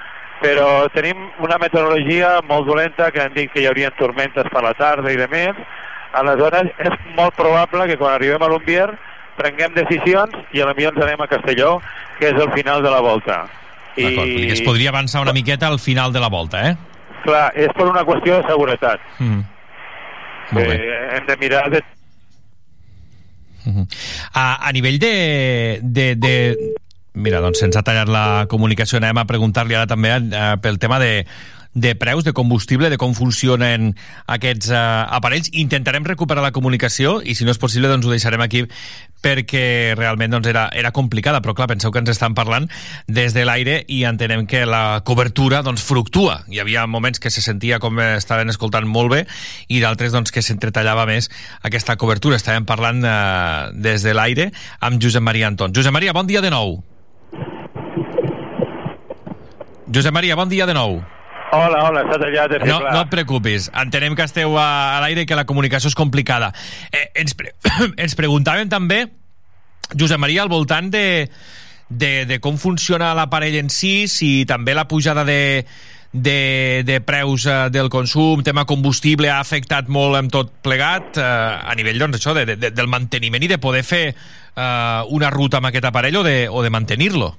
[0.44, 4.76] Però tenim una meteorologia molt dolenta que han dit que hi haurien tormentes per la
[4.76, 5.56] tarda i de més.
[6.16, 8.90] Aleshores, és molt probable que quan arribem a l'Umbier
[9.40, 11.78] prenguem decisions i potser ens anem a Castelló,
[12.20, 13.42] que és el final de la volta.
[13.96, 16.76] Dir que es podria avançar una miqueta al final de la volta, eh?
[17.24, 19.02] Clar, és per una qüestió de seguretat.
[19.18, 19.40] Mm.
[20.56, 20.76] Molt bé.
[20.76, 21.82] Eh, hem de mirar de...
[24.32, 26.34] A, a nivell de, de, de...
[27.20, 29.00] Mira, doncs se'ns ha tallat la comunicació.
[29.00, 31.26] Anem a preguntar-li ara també eh, pel tema de,
[31.74, 33.94] de preus, de combustible, de com funcionen
[34.26, 34.80] aquests eh,
[35.14, 35.50] aparells.
[35.54, 38.64] Intentarem recuperar la comunicació i, si no és possible, doncs ho deixarem aquí
[39.20, 42.66] perquè realment doncs, era, era complicada, però clar, penseu que ens estan parlant
[43.06, 46.40] des de l'aire i entenem que la cobertura doncs, fructua.
[46.50, 49.22] Hi havia moments que se sentia com estaven escoltant molt bé
[49.68, 51.30] i d'altres doncs, que s'entretallava més
[51.62, 52.40] aquesta cobertura.
[52.40, 55.76] Estàvem parlant eh, des de l'aire amb Josep Maria Anton.
[55.76, 56.80] Josep Maria, bon dia de nou.
[59.90, 61.00] Josep Maria, bon dia de nou.
[61.50, 65.24] Hola, hola, estàs allà de No, no et preocupis, entenem que esteu a, a l'aire
[65.24, 66.52] i que la comunicació és complicada.
[66.92, 67.54] Eh, ens, pre
[68.04, 69.02] ens preguntàvem també,
[69.98, 71.26] Josep Maria, al voltant de,
[71.90, 75.40] de, de com funciona l'aparell en si, si també la pujada de,
[76.12, 81.26] de, de preus eh, del consum, tema combustible, ha afectat molt amb tot plegat eh,
[81.26, 85.58] a nivell doncs, això, de, de, del manteniment i de poder fer eh, una ruta
[85.58, 87.34] amb aquest aparell o de, o de mantenir-lo.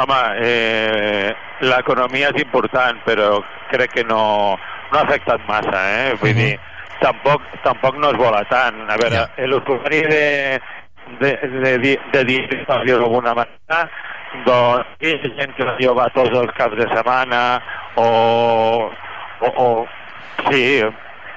[0.00, 4.56] Home, eh, l'economia és important, però crec que no,
[4.92, 6.14] no ha afectat massa, eh?
[6.20, 6.40] Vull uh -huh.
[6.40, 6.60] dir,
[7.00, 8.80] tampoc, tampoc no es vola tant.
[8.88, 9.46] A veure, yeah.
[9.46, 10.60] l'usuari de,
[11.20, 13.80] de, de, de, de dir d'alguna manera,
[14.46, 17.60] doncs hi ha gent que jo va tots els caps de setmana
[17.96, 18.90] o,
[19.40, 19.86] o, o
[20.50, 20.62] sí,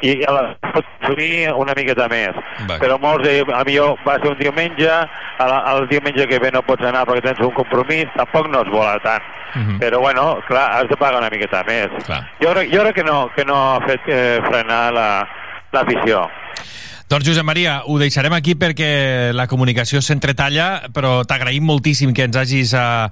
[0.04, 0.42] i a la
[0.74, 2.36] pot consumir una miqueta més.
[2.70, 2.76] Va.
[2.82, 4.90] Però molts de, a millor va ser un diumenge,
[5.46, 8.72] el, el diumenge que ve no pots anar perquè tens un compromís, tampoc no es
[8.74, 9.24] vola tant.
[9.56, 9.80] Uh -huh.
[9.80, 11.88] Però bueno, clar, has de pagar una miqueta més.
[12.06, 12.22] Clar.
[12.42, 15.28] Jo, jo crec que no, que no ha fet eh, frenar la-
[15.72, 16.30] l'afició.
[17.14, 22.40] Doncs Josep Maria, ho deixarem aquí perquè la comunicació s'entretalla, però t'agraïm moltíssim que ens
[22.42, 23.06] hagis uh,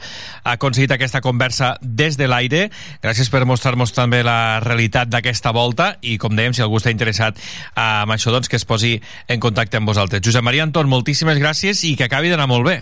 [0.55, 2.63] aconseguit aquesta conversa des de l'aire.
[3.03, 7.37] Gràcies per mostrar-nos també la realitat d'aquesta volta i, com dèiem, si algú està interessat
[7.37, 8.95] uh, en això, doncs que es posi
[9.29, 10.25] en contacte amb vosaltres.
[10.25, 12.79] Josep Maria Anton, moltíssimes gràcies i que acabi d'anar molt bé.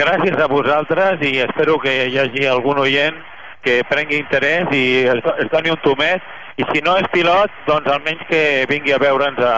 [0.00, 3.20] Gràcies a vosaltres i espero que hi hagi algun oient
[3.60, 6.24] que prengui interès i es, es doni un tomet
[6.60, 9.54] i si no és pilot, doncs almenys que vingui a veure'ns a,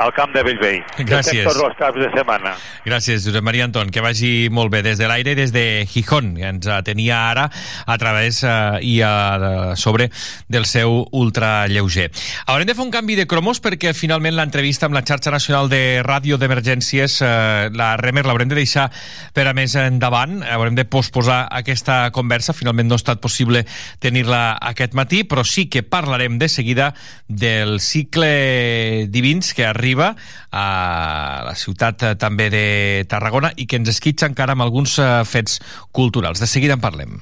[0.00, 0.78] al camp de Bellvei.
[1.04, 1.44] Gràcies.
[1.44, 2.54] tots els caps de setmana.
[2.86, 6.48] Gràcies, Josep Maria Anton, que vagi molt bé des de l'aire, des de Gijón, que
[6.48, 7.50] ens tenia ara
[7.84, 10.08] a través eh, i a, a sobre
[10.48, 12.08] del seu ultralleuger.
[12.46, 16.00] Haurem de fer un canvi de cromos perquè finalment l'entrevista amb la xarxa nacional de
[16.06, 18.88] ràdio d'emergències, eh, la Remer, l'haurem de deixar
[19.36, 23.66] per a més endavant, haurem de posposar aquesta conversa, finalment no ha estat possible
[24.00, 26.94] tenir-la aquest matí, però sí que parlarem de seguida
[27.28, 30.14] del cicle divins que arriba
[30.52, 35.10] a la ciutat eh, també de Tarragona i que ens esquitxa encara amb alguns eh,
[35.24, 36.40] fets culturals.
[36.40, 37.20] De seguida en parlem.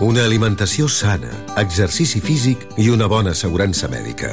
[0.00, 1.28] Una alimentació sana,
[1.60, 4.32] exercici físic i una bona assegurança mèdica.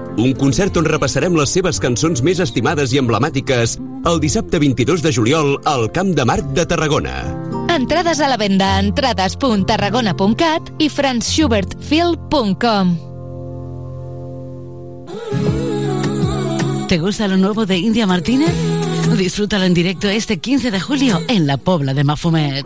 [0.17, 5.11] Un concert on repassarem les seves cançons més estimades i emblemàtiques el dissabte 22 de
[5.13, 7.37] juliol al Camp de Marc de Tarragona.
[7.71, 13.11] Entrades a la venda a entrades.tarragona.cat i franzschubertfil.com
[16.91, 18.53] ¿Te gusta lo nuevo de India Martínez?
[19.17, 22.65] Disfrútalo en directo este 15 de julio en la Pobla de Mafumet.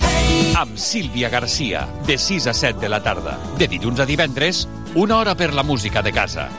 [0.55, 3.37] Amb Sílvia Garcia, de 6 a 7 de la tarda.
[3.57, 6.49] De dilluns a divendres, una hora per la música de casa.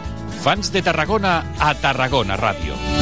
[0.43, 3.02] Fans de Tarragona a Tarragona Ràdio.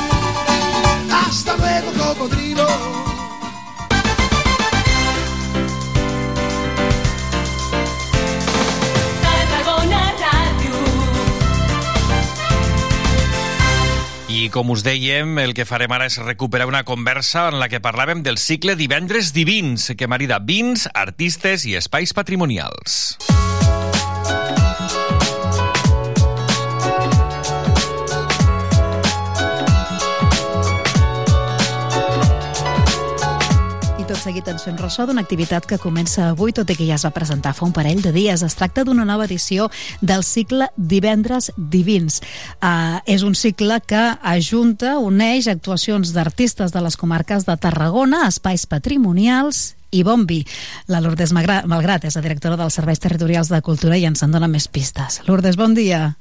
[1.31, 2.67] Hasta luego, cocodrilo.
[14.27, 17.79] I com us dèiem, el que farem ara és recuperar una conversa en la que
[17.79, 23.15] parlàvem del cicle Divendres Divins, que marida vins, artistes i espais patrimonials.
[23.31, 23.50] I
[34.21, 37.05] tot seguit ens fem ressò d'una activitat que comença avui, tot i que ja es
[37.07, 38.43] va presentar fa un parell de dies.
[38.45, 39.65] Es tracta d'una nova edició
[39.97, 42.19] del cicle Divendres Divins.
[42.61, 48.67] Uh, és un cicle que ajunta, uneix actuacions d'artistes de les comarques de Tarragona, espais
[48.69, 50.43] patrimonials i bon vi.
[50.85, 54.51] La Lourdes Malgrat és la directora dels Serveis Territorials de Cultura i ens en dona
[54.51, 55.23] més pistes.
[55.25, 56.11] Lourdes, bon dia.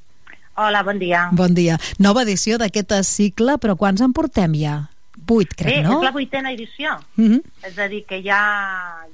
[0.57, 1.29] Hola, bon dia.
[1.37, 1.77] Bon dia.
[1.99, 4.87] Nova edició d'aquest cicle, però quants en portem ja?
[5.17, 5.99] Vuit, crec, Bé, no?
[5.99, 6.97] és la vuitena edició.
[7.17, 7.43] Mm -hmm.
[7.69, 8.43] És a dir, que ja,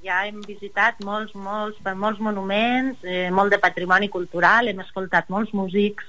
[0.04, 5.52] ja hem visitat molts, molts, molts monuments, eh, molt de patrimoni cultural, hem escoltat molts
[5.52, 6.04] músics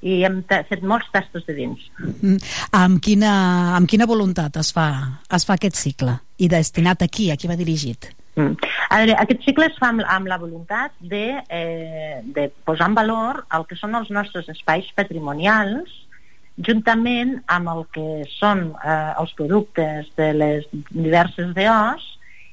[0.00, 1.80] i hem fet molts tastos de vins.
[2.22, 2.38] Mm.
[2.72, 6.16] Amb, quina, amb quina voluntat es fa, es fa aquest cicle?
[6.38, 8.14] I destinat aquí, a qui va dirigit?
[8.36, 8.56] Mm.
[8.90, 12.94] A veure, aquest cicle es fa amb, amb la voluntat de, eh, de posar en
[12.94, 15.90] valor el que són els nostres espais patrimonials
[16.66, 18.06] juntament amb el que
[18.36, 22.06] són eh, els productes de les diverses DOs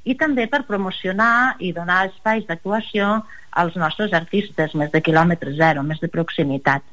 [0.08, 3.18] i també per promocionar i donar espais d'actuació
[3.58, 6.86] als nostres artistes més de quilòmetre zero, més de proximitat.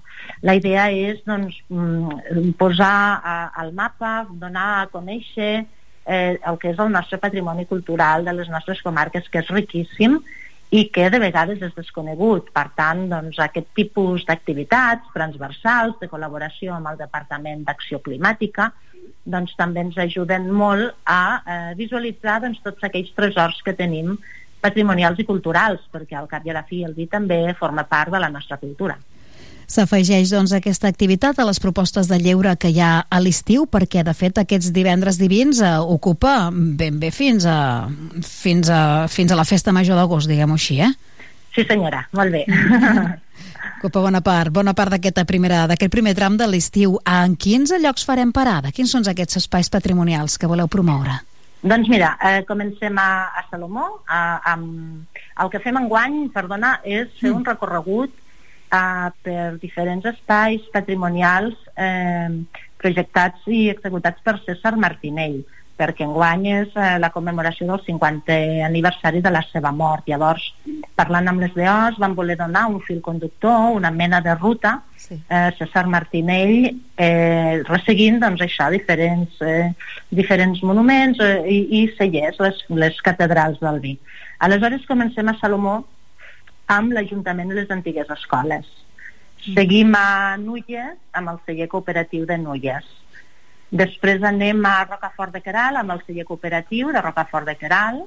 [0.42, 5.52] La idea és doncs, mm, posar a, al mapa, donar a conèixer
[6.06, 10.18] eh, el que és el nostre patrimoni cultural de les nostres comarques, que és riquíssim
[10.70, 12.48] i que de vegades és desconegut.
[12.54, 18.72] Per tant, doncs, aquest tipus d'activitats transversals de col·laboració amb el Departament d'Acció Climàtica
[19.24, 24.16] doncs, també ens ajuden molt a eh, visualitzar doncs, tots aquells tresors que tenim
[24.64, 28.12] patrimonials i culturals, perquè al cap i a la fi el vi també forma part
[28.12, 28.96] de la nostra cultura.
[29.70, 34.04] S'afegeix doncs aquesta activitat a les propostes de lleure que hi ha a l'estiu perquè
[34.04, 37.88] de fet aquests divendres divins eh, ocupa ben bé fins a,
[38.22, 40.92] fins a, fins a la festa major d'agost, diguem-ho així, eh?
[41.54, 42.44] Sí senyora, molt bé.
[43.84, 45.20] Ocupa bona part, bona part d'aquest
[45.92, 46.96] primer tram de l'estiu.
[47.04, 48.72] En quins llocs farem parada?
[48.72, 51.18] Quins són aquests espais patrimonials que voleu promoure?
[51.64, 54.00] Doncs mira, eh, comencem a, a Salomó.
[54.08, 54.18] A,
[54.54, 55.04] amb,
[55.40, 58.23] el que fem enguany, perdona, és fer un recorregut
[58.72, 62.30] eh, per diferents espais patrimonials eh,
[62.84, 65.42] projectats i executats per César Martinell,
[65.74, 70.06] perquè enguany és eh, la commemoració del 50è aniversari de la seva mort.
[70.10, 70.44] Llavors,
[70.98, 75.18] parlant amb les DOs, van voler donar un fil conductor, una mena de ruta, sí.
[75.28, 79.72] eh, César Martinell, eh, resseguint doncs, això, diferents, eh,
[80.14, 83.98] diferents monuments eh, i, i cellers, les, les catedrals del vi.
[84.44, 85.80] Aleshores comencem a Salomó
[86.66, 88.66] amb l'Ajuntament i les antigues escoles.
[89.44, 92.86] Seguim a Nulles amb el celler cooperatiu de Nulles.
[93.74, 98.06] Després anem a Rocafort de Queralt amb el celler cooperatiu de Rocafort de Queralt,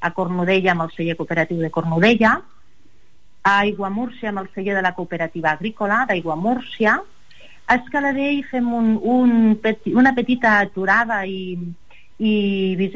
[0.00, 2.40] a Cornudella amb el celler cooperatiu de Cornudella,
[3.42, 6.96] a Aiguamúrcia amb el celler de la cooperativa agrícola d'Aiguamúrcia,
[7.66, 11.54] a Escaladell fem un, un peti, una petita aturada i,
[12.18, 12.32] i,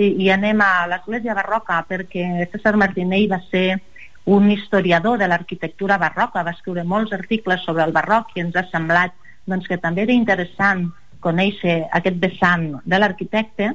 [0.08, 3.78] i anem a l'església barroca perquè César Martinell va ser
[4.26, 8.66] un historiador de l'arquitectura barroca, va escriure molts articles sobre el barroc i ens ha
[8.72, 9.14] semblat
[9.46, 10.88] doncs, que també era interessant
[11.22, 13.70] conèixer aquest vessant de l'arquitecte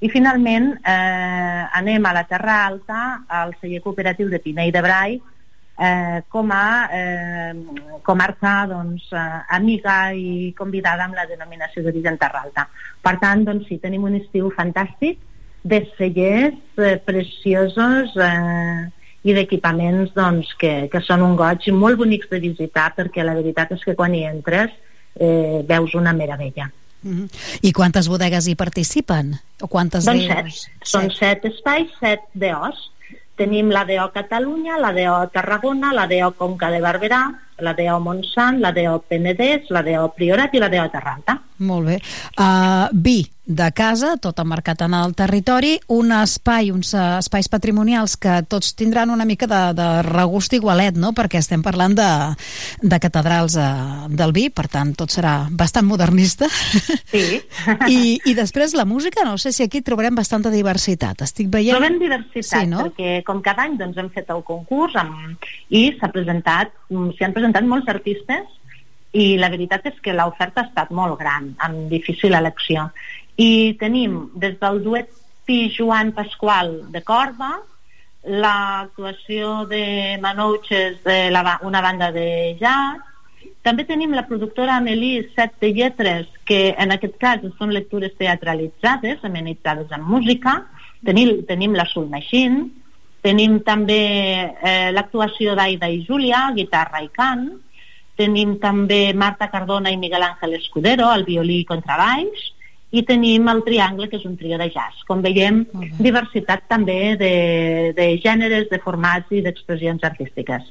[0.00, 3.00] i finalment eh, anem a la Terra Alta
[3.40, 5.18] al celler cooperatiu de Pinell de Brai
[5.78, 7.54] eh, com a eh,
[8.02, 9.26] comarca doncs, eh,
[9.58, 12.66] amiga i convidada amb la denominació d'origen Terra Alta.
[13.02, 15.20] Per tant, doncs, sí, tenim un estiu fantàstic
[15.62, 18.88] de cellers eh, preciosos eh,
[19.28, 23.72] i d'equipaments doncs, que, que són un goig molt bonics de visitar perquè la veritat
[23.76, 24.72] és que quan hi entres
[25.18, 26.70] eh, veus una meravella.
[27.02, 27.58] Mm -hmm.
[27.62, 29.38] I quantes bodegues hi participen?
[29.60, 30.62] O quantes Doncs DOs?
[30.62, 30.78] set.
[30.82, 32.90] Són set espais, set DOs.
[33.36, 37.22] Tenim la DO Catalunya, la DO Tarragona, la DO Conca de Barberà,
[37.58, 41.40] la DO Montsant, la DO Penedès, la DO Priorat i la DO Terra Alta.
[41.58, 41.98] Molt bé.
[42.38, 48.18] Uh, vi de casa, tot emmarcat en el territori, un espai, uns uh, espais patrimonials
[48.20, 52.08] que tots tindran una mica de, de regust igualet, no?, perquè estem parlant de,
[52.84, 56.50] de catedrals uh, del vi, per tant, tot serà bastant modernista.
[57.08, 57.40] Sí.
[57.94, 61.24] I, I després la música, no sé si aquí trobarem bastanta diversitat.
[61.24, 61.78] Estic veient...
[61.78, 62.84] Trobem diversitat, Sí, no?
[62.84, 65.48] perquè com cada any doncs, hem fet el concurs amb...
[65.72, 68.44] i s'ha presentat, s'hi han presentat molts artistes
[69.12, 72.90] i la veritat és que l'oferta ha estat molt gran, amb difícil elecció.
[73.38, 75.10] I tenim des del duet
[75.48, 77.56] Pi Joan Pasqual de corda,
[78.28, 83.04] l'actuació de Manouches de la, una banda de jazz,
[83.62, 89.24] també tenim la productora Amélie Set de Lletres, que en aquest cas són lectures teatralitzades,
[89.24, 90.62] amenitzades amb música.
[91.04, 92.68] Tenim, tenim la Soul Machine,
[93.22, 97.50] tenim també eh, l'actuació d'Aida i Júlia, guitarra i cant.
[98.18, 102.48] Tenim també Marta Cardona i Miguel Ángel Escudero, al violí i contrabaix.
[102.90, 105.04] I tenim el Triangle, que és un trio de jazz.
[105.06, 105.60] Com veiem,
[106.00, 107.34] diversitat també de,
[107.94, 110.64] de gèneres, de formats i d'expressions artístiques.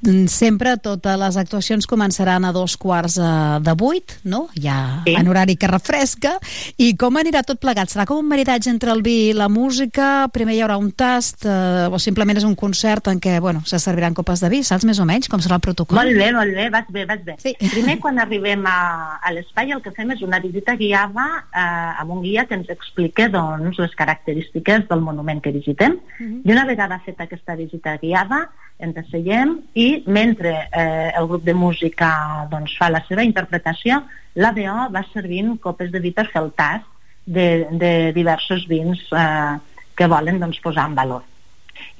[0.00, 3.28] Sempre totes les actuacions començaran a dos quarts eh,
[3.60, 4.46] de vuit, no?
[4.56, 5.12] Ja sí.
[5.18, 6.38] en horari que refresca.
[6.80, 7.92] I com anirà tot plegat?
[7.92, 10.30] Serà com un maridatge entre el vi i la música?
[10.32, 13.78] Primer hi haurà un tast eh, o simplement és un concert en què bueno, se
[13.82, 14.62] serviran copes de vi?
[14.64, 16.00] Saps més o menys com serà el protocol?
[16.00, 17.36] Molt bé, molt bé, vas bé, vas bé.
[17.42, 17.52] Sí.
[17.60, 22.16] Primer, quan arribem a, a l'espai, el que fem és una visita guiada eh, amb
[22.16, 26.00] un guia que ens explica doncs, les característiques del monument que visitem.
[26.18, 26.42] Mhm.
[26.48, 28.46] I una vegada feta aquesta visita guiada,
[28.80, 32.10] ens asseiem i mentre eh, el grup de música
[32.50, 34.00] doncs, fa la seva interpretació,
[34.36, 36.86] l'ADO va servint copes de vi per fer el tast
[37.26, 39.58] de, de diversos vins eh,
[39.96, 41.26] que volen doncs, posar en valor.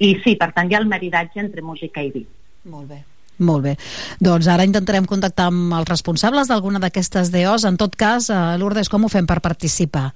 [0.01, 2.25] I sí, per tant, hi ha el maridatge entre música i vi.
[2.69, 3.01] Molt bé.
[3.41, 3.75] Molt bé.
[4.21, 7.65] Doncs ara intentarem contactar amb els responsables d'alguna d'aquestes DOs.
[7.65, 10.11] En tot cas, eh, Lourdes, com ho fem per participar?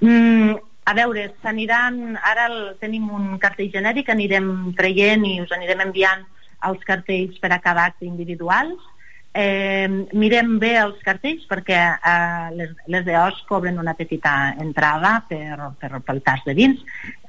[0.00, 0.58] Mm,
[0.90, 2.18] a veure, s'aniran...
[2.32, 6.24] Ara el, tenim un cartell genèric, anirem traient i us anirem enviant
[6.66, 8.80] els cartells per a cada acte individuals.
[9.30, 9.86] Eh,
[10.18, 16.00] mirem bé els cartells perquè eh, les, les DOs cobren una petita entrada per, per,
[16.06, 16.80] pel tas de vins.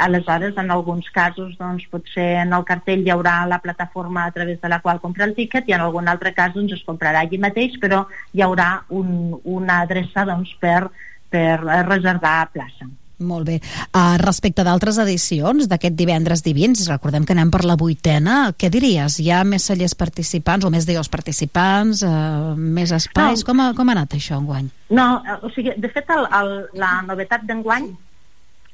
[0.01, 4.57] Aleshores, en alguns casos, doncs, potser en el cartell hi haurà la plataforma a través
[4.63, 7.37] de la qual compra el tiquet i en algun altre cas doncs, es comprarà allí
[7.37, 10.89] mateix, però hi haurà un, una adreça doncs, per,
[11.29, 12.89] per reservar plaça.
[13.21, 13.57] Molt bé.
[13.93, 19.19] Uh, respecte d'altres edicions d'aquest divendres divins, recordem que anem per la vuitena, què diries?
[19.21, 23.43] Hi ha més cellers participants o més dios participants, uh, més espais?
[23.43, 23.49] No.
[23.51, 24.71] Com, ha, com ha anat això enguany?
[24.91, 27.91] No, eh, o sigui, de fet, el, el, la novetat d'enguany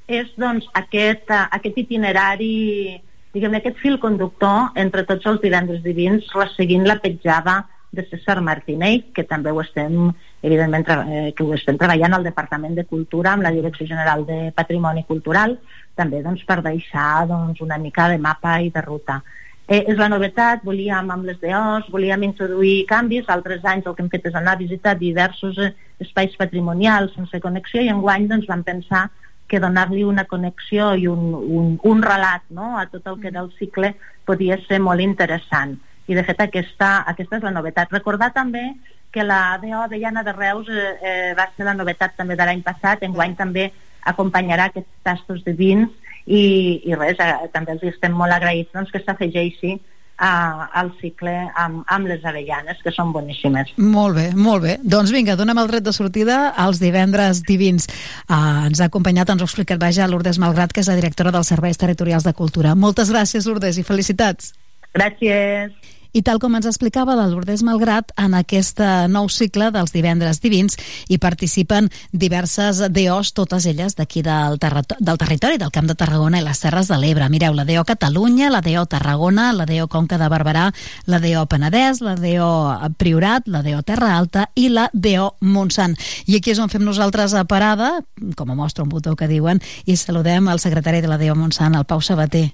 [0.07, 2.97] és doncs, aquest, uh, aquest itinerari,
[3.35, 9.03] diguem aquest fil conductor entre tots els divendres divins, resseguint la petjada de César Martinell,
[9.15, 10.11] que també ho estem,
[10.41, 14.51] evidentment, eh, que ho estem treballant al Departament de Cultura amb la Direcció General de
[14.55, 15.57] Patrimoni Cultural,
[15.95, 19.21] també doncs, per deixar doncs, una mica de mapa i de ruta.
[19.67, 24.05] Eh, és la novetat, volíem amb les DOs, volíem introduir canvis, altres anys el que
[24.05, 28.47] hem fet és anar a visitar diversos eh, espais patrimonials sense connexió i enguany doncs,
[28.47, 29.09] vam pensar
[29.47, 32.77] que donar-li una connexió i un, un, un relat no?
[32.77, 33.95] a tot el que era el cicle
[34.27, 35.77] podia ser molt interessant.
[36.07, 37.91] I de fet aquesta, aquesta és la novetat.
[37.91, 38.63] Recordar també
[39.11, 42.47] que la DO de Llana de Reus eh, eh, va ser la novetat també de
[42.47, 43.69] l'any passat, enguany també
[44.07, 45.91] acompanyarà aquests tastos de vins
[46.25, 49.77] i, i res, eh, també els estem molt agraïts doncs, que s'afegeixi
[50.17, 53.73] a, al cicle amb, amb les avellanes, que són boníssimes.
[53.77, 54.77] Molt bé, molt bé.
[54.81, 57.87] Doncs vinga, dona'm el dret de sortida als divendres divins.
[58.25, 61.33] Uh, ens ha acompanyat, ens ho ha explicat, vaja, Lourdes Malgrat, que és la directora
[61.35, 62.73] dels Serveis Territorials de Cultura.
[62.75, 64.55] Moltes gràcies, Lourdes, i felicitats.
[64.97, 65.96] Gràcies.
[66.17, 70.39] I tal com ens explicava la Lourdes Malgrat, en aquest eh, nou cicle dels divendres
[70.41, 70.73] divins
[71.13, 76.45] hi participen diverses DOs, totes elles d'aquí del, del territori, del Camp de Tarragona i
[76.47, 77.27] les Terres de l'Ebre.
[77.29, 80.71] Mireu, la DO Catalunya, la DO Tarragona, la DO Conca de Barberà,
[81.05, 82.51] la DO Penedès, la DO
[82.97, 85.93] Priorat, la DO Terra Alta i la DO Montsant.
[86.25, 87.99] I aquí és on fem nosaltres a parada,
[88.33, 91.77] com a mostra un botó que diuen, i saludem el secretari de la DO Montsant,
[91.77, 92.47] el Pau Sabater.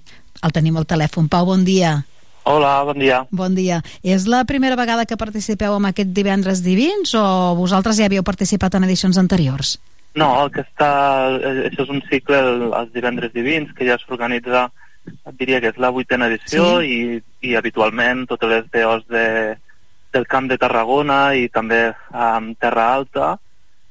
[0.44, 1.32] El tenim al telèfon.
[1.32, 2.02] Pau, bon dia.
[2.44, 3.22] Hola, bon dia.
[3.32, 3.80] Bon dia.
[4.04, 7.24] És la primera vegada que participeu en aquest divendres divins o
[7.56, 9.78] vosaltres ja havíeu participat en edicions anteriors?
[10.14, 10.90] No, el que està...
[11.40, 14.68] eh, Això és un cicle, el, els divendres divins, que ja s'organitza,
[15.40, 16.92] diria que és la vuitena edició, Sí.
[17.42, 19.56] i, i habitualment totes les DOs de,
[20.12, 21.80] del Camp de Tarragona i també
[22.12, 23.34] um, Terra Alta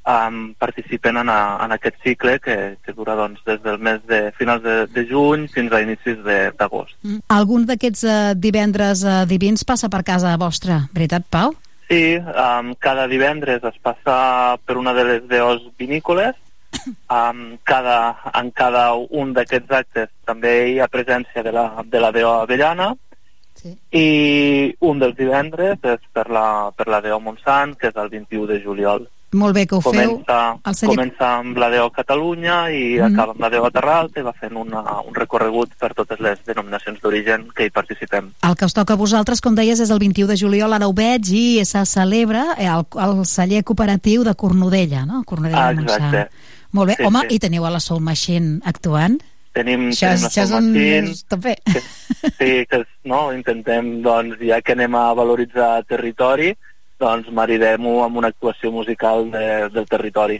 [0.05, 4.31] um, participen en, a, en aquest cicle que, que dura doncs, des del mes de
[4.37, 6.95] finals de, de juny fins a inicis de- d'agost.
[7.03, 7.23] Mm.
[7.33, 11.55] Algun d'aquests eh, divendres eh, divins passa per casa vostra, veritat, Pau?
[11.89, 16.35] Sí, um, cada divendres es passa per una de les DOs vinícoles.
[17.13, 22.09] Um, cada, en cada un d'aquests actes també hi ha presència de la, de la
[22.11, 22.87] DO Avellana
[23.59, 23.75] sí.
[23.93, 24.07] i
[24.81, 28.59] un dels divendres és per la, per la DO Montsant, que és el 21 de
[28.63, 29.05] juliol.
[29.33, 29.91] Molt bé que ho feu.
[30.19, 33.05] Comença, al celler- comença amb la DO Catalunya i Mm.
[33.13, 36.39] acaba amb la DO Terra Alta i va fent una, un recorregut per totes les
[36.45, 38.31] denominacions d'origen que hi participem.
[38.43, 40.93] El que us toca a vosaltres, com deies, és el 21 de juliol, ara ho
[40.93, 45.23] veig, i se celebra eh, al, al celler cooperatiu de Cornudella, no?
[45.23, 46.29] Cornudella Ah, exacte.
[46.71, 46.95] Molt bé.
[46.97, 47.35] Sí, Home, sí.
[47.35, 49.19] i teniu a la Soul Machine actuant?
[49.53, 51.13] Tenim, Això és, tenim això és un...
[51.29, 51.55] Tope.
[52.39, 56.55] sí, que no, intentem, doncs, ja que anem a valoritzar territori,
[57.03, 60.39] doncs maridem-ho amb una actuació musical de, del territori.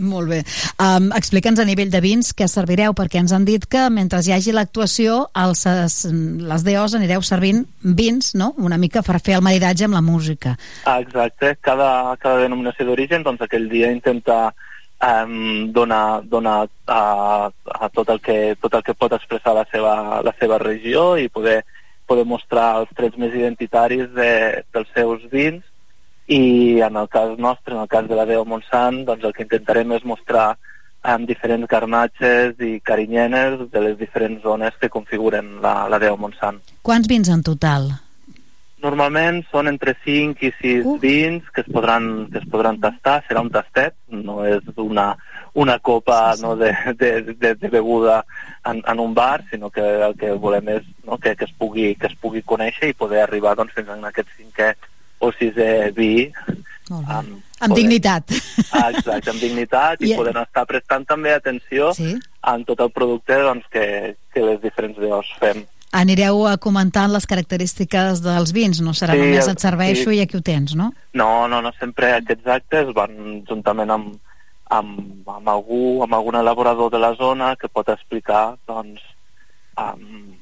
[0.00, 0.38] Molt bé.
[0.80, 4.32] Um, Explica'ns a nivell de vins què servireu, perquè ens han dit que mentre hi
[4.32, 9.98] hagi l'actuació, les DOs anireu servint vins, no?, una mica per fer el maridatge amb
[9.98, 10.56] la música.
[10.88, 11.58] Ah, exacte.
[11.60, 14.54] Cada, cada denominació d'origen, doncs aquell dia intenta
[14.96, 16.56] um, donar, donar
[16.86, 17.02] a,
[17.52, 21.28] a tot, el que, tot el que pot expressar la seva, la seva regió i
[21.28, 21.60] poder,
[22.08, 24.32] poder mostrar els trets més identitaris de,
[24.72, 25.60] dels seus vins
[26.32, 29.44] i en el cas nostre, en el cas de la Déu Montsant, doncs el que
[29.44, 30.52] intentarem és mostrar
[31.02, 36.62] amb diferents garnatges i carinyenes de les diferents zones que configuren la, la Déu Montsant.
[36.86, 37.90] Quants vins en total?
[38.82, 40.94] Normalment són entre 5 i 6 uh.
[41.02, 45.12] vins que es, podran, que es podran tastar, serà un tastet, no és una,
[45.54, 46.46] una copa sí, sí.
[46.46, 48.22] No, de, de, de, de beguda
[48.66, 51.92] en, en un bar, sinó que el que volem és no, que, que, es pugui,
[51.94, 54.72] que es pugui conèixer i poder arribar doncs, fins a aquest cinquè
[55.22, 56.28] o sisè vi
[56.90, 58.26] amb, Amb dignitat.
[58.74, 62.16] Ah, exacte, amb dignitat i, I- poder estar prestant també atenció Sí.
[62.50, 65.62] en tot el producte doncs, que, que les diferents veus fem.
[65.94, 70.16] Anireu eh, comentant les característiques dels vins, no serà Sí, només et serveixo sí.
[70.18, 70.90] i aquí ho tens, no?
[71.14, 74.18] No, no, no, sempre aquests actes van juntament amb,
[74.72, 79.04] amb, amb, algú, amb algun elaborador de la zona que pot explicar doncs,
[79.76, 80.34] amb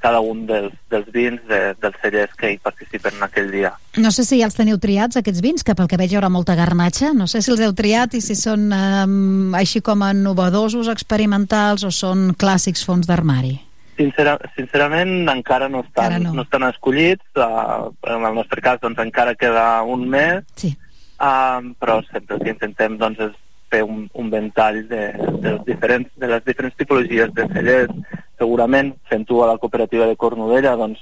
[0.00, 3.72] cada un dels, dels vins de, dels cellers que hi participen en aquell dia.
[3.98, 6.30] No sé si ja els teniu triats, aquests vins, que pel que veig hi haurà
[6.32, 7.12] molta garnatxa.
[7.14, 11.84] No sé si els heu triat i si són um, així com a novedosos, experimentals
[11.84, 13.56] o són clàssics fons d'armari.
[13.98, 16.36] Sincera, sincerament encara no estan, Encara no.
[16.36, 16.42] no.
[16.46, 20.76] estan escollits, uh, en el nostre cas doncs, encara queda un mes, Sí.
[21.18, 23.34] uh, però sempre el que intentem doncs, és
[23.68, 25.02] fer un, un ventall de,
[25.42, 27.90] de, diferents, de les diferents tipologies de cellers.
[28.38, 31.00] Segurament, fent-ho a la cooperativa de Cornudella, doncs,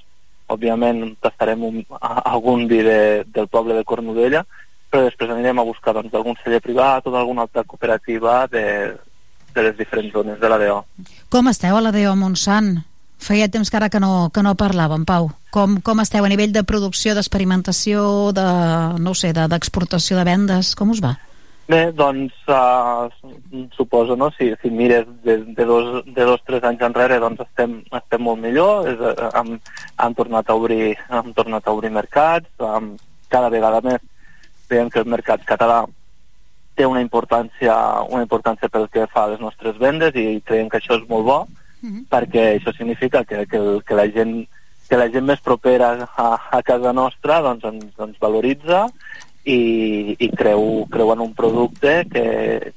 [0.48, 4.44] òbviament tastarem un, algun vi de, del poble de Cornudella,
[4.90, 8.94] però després anirem a buscar doncs, d'algun celler privat o d'alguna altra cooperativa de,
[9.54, 10.78] de les diferents zones de la DO.
[11.28, 12.76] Com esteu a la DO Montsant?
[13.18, 15.30] Feia temps que ara que no, que no parlàvem, Pau.
[15.50, 18.44] Com, com esteu a nivell de producció, d'experimentació, de,
[19.00, 20.74] no sé, de- d'exportació de, vendes?
[20.76, 21.14] Com us va?
[21.66, 23.10] Bé, doncs uh,
[23.74, 24.30] suposo, no?
[24.38, 28.38] Si, si mires de, de, dos, de dos tres anys enrere, doncs estem, estem molt
[28.38, 29.56] millor, és, uh, hem,
[30.04, 32.92] hem, tornat a obrir, hem tornat a obrir mercats, um,
[33.34, 33.98] cada vegada més
[34.70, 35.82] veiem que el mercat català
[36.78, 37.74] té una importància,
[38.12, 41.26] una importància pel que fa a les nostres vendes i creiem que això és molt
[41.26, 41.38] bo,
[42.10, 44.44] perquè això significa que, que, que la gent
[44.86, 46.26] que la gent més propera a,
[46.58, 48.84] a casa nostra doncs ens, ens valoritza
[49.46, 52.26] i, i creu, creu en un producte que,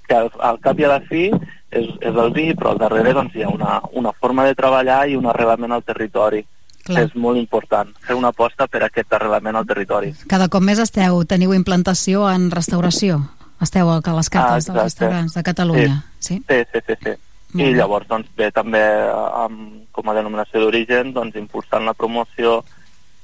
[0.06, 3.14] que al, al cap i a la fi és, és el vi, però al darrere
[3.18, 6.44] doncs, hi ha una, una forma de treballar i un arrelament al territori.
[6.86, 7.04] Clar.
[7.06, 10.14] És molt important fer una aposta per aquest arrelament al territori.
[10.30, 13.20] Cada cop més esteu, teniu implantació en restauració.
[13.62, 16.00] Esteu a les cartes Ah, dels restaurants de Catalunya.
[16.20, 16.40] Sí.
[16.48, 16.96] Sí, sí, sí.
[17.04, 17.18] sí.
[17.50, 22.60] Molt I llavors, doncs, bé, també amb, com a denominació d'origen, doncs, impulsant la promoció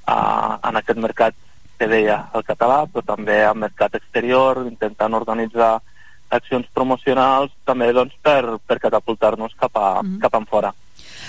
[0.10, 1.38] a, en aquest mercat
[1.78, 5.82] que deia el català, però també al mercat exterior, intentant organitzar
[6.30, 10.20] accions promocionals també doncs, per, per catapultar-nos cap, a, Mhm.
[10.20, 10.74] cap en fora.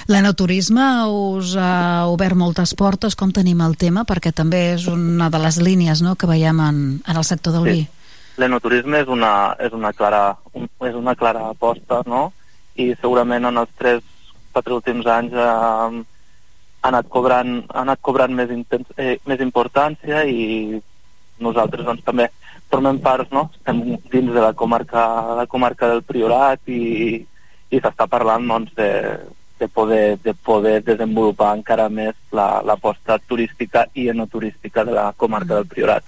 [0.08, 3.16] L'enoturisme us ha obert moltes portes.
[3.16, 4.04] Com tenim el tema?
[4.04, 7.64] Perquè també és una de les línies no, que veiem en, en el sector del
[7.64, 7.88] vi.
[8.36, 12.32] L'enoturisme és una, és una clara, un, és una clara aposta, no?
[12.76, 16.04] I segurament en els 3-4 últims anys eh,
[16.86, 20.78] ha anat cobrant, ha anat cobrant més, intens, eh, més importància i
[21.42, 22.28] nosaltres doncs, també
[22.70, 23.48] formem part, no?
[23.58, 23.82] estem
[24.12, 25.02] dins de la comarca,
[25.38, 27.18] la comarca del Priorat i,
[27.70, 28.88] i s'està parlant doncs, de,
[29.60, 35.58] de, poder, de poder desenvolupar encara més la- l'aposta turística i enoturística de la comarca
[35.58, 36.04] del Priorat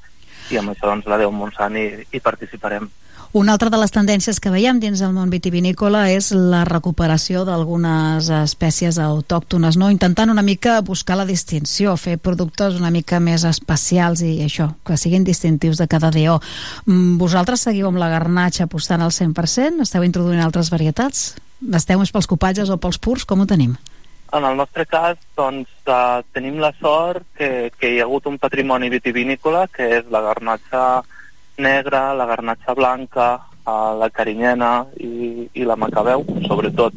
[0.51, 2.89] i amb això doncs, la Déu Montsant hi, hi participarem.
[3.37, 8.31] Una altra de les tendències que veiem dins del món vitivinícola és la recuperació d'algunes
[8.33, 9.91] espècies autòctones, no?
[9.93, 14.97] intentant una mica buscar la distinció, fer productes una mica més especials i això, que
[14.97, 16.39] siguin distintius de cada DO.
[16.87, 19.85] Mm, Vosaltres seguiu amb la garnatxa apostant al 100%?
[19.85, 21.35] Esteu introduint altres varietats?
[21.69, 23.29] Esteu més pels copatges o pels purs?
[23.29, 23.77] Com ho tenim?
[24.33, 28.41] En el nostre cas, doncs, uh, tenim la sort que, que hi ha hagut un
[28.41, 30.83] patrimoni vitivinícola, que és la garnatxa
[31.59, 33.29] negra, la garnatxa blanca,
[33.69, 36.95] la carinyena i, i la macabeu, sobretot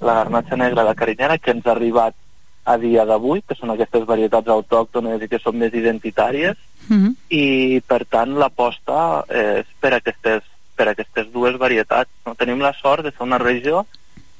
[0.00, 2.16] la garnatxa negra la carinyena, que ens ha arribat
[2.64, 6.58] a dia d'avui, que són aquestes varietats autòctones i que són més identitàries,
[6.90, 7.14] Mm -hmm.
[7.28, 10.42] i per tant l'aposta és per aquestes,
[10.74, 12.10] per aquestes dues varietats.
[12.26, 12.34] No?
[12.34, 13.86] Tenim la sort de ser una regió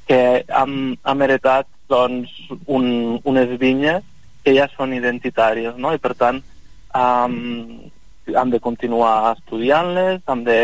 [0.07, 2.31] que hem, hem heretat doncs,
[2.67, 4.03] un, unes vinyes
[4.43, 5.93] que ja són identitàries no?
[5.95, 6.43] i per tant
[6.95, 7.91] um,
[8.27, 10.59] hem de continuar estudiant-les, hem de,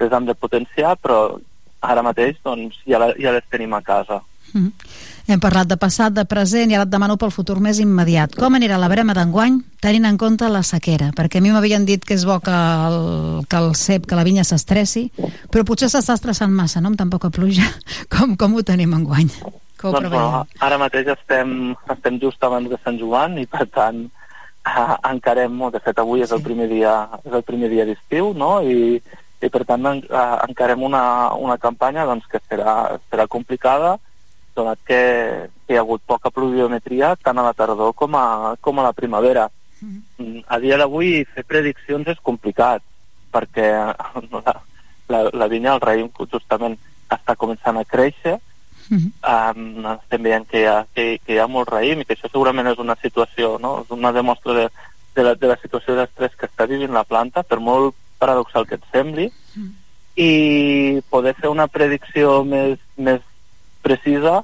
[0.00, 1.38] les hem de potenciar, però
[1.80, 4.22] ara mateix doncs, ja, la, ja les tenim a casa.
[4.52, 4.72] Mm -hmm.
[5.28, 8.32] Hem parlat de passat, de present i ara et demano pel futur més immediat.
[8.34, 11.10] Com anirà la brema d'enguany tenint en compte la sequera?
[11.12, 14.24] Perquè a mi m'havien dit que és bo que el, que el cep, que la
[14.24, 15.10] vinya s'estressi,
[15.52, 16.88] però potser s'està estressant massa, no?
[16.88, 17.68] Amb tan poca pluja.
[18.08, 19.28] Com, com ho tenim enguany?
[19.76, 20.32] Com ho doncs, preveiem?
[20.32, 24.08] no, ara mateix estem, estem just abans de Sant Joan i per tant
[24.68, 28.32] eh, encarem, o de fet avui és el primer dia és el primer dia d'estiu
[28.36, 28.58] no?
[28.62, 29.00] I,
[29.42, 31.02] i per tant en, eh, encarem una,
[31.34, 33.96] una campanya doncs, que serà, serà complicada
[34.58, 35.00] donat que,
[35.66, 38.92] que hi ha hagut poca pluviometria tant a la tardor com a, com a la
[38.92, 39.48] primavera.
[39.80, 42.82] Mm, A dia d'avui fer prediccions és complicat
[43.32, 43.68] perquè
[44.34, 44.56] la,
[45.12, 46.76] la, la vinya, el raïm, justament
[47.08, 48.38] està començant a créixer
[48.96, 52.30] um, estem veient que hi, ha, que, que hi ha molt raïm i que això
[52.30, 53.82] segurament és una situació, no?
[53.84, 54.68] és una demostra de,
[55.14, 58.78] de, la, de la situació d'estrès que està vivint la planta, per molt paradoxal que
[58.80, 59.28] et sembli,
[60.18, 63.20] i poder fer una predicció més, més
[63.82, 64.40] precisa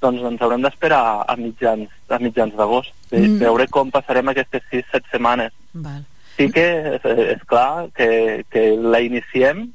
[0.00, 3.38] doncs ens haurem d'esperar a mitjans, a mitjans d'agost, de Mm.
[3.40, 5.52] veure com passarem aquestes 6-7 setmanes.
[5.72, 6.04] Val.
[6.36, 9.72] Sí que és, és clar que, que la iniciem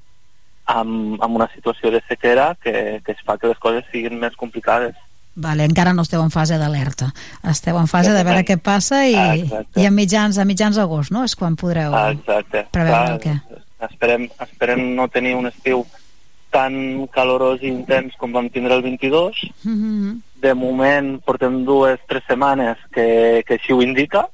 [0.71, 4.37] amb, amb una situació de sequera que, que es fa que les coses siguin més
[4.39, 4.95] complicades.
[5.33, 7.07] Vale, encara no esteu en fase d'alerta.
[7.47, 9.79] Esteu en fase de veure què passa i, Exacte.
[9.79, 11.23] i a mitjans, a mitjans d'agost, no?
[11.23, 11.95] És quan podreu...
[11.95, 12.65] Ah, Exacte.
[12.75, 13.37] preveure el què.
[13.87, 15.85] Esperem, esperem no tenir un estiu
[16.51, 19.39] tan calorós i intens com vam tindre el 22.
[19.63, 20.19] Mhm.
[20.43, 24.27] De moment portem dues, tres setmanes que, que així ho indica,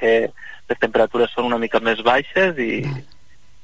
[0.00, 0.32] que
[0.68, 2.82] les temperatures són una mica més baixes i,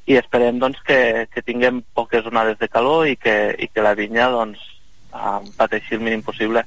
[0.07, 3.95] i esperem doncs, que, que tinguem poques onades de calor i que, i que la
[3.99, 4.61] vinya doncs,
[5.57, 6.65] pateixi el mínim possible.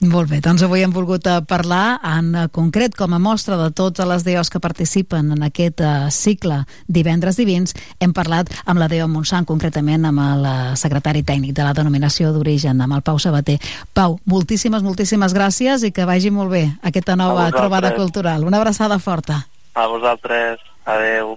[0.00, 4.06] Molt bé, doncs avui hem volgut eh, parlar en concret com a mostra de totes
[4.08, 7.74] les DEOs que participen en aquest eh, cicle Divendres Divins.
[8.00, 12.32] Hem parlat amb la DEO Montsant, concretament amb el eh, secretari tècnic de la denominació
[12.32, 13.58] d'origen, amb el Pau Sabater.
[13.92, 18.48] Pau, moltíssimes, moltíssimes gràcies i que vagi molt bé aquesta nova trobada cultural.
[18.48, 19.42] Una abraçada forta.
[19.76, 21.36] A vosaltres, adeu.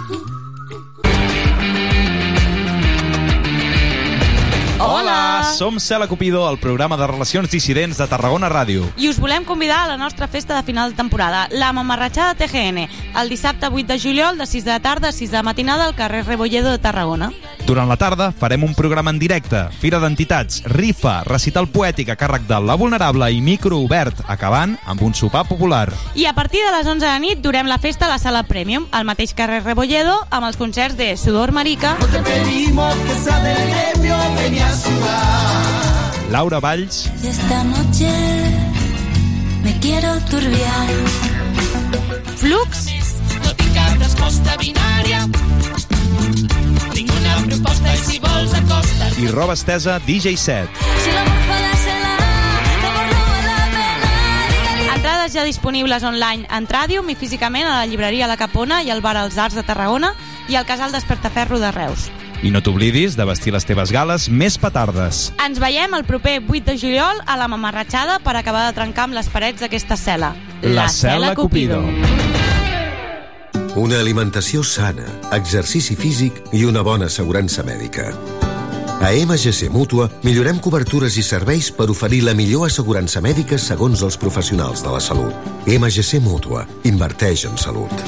[4.83, 5.43] Hola!
[5.43, 8.87] Som Cela Cupido, el programa de relacions dissidents de Tarragona Ràdio.
[8.97, 12.87] I us volem convidar a la nostra festa de final de temporada, la Mamarratxada TGN,
[13.21, 15.85] el dissabte 8 de juliol de 6 de la tarda a 6 de la matinada
[15.85, 17.31] al carrer Rebolledo de Tarragona.
[17.67, 22.47] Durant la tarda farem un programa en directe, fira d'entitats, rifa, recital poètic a càrrec
[22.49, 25.91] de La Vulnerable i micro obert, acabant amb un sopar popular.
[26.15, 28.89] I a partir de les 11 de nit durem la festa a la sala Premium,
[28.91, 31.95] al mateix carrer Rebolledo, amb els concerts de Sudor Marica,
[32.25, 34.70] Pedimos que sea del gremio.
[36.29, 38.09] Laura Valls, Esta noche
[39.63, 40.87] me quiero turbiar.
[42.37, 42.85] Flux,
[43.43, 45.25] No tinc cap resposta binària.
[46.93, 49.19] Tinc una proposta i si vols acosta't.
[49.19, 50.69] i roba estesa DJ Set.
[51.03, 51.75] Si l'amor fa la no
[54.79, 54.95] pena.
[54.95, 59.01] entrades ja disponibles online en Tràdium i físicament a la llibreria La Capona i al
[59.01, 60.13] bar Els Arts de Tarragona
[60.47, 62.09] i al casal Despertaferro de Reus.
[62.41, 65.27] I no t'oblidis de vestir les teves gales més petardes.
[65.45, 69.17] Ens veiem el proper 8 de juliol a la Mamarratxada per acabar de trencar amb
[69.19, 70.33] les parets d'aquesta cel·la.
[70.65, 71.83] La Cel·la Cupido.
[73.77, 75.05] Una alimentació sana,
[75.37, 78.09] exercici físic i una bona assegurança mèdica.
[79.01, 84.17] A MGC Mútua millorem cobertures i serveis per oferir la millor assegurança mèdica segons els
[84.17, 85.33] professionals de la salut.
[85.65, 86.67] MGC Mútua.
[86.89, 88.05] Inverteix en salut.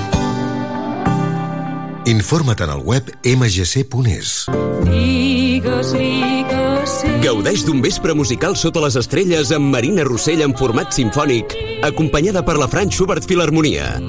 [2.06, 4.46] Informa't en el web mgc.es.
[4.84, 11.56] Digues, digues, Gaudeix d'un vespre musical sota les estrelles amb Marina Rossell en format sinfònic,
[11.88, 14.02] acompanyada per la Franz Schubert Filharmonia.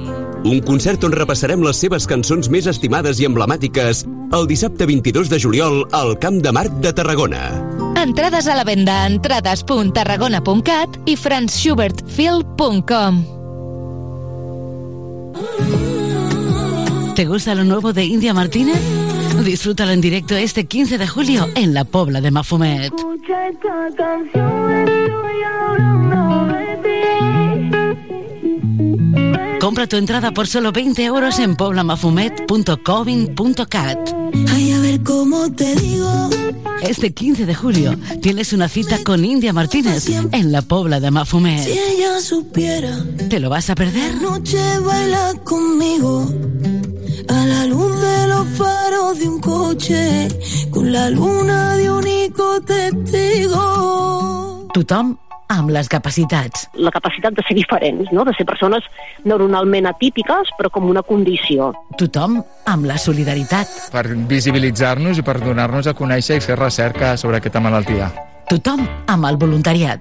[0.45, 4.05] Un concert on repassarem les seves cançons més estimades i emblemàtiques
[4.35, 7.63] el dissabte 22 de juliol al Camp de Marc de Tarragona.
[8.03, 13.25] Entrades a la venda a entrades.tarragona.cat i franzschubertfil.com
[17.15, 18.81] ¿Te gusta lo nuevo de India Martínez?
[19.45, 22.93] Disfrútalo en directo este 15 de julio en la Pobla de Mafumet.
[22.95, 26.77] Escucha esta canción, estoy hablando de
[29.53, 29.59] ti.
[29.61, 33.99] Compra tu entrada por solo 20 euros en poblamafumet.covin.cat.
[34.53, 36.31] Ay, a ver cómo te digo.
[36.83, 41.13] Este 15 de julio tienes una cita con India Martínez en la Pobla de Si
[41.13, 41.67] Mafumet.
[41.67, 44.21] ella supiera, ¿Te lo vas a perder?
[44.21, 46.29] noche baila conmigo.
[47.29, 50.29] A la luz de los faros de un coche,
[50.71, 53.65] con la luna de único testigo.
[54.75, 55.17] Tothom
[55.49, 56.69] amb les capacitats.
[56.75, 58.25] la capacitat de ser diferents, no?
[58.25, 58.83] de ser persones
[59.25, 61.73] neuronalment atípiques, però com una condició.
[61.99, 63.69] Tothom amb la solidaritat.
[63.93, 68.11] per visibilitzar-nos i per donar-nos a conèixer i fer recerca sobre aquesta malaltia.
[68.49, 70.01] Tothom amb el voluntariat.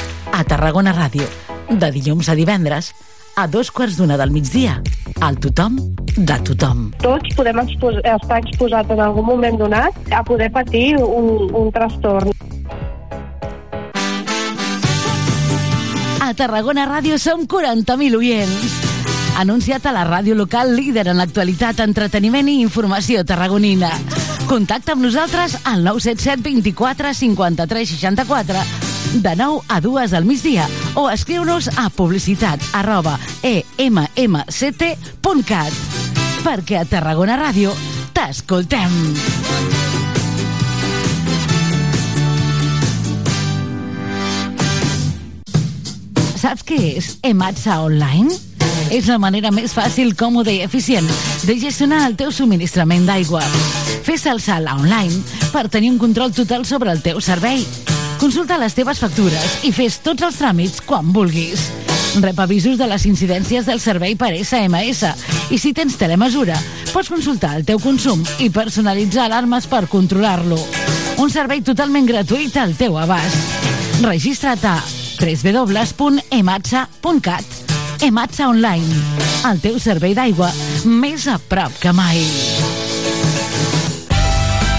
[0.31, 1.27] A Tarragona Ràdio.
[1.69, 2.91] De dilluns a divendres.
[3.35, 4.79] A dos quarts d'una del migdia.
[5.19, 5.77] Al tothom
[6.15, 6.89] de tothom.
[7.03, 12.31] Tots podem expos estar exposats en algun moment donat a poder patir un, un trastorn.
[16.21, 18.77] A Tarragona Ràdio som 40.000 oients.
[19.41, 23.91] Anunciat a la ràdio local líder en l'actualitat, entreteniment i informació tarragonina.
[24.47, 31.09] Contacta amb nosaltres al 977 24 53 64 de 9 a 2 del migdia o
[31.09, 34.91] escriu-nos a publicitat arroba emmct.cat
[36.41, 37.73] perquè a Tarragona Ràdio
[38.15, 38.91] t'escoltem.
[46.41, 48.33] Saps què és Ematsa Online?
[48.89, 51.05] És la manera més fàcil, còmoda i eficient
[51.45, 53.43] de gestionar el teu subministrament d'aigua.
[54.01, 55.21] Fes el salt online
[55.53, 57.61] per tenir un control total sobre el teu servei.
[58.21, 61.57] Consulta les teves factures i fes tots els tràmits quan vulguis.
[62.21, 65.09] Rep avisos de les incidències del servei per SMS
[65.49, 66.53] i si tens telemesura,
[66.93, 70.59] pots consultar el teu consum i personalitzar alarmes per controlar-lo.
[71.17, 73.57] Un servei totalment gratuït al teu abast.
[74.05, 74.77] Registra't a
[75.17, 78.85] www.ematsa.cat Ematsa Online,
[79.49, 80.49] el teu servei d'aigua
[80.85, 82.21] més a prop que mai.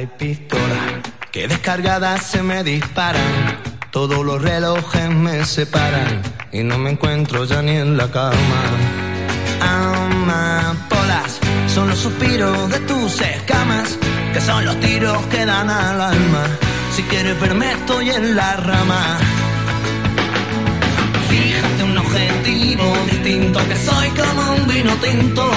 [0.00, 3.60] Hay pistolas que descargadas se me disparan.
[3.90, 8.62] Todos los relojes me separan y no me encuentro ya ni en la cama.
[9.60, 13.98] Amapolas son los suspiros de tus escamas,
[14.32, 16.46] que son los tiros que dan al alma.
[16.96, 19.18] Si quieres verme estoy en la rama.
[22.66, 25.50] Distinto, que soy como un vino tinto,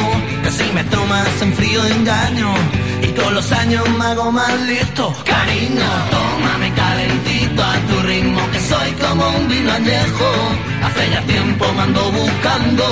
[0.44, 2.54] que si me tomas en frío engaño,
[3.02, 5.14] y con los años me hago más listo.
[5.26, 10.30] Cariño, tómame calentito a tu ritmo, que soy como un vino añejo.
[10.84, 12.84] Hace ya tiempo me ando buscando,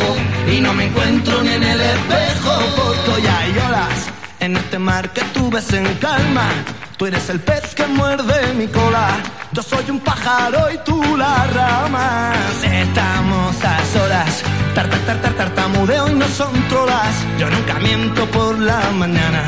[0.52, 4.11] y no me encuentro ni en el espejo, porque hay olas
[4.42, 6.50] En este mar que tú ves en calma,
[6.98, 9.10] tú eres el pez que muerde mi cola.
[9.52, 12.34] Yo soy un pájaro y tú la rama.
[12.64, 14.42] Estamos a solas,
[14.74, 17.14] tar, tar, tar, tar, tartamudeo y no son trolas.
[17.38, 19.44] Yo nunca miento por la mañana,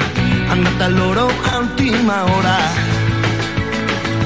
[0.52, 2.58] andate al loro a última hora.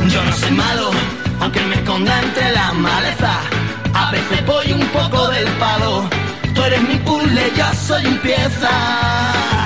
[0.10, 0.92] Yo no soy malo,
[1.40, 3.40] aunque me esconda entre la maleza.
[3.94, 6.10] A veces voy un poco del palo.
[6.54, 9.57] Tú eres mi puzzle, yo soy un pieza.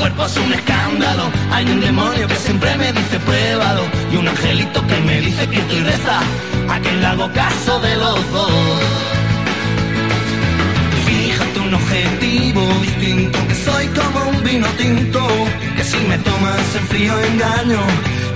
[0.00, 1.24] Cuerpo es un escándalo.
[1.52, 3.82] Hay un demonio que siempre me dice pruébalo.
[4.10, 6.20] Y un angelito que me dice que estoy reza.
[6.70, 8.50] A quien le hago caso de los dos.
[11.06, 15.20] Fíjate un objetivo distinto, que soy como un vino tinto,
[15.76, 17.80] que si me tomas en frío engaño,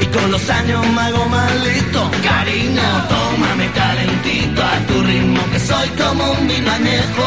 [0.00, 2.10] y con los años me hago más listo.
[2.24, 7.26] Cariño, tómame calentito a tu ritmo, que soy como un vino añejo.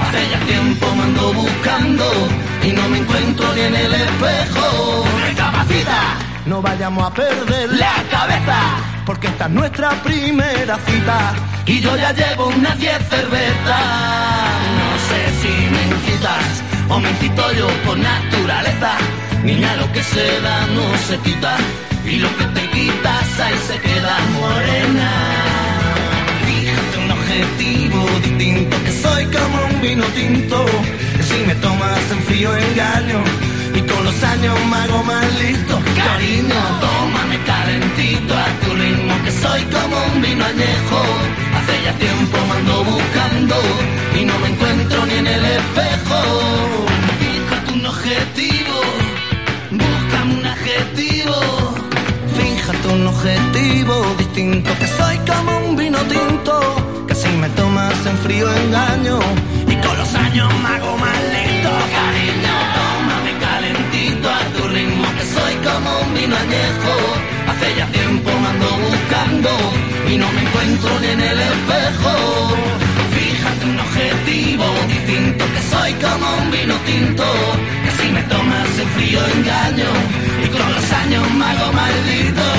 [0.00, 2.04] Hace ya tiempo me ando buscando,
[2.66, 5.04] y no me encuentro ni en el espejo.
[5.28, 6.00] Recapacita,
[6.46, 8.58] no vayamos a perder la cabeza,
[9.04, 11.34] porque esta es nuestra primera cita.
[11.66, 13.84] Y yo ya llevo unas 10 cervezas.
[14.78, 18.92] No sé si me incitas o me incito yo por naturaleza.
[19.44, 21.56] Niña, lo que se da no se quita.
[22.04, 25.10] Y lo que te quitas ahí se queda morena.
[26.46, 30.66] Fíjate un objetivo distinto, que soy como un vino tinto.
[31.16, 33.20] Que si me tomas en frío engaño.
[33.74, 35.74] Y con los años me hago más listo.
[35.96, 41.00] Cariño, tómame calentito a tu ritmo, que soy como un vino añejo.
[41.56, 43.56] Hace ya tiempo me ando buscando
[44.18, 46.18] y no me encuentro ni en el espejo.
[47.20, 48.76] Fíjate un objetivo,
[49.70, 51.38] búscame un adjetivo.
[52.38, 57.04] Fíjate un objetivo distinto, que soy como un vino tinto.
[57.08, 59.18] Que si me tomas en frío engaño
[60.44, 61.70] hago más listo.
[61.96, 66.94] Cariño, tómame calentito a tu ritmo, que soy como un vino añejo.
[67.48, 69.50] Hace ya tiempo me ando buscando
[70.10, 72.12] y no me encuentro ni en el espejo.
[73.16, 77.24] Fíjate un objetivo distinto, que soy como un vino tinto.
[77.84, 79.90] Que si me tomas en frío engaño
[80.44, 82.55] y con los años me hago maldito.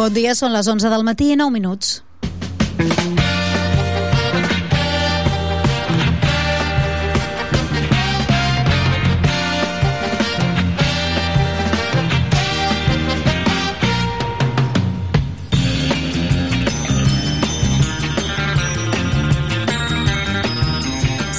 [0.00, 1.98] Bon dia, són les 11 del matí i 9 minuts.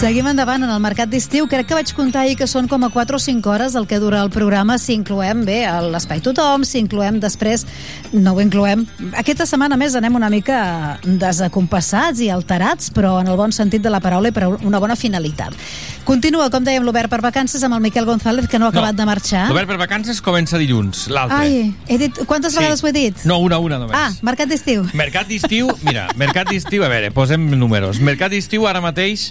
[0.01, 1.45] Seguim endavant en el mercat d'estiu.
[1.45, 3.99] Crec que vaig comptar ahir que són com a 4 o 5 hores el que
[4.01, 7.67] dura el programa si incloem bé a l'Espai Tothom, si incloem després...
[8.11, 8.81] No ho incloem.
[9.15, 13.91] Aquesta setmana més anem una mica desacompassats i alterats, però en el bon sentit de
[13.93, 15.53] la paraula i per una bona finalitat.
[16.03, 19.05] Continua, com dèiem, l'Obert per vacances amb el Miquel González, que no ha acabat de
[19.07, 19.45] marxar.
[19.53, 21.37] L'Obert per vacances comença dilluns, l'altre.
[21.45, 22.23] Ai, he dit...
[22.25, 22.59] Quantes Sí.
[22.59, 23.21] vegades ho he dit?
[23.29, 23.95] No, una, una només.
[23.95, 24.83] Ah, mercat d'estiu.
[24.97, 28.01] Mercat d'estiu, mira, mercat d'estiu, a veure, posem números.
[28.01, 29.29] Mercat d'estiu ara mateix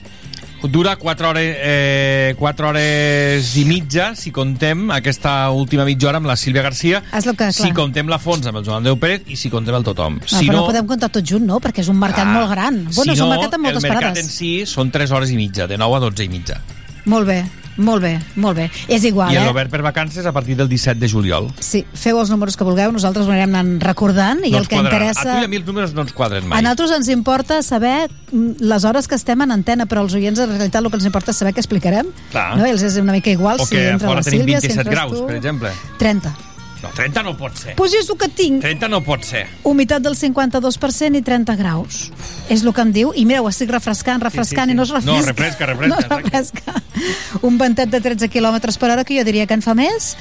[0.63, 6.27] dura 4 hores, eh, 4 hores i mitja, si contem aquesta última mitja hora amb
[6.29, 7.53] la Sílvia Garcia, És que, clar.
[7.53, 10.19] si contem la Fons amb el Joan Andreu Pérez i si contem el Tothom.
[10.21, 11.61] No, si però no, no podem comptar tot junt, no?
[11.61, 12.85] Perquè és un mercat Ah, molt gran.
[12.95, 14.25] Bueno, si és un no, mercat amb moltes el mercat parades.
[14.25, 16.61] en si són 3 hores i mitja, de 9 a 12 i mitja.
[17.07, 17.45] Molt bé,
[17.81, 18.69] molt bé, molt bé.
[18.89, 19.45] És igual, I eh?
[19.47, 21.49] l'Obert per vacances a partir del 17 de juliol.
[21.65, 24.77] Sí, feu els números que vulgueu, nosaltres ho anirem anant recordant i no el que
[24.77, 25.11] quadrarà.
[25.11, 25.27] interessa...
[25.27, 26.59] A tu i a mi els números no ens quadren mai.
[26.59, 30.39] A nosaltres ens importa saber mm, les hores que estem en antena, però als oients
[30.39, 32.13] en realitat el que ens importa és saber què explicarem.
[32.35, 32.53] Clar.
[32.61, 32.69] No?
[32.69, 35.19] I els és una mica igual o si entra la Sílvia, si 27 entres graus,
[35.19, 35.27] tu...
[35.27, 35.75] per exemple.
[35.99, 36.50] 30.
[36.83, 37.75] No, 30 no pot ser.
[37.77, 38.63] Pues és el que tinc.
[38.65, 39.45] 30 no pot ser.
[39.69, 42.11] Humitat del 52% i 30 graus.
[42.49, 43.13] És el que em diu.
[43.15, 44.73] I mira, ho estic refrescant, refrescant, Sí, sí, sí.
[44.73, 45.21] i no es refresca.
[45.21, 47.43] No, refresca, refresca, No es refresca.
[47.43, 50.15] Un ventet de 13 km per hora, que jo diria que en fa més,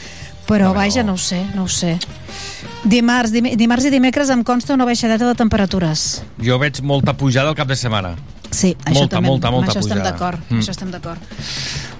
[0.47, 1.97] però vaja, no ho sé, no ho sé.
[2.83, 6.23] Dimarts, dim dimarts i dimecres em consta una baixadeta de temperatures.
[6.43, 8.15] Jo veig molta pujada al cap de setmana.
[8.51, 10.11] Sí, això Molta, també, molta, molta això estem pujada.
[10.11, 10.39] d'acord.
[10.49, 10.59] Mm.
[10.59, 11.19] Això estem d'acord.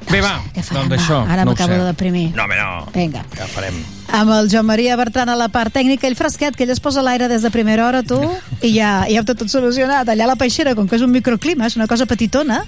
[0.09, 1.19] Bé, va, doncs això.
[1.29, 2.31] Ara no m'acabo de deprimir.
[2.33, 2.87] No, home, no.
[2.95, 3.21] Vinga.
[3.37, 3.75] Ja farem.
[4.17, 7.03] Amb el Joan Maria Bertran a la part tècnica, ell fresquet, que ell es posa
[7.05, 8.17] l'aire des de primera hora, tu,
[8.65, 10.09] i ja, ja ho té tot solucionat.
[10.09, 12.63] Allà a la peixera, com que és un microclima, és una cosa petitona,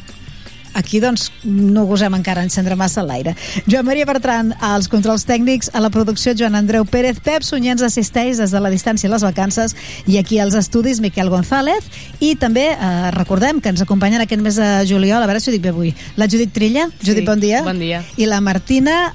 [0.73, 3.35] aquí doncs no gosem encara encendre massa l'aire.
[3.67, 7.85] Joan Maria Bertran, als controls tècnics, a la producció Joan Andreu Pérez, Pep Sunyer ens
[7.85, 9.75] assisteix des de la distància i les vacances
[10.07, 11.87] i aquí als estudis Miquel González
[12.19, 15.55] i també eh, recordem que ens acompanyen aquest mes de juliol, a veure si ho
[15.55, 16.87] dic bé avui, la Judit Trilla.
[17.01, 17.63] Judit, bon dia.
[17.67, 18.03] bon dia.
[18.17, 19.13] I la Martina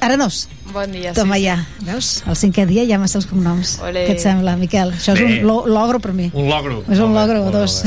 [0.00, 0.46] Arenós.
[0.72, 1.12] Bon dia.
[1.14, 1.46] Toma sí.
[1.46, 1.56] ja,
[1.86, 2.22] veus?
[2.26, 3.76] El cinquè dia ja me sé els cognoms.
[3.86, 4.06] Olé.
[4.08, 4.92] Què et sembla, Miquel?
[4.96, 5.26] Això és Bé.
[5.40, 6.30] un lo logro per mi.
[6.34, 6.82] Un logro.
[6.90, 7.82] És un logro dos.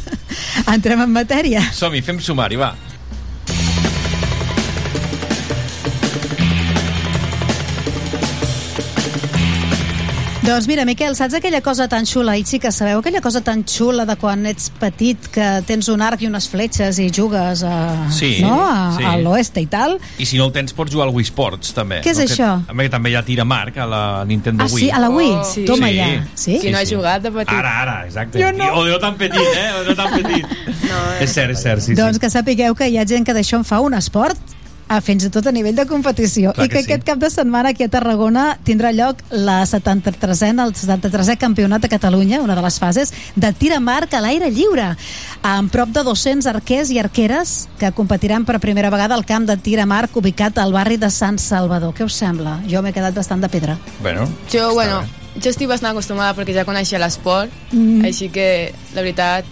[0.74, 1.62] Entrem en matèria.
[1.74, 2.72] Som-hi, fem sumari, va.
[10.44, 13.62] Doncs mira, Miquel, saps aquella cosa tan xula, i sí que sabeu aquella cosa tan
[13.64, 18.10] xula de quan ets petit que tens un arc i unes fletxes i jugues a,
[18.12, 18.58] Sí, no?
[18.60, 19.06] a, sí.
[19.08, 19.96] a l'oeste i tal?
[20.20, 22.02] I si no el tens, pots jugar al Wii Sports, també.
[22.04, 22.26] Què és no?
[22.26, 22.50] això?
[22.60, 24.84] Que, també, també hi ha tira marc a la Nintendo Ah, Wii.
[24.84, 24.90] sí?
[24.92, 25.30] A la Wii?
[25.32, 25.64] Oh, sí.
[25.64, 25.96] Toma Sí.
[25.96, 26.10] ja.
[26.34, 26.58] Sí?
[26.60, 27.54] Qui no ha jugat de petit?
[27.56, 28.42] Ara, ara, exacte.
[28.44, 28.68] Jo no.
[28.74, 29.70] O de no tan petit, eh?
[29.80, 30.44] O no tan petit.
[30.84, 32.20] No, és cert, és cert, sí, doncs sí.
[32.20, 34.36] que sapigueu que hi ha gent que d'això en fa un esport
[34.86, 36.90] a fins i tot a nivell de competició Clar i que, que sí.
[36.92, 41.88] aquest cap de setmana aquí a Tarragona tindrà lloc la 73è el 73è Campionat de
[41.88, 44.90] Catalunya una de les fases de tir amb arc a l'aire lliure
[45.42, 49.56] amb prop de 200 arquers i arqueres que competiran per primera vegada al camp de
[49.56, 52.58] tir amb arc ubicat al barri de Sant Salvador què us sembla?
[52.68, 55.00] Jo m'he quedat bastant de pedra Bueno, Jo, bueno,
[55.40, 58.04] jo estic bastant acostumada perquè ja coneixia l'esport, Mm.
[58.04, 59.44] així que, la veritat...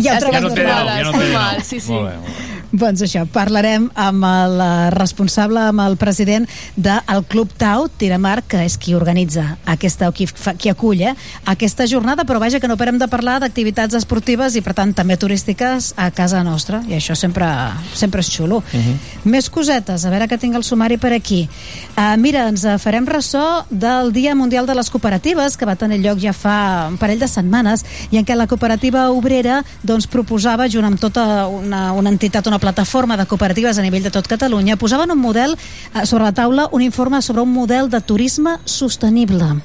[0.00, 1.60] Ja ho trobes no té nou, ja no té nou.
[1.66, 1.92] sí, sí.
[1.92, 2.51] Molt bé, molt bé.
[2.72, 6.46] Doncs això, parlarem amb el eh, responsable, amb el president
[6.80, 11.12] del Club Tau, Tiramar, que és qui organitza aquesta, o qui, fa, qui acull eh,
[11.52, 15.18] aquesta jornada, però vaja que no parem de parlar d'activitats esportives i per tant també
[15.20, 17.46] turístiques a casa nostra, i això sempre,
[17.92, 18.62] sempre és xulo.
[18.62, 18.96] Uh -huh.
[19.24, 21.48] Més cosetes, a veure que tinc el sumari per aquí.
[21.96, 26.18] Uh, mira, ens farem ressò del Dia Mundial de les Cooperatives, que va tenir lloc
[26.18, 30.84] ja fa un parell de setmanes, i en què la cooperativa obrera doncs, proposava, junt
[30.84, 35.10] amb tota una, una entitat, una plataforma de cooperatives a nivell de tot Catalunya, posaven
[35.10, 39.58] un model eh, sobre la taula, un informe sobre un model de turisme sostenible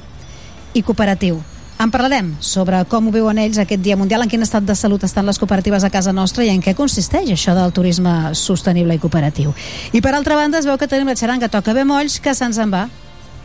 [0.74, 1.38] i cooperatiu.
[1.78, 5.04] En parlarem sobre com ho viuen ells aquest Dia Mundial, en quin estat de salut
[5.06, 9.02] estan les cooperatives a casa nostra i en què consisteix això del turisme sostenible i
[9.04, 9.54] cooperatiu.
[9.94, 12.74] I per altra banda es veu que tenim la xaranga Toca Bemolls que se'ns en
[12.74, 12.88] va.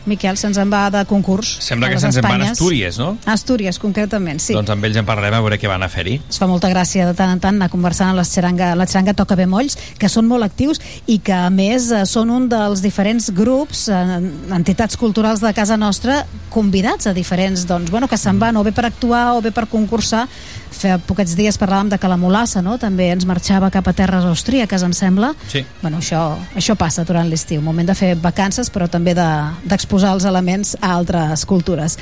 [0.05, 1.57] Miquel, se'ns en va de concurs.
[1.63, 2.49] Sembla a que se'ns en van a.
[2.51, 3.13] Astúries, no?
[3.29, 4.55] Astúries, concretament, sí.
[4.55, 6.17] Doncs amb ells en parlarem a veure què van a fer-hi.
[6.29, 9.15] Es fa molta gràcia de tant en tant anar conversant amb la xaranga, la xaranga
[9.15, 13.29] Toca Bemolls, que són molt actius i que a més eh, són un dels diferents
[13.35, 14.19] grups, eh,
[14.55, 16.23] entitats culturals de casa nostra,
[16.53, 19.69] convidats a diferents, doncs, bueno, que se'n van o bé per actuar o bé per
[19.71, 20.27] concursar.
[20.73, 24.25] Fa poquets dies parlàvem de que la Molassa, no?, també ens marxava cap a terres
[24.25, 25.33] austríaques, em sembla.
[25.51, 25.61] Sí.
[25.81, 26.23] Bueno, això,
[26.57, 29.29] això passa durant l'estiu, moment de fer vacances, però també de-
[29.69, 31.97] d'exposar de, els elements a altres cultures.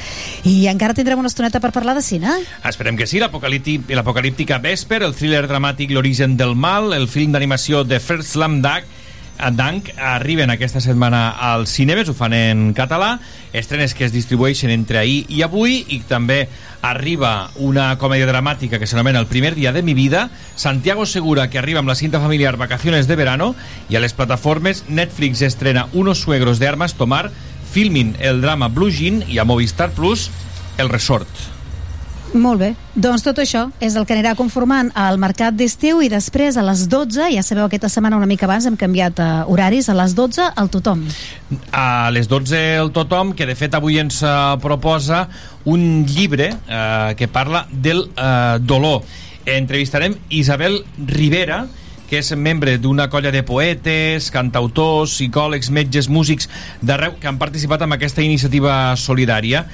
[0.47, 2.31] I encara tindrem una estoneta per parlar de cine.
[2.67, 7.83] Esperem que sí, l'apocalíptic- l'apocalíptica Vesper, el thriller dramàtic L'origen del mal, el film d'animació
[7.83, 8.85] de First Slam Dunk,
[9.49, 13.15] Dunk arriben aquesta setmana als cinemes, ho fan en català,
[13.57, 16.43] estrenes que es distribueixen entre ahir i avui, i també
[16.85, 21.57] arriba una comèdia dramàtica que s'anomena El primer dia de mi vida, Santiago Segura, que
[21.57, 23.55] arriba amb la cinta familiar Vacaciones de verano,
[23.89, 27.31] i a les plataformes Netflix estrena Unos suegros de armas tomar,
[27.71, 30.29] Filmin el drama Blue Jean, i a Movistar Plus
[30.77, 31.60] El Resort.
[32.31, 32.69] Molt bé.
[32.95, 36.85] Doncs tot això és el que anirà conformant el mercat d'estiu i després a les
[36.87, 40.47] 12, ja sabeu aquesta setmana una mica abans hem canviat uh, horaris, a les 12
[40.61, 41.03] el tothom.
[41.75, 44.31] a les 12 el tothom, que de fet avui ens eh,
[44.61, 45.27] proposa
[45.65, 49.03] un llibre eh, que parla del eh, dolor.
[49.45, 51.65] Entrevistarem Isabel Rivera,
[52.07, 56.49] que és membre d'una colla de poetes, cantautors, psicòlegs, metges, músics
[56.81, 59.65] d'arreu que han participat en aquesta iniciativa solidària.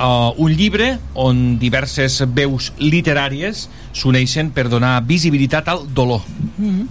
[0.00, 6.22] Uh, un llibre on diverses veus literàries s'uneixen per donar visibilitat al dolor.
[6.56, 6.86] Mm -hmm.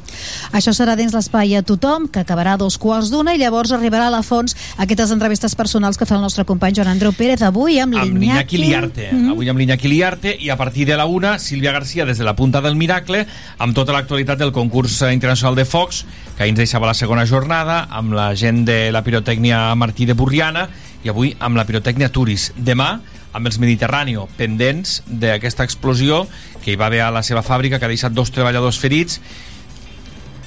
[0.54, 4.08] Això serà dins l'espai a tothom, que acabarà a dos quarts d'una, i llavors arribarà
[4.08, 7.80] a la fons aquestes entrevistes personals que fa el nostre company Joan Andreu Pérez, avui
[7.80, 8.58] amb l'Iñaki.
[8.58, 9.10] Liarte.
[9.12, 9.32] Mm -hmm.
[9.32, 12.36] Avui amb l'Iñaki Liarte i a partir de la una, Sílvia Garcia des de la
[12.36, 13.26] punta del Miracle
[13.58, 16.06] amb tota l'actualitat del concurs internacional de Focs
[16.38, 20.14] que ahir ens deixava la segona jornada amb la gent de la pirotècnia Martí de
[20.14, 20.70] Burriana
[21.04, 22.52] i avui amb la pirotècnia Turis.
[22.58, 23.00] Demà
[23.32, 26.26] amb els Mediterráneo pendents d'aquesta explosió
[26.64, 29.22] que hi va haver a la seva fàbrica que ha deixat dos treballadors ferits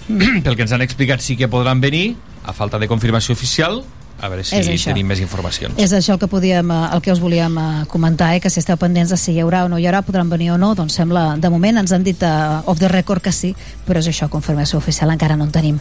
[0.44, 2.14] pel que ens han explicat sí que podran venir
[2.44, 3.82] a falta de confirmació oficial
[4.20, 7.20] a veure si tenim més informacions És això el que, podíem, eh, el que us
[7.22, 8.40] volíem eh, comentar, eh?
[8.40, 10.58] que si esteu pendents de si hi haurà o no hi haurà, podran venir o
[10.58, 13.54] no, doncs sembla, de moment ens han dit uh, off the record que sí,
[13.86, 15.80] però és això, confirmació oficial encara no en tenim.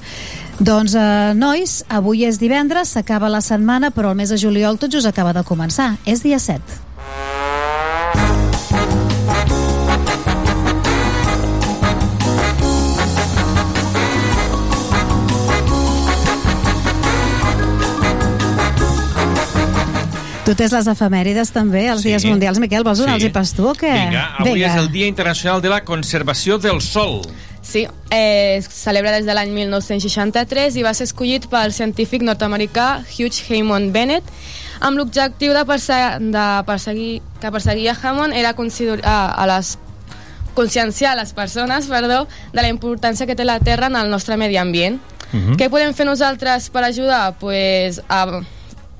[0.59, 4.93] Doncs, uh, nois, avui és divendres, s'acaba la setmana, però el mes de juliol tot
[4.93, 5.93] just acaba de començar.
[6.05, 7.72] És dia 7.
[20.43, 22.09] Tu tens les efemèrides també, els Sí.
[22.09, 22.59] dies mundials.
[22.59, 23.27] Miquel, vols donar-los Sí.
[23.29, 23.93] i pas tu o què?
[23.93, 27.21] Vinga, avui és el Dia Internacional de la Conservació del Sol.
[27.61, 33.05] Sí, eh, es celebra des de l'any 1963 i va ser escollit pel científic nord-americà
[33.17, 34.23] Hugh Haymond Bennett
[34.81, 39.77] amb l'objectiu de, perse de perseguir, que perseguia Hammond era considerar a les
[40.53, 44.57] conscienciar les persones perdó, de la importància que té la Terra en el nostre medi
[44.57, 44.99] ambient.
[45.31, 45.55] Mhm.
[45.55, 47.35] Què podem fer nosaltres per ajudar?
[47.39, 48.41] Pues, a,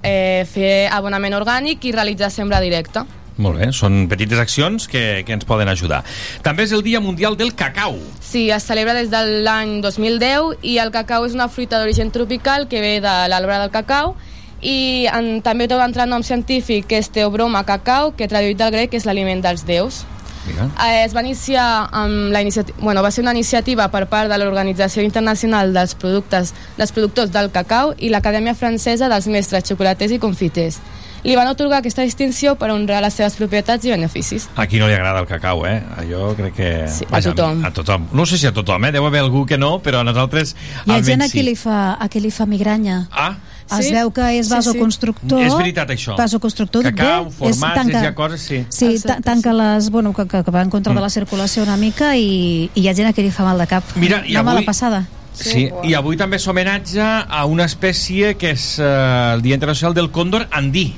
[0.03, 3.05] eh, fer abonament orgànic i realitzar sembra directa.
[3.41, 6.03] Molt bé, són petites accions que, que ens poden ajudar.
[6.45, 7.97] També és el Dia Mundial del Cacau.
[8.21, 12.67] Sí, es celebra des de l'any 2010 i el cacau és una fruita d'origen tropical
[12.69, 14.13] que ve de l'arbre del cacau
[14.61, 18.71] i en, també té un altre nom científic que és Teobroma cacau, que traduït del
[18.75, 20.03] grec és l'aliment dels déus.
[20.47, 20.69] Mira.
[20.87, 24.37] Eh, es va iniciar amb la iniciativa, bueno, va ser una iniciativa per part de
[24.37, 30.19] l'Organització Internacional dels Productes dels Productors del Cacau i l'Acadèmia Francesa dels Mestres Xocolaters i
[30.19, 30.81] Confiters.
[31.23, 34.49] Li van otorgar aquesta distinció per honrar les seves propietats i beneficis.
[34.59, 35.77] A qui no li agrada el cacau, eh?
[36.09, 36.71] Jo crec que...
[36.91, 37.63] Sí, a tothom.
[37.63, 38.09] A tothom.
[38.11, 38.91] No sé si a tothom, eh?
[38.91, 40.51] Deu haver algú que no, però a nosaltres
[40.83, 41.45] Hi ha gent a qui sí.
[41.47, 43.05] li fa, a qui li fa migranya.
[43.09, 43.37] Ah,
[43.71, 43.93] Es Sí?
[43.93, 44.55] veu que és Sí, sí.
[44.55, 45.41] vasoconstructor.
[45.41, 46.17] És veritat, això.
[46.17, 46.83] Vasoconstructor.
[46.83, 48.65] Cacau, bé, és- formatges, tanca- hi ha coses, sí.
[48.69, 49.89] Sí, ta tanca les...
[49.89, 50.95] Bueno, que, que, que va en contra Mm.
[50.97, 53.57] de la circulació una mica i, i hi ha gent a qui li fa mal
[53.57, 53.83] de cap.
[53.95, 55.07] Mira, i avui- mala passada.
[55.33, 60.11] Sí, i avui també s'homenatge a una espècie que és eh, el Dia Internacional del
[60.11, 60.93] Còndor andí.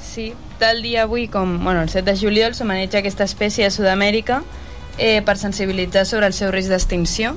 [0.00, 4.42] Sí, tal dia avui com bueno, el 7 de juliol s'homenatja aquesta espècie a Sud-amèrica
[4.98, 7.34] eh, per sensibilitzar sobre el seu risc d'extinció.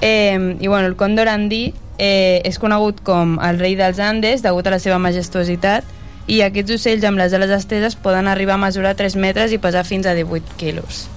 [0.00, 4.66] Eh, I bueno, el còndor andí eh, és conegut com el rei dels Andes degut
[4.66, 5.84] a la seva majestuositat
[6.30, 9.84] i aquests ocells amb les ales esteses poden arribar a mesurar 3 metres i pesar
[9.84, 11.08] fins a 18 quilos.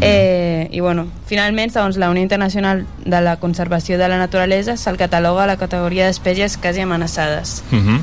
[0.00, 4.96] Eh, I bueno, finalment, segons la Unió Internacional de la Conservació de la Naturalesa, se'l
[4.98, 7.62] cataloga a la categoria d'espècies quasi amenaçades.
[7.70, 8.00] Uh -huh.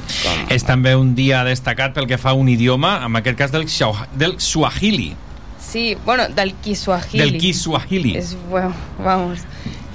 [0.50, 3.66] És també un dia destacat pel que fa a un idioma, en aquest cas del,
[3.67, 5.16] Xau- del Swahili.
[5.59, 7.17] Sí, bueno, del Kiswahili.
[7.19, 8.16] Del Kiswahili.
[8.17, 9.40] És, bueno, vamos.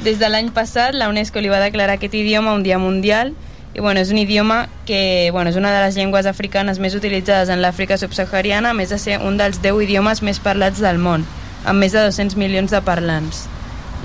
[0.05, 3.33] Des de l'any passat, la UNESCO li va declarar aquest idioma un dia mundial
[3.75, 7.51] i bueno, és un idioma que bueno, és una de les llengües africanes més utilitzades
[7.51, 11.27] en l'Àfrica subsahariana, a més de ser un dels 10 idiomes més parlats del món,
[11.65, 13.45] amb més de 200 milions de parlants.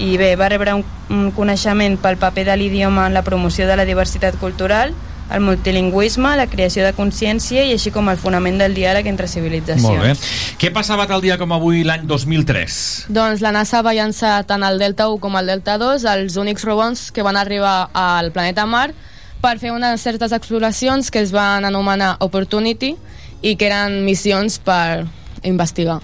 [0.02, 3.78] I bé, va rebre un, un coneixement pel paper de l'idioma en la promoció de
[3.78, 4.94] la diversitat cultural,
[5.32, 9.86] el multilingüisme, la creació de consciència i així com el fonament del diàleg entre civilitzacions.
[9.86, 10.14] Molt bé.
[10.62, 12.80] Què passava tal dia com avui l'any 2003?
[13.14, 16.66] Doncs la NASA va llançar tant el Delta 1 com el Delta 2, els únics
[16.68, 18.92] robots que van arribar al planeta Mar,
[19.44, 22.94] per fer unes certes exploracions que es van anomenar Opportunity
[23.44, 25.06] i que eren missions per
[25.44, 26.00] investigar.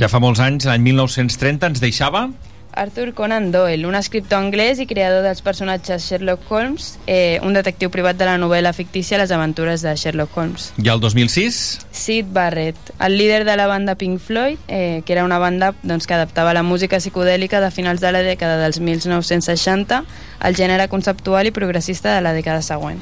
[0.00, 2.30] Ja fa molts anys, l'any 1930, ens deixava...
[2.72, 7.90] Arthur Conan Doyle, un escriptor anglès i creador dels personatges Sherlock Holmes, eh, un detectiu
[7.92, 10.72] privat de la novel·la fictícia Les aventures de Sherlock Holmes.
[10.82, 11.60] I el 2006?
[11.90, 16.06] Sid Barrett, el líder de la banda Pink Floyd, eh, que era una banda doncs,
[16.06, 20.04] que adaptava la música psicodèlica de finals de la dècada dels 1960
[20.40, 23.00] al gènere conceptual i progressista de la dècada següent.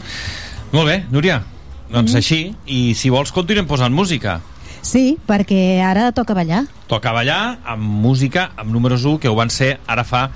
[0.73, 1.42] Molt bé, Núria.
[1.90, 4.39] Doncs així, i si vols continuem posant música.
[4.83, 6.65] Sí, perquè ara toca ballar.
[6.89, 10.28] Toca ballar amb música, amb números 1, que ho van ser ara fa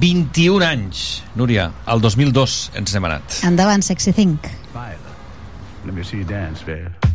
[0.00, 1.22] 21 anys.
[1.34, 3.40] Núria, el 2002 ens n'hem anat.
[3.48, 4.50] Endavant, Sexy Think.
[5.84, 7.09] Let me see you dance, babe.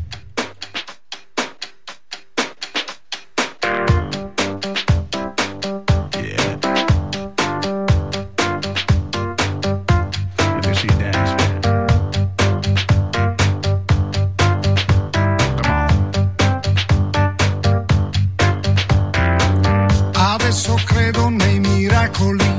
[20.67, 22.54] Adesso credo nei miracoli.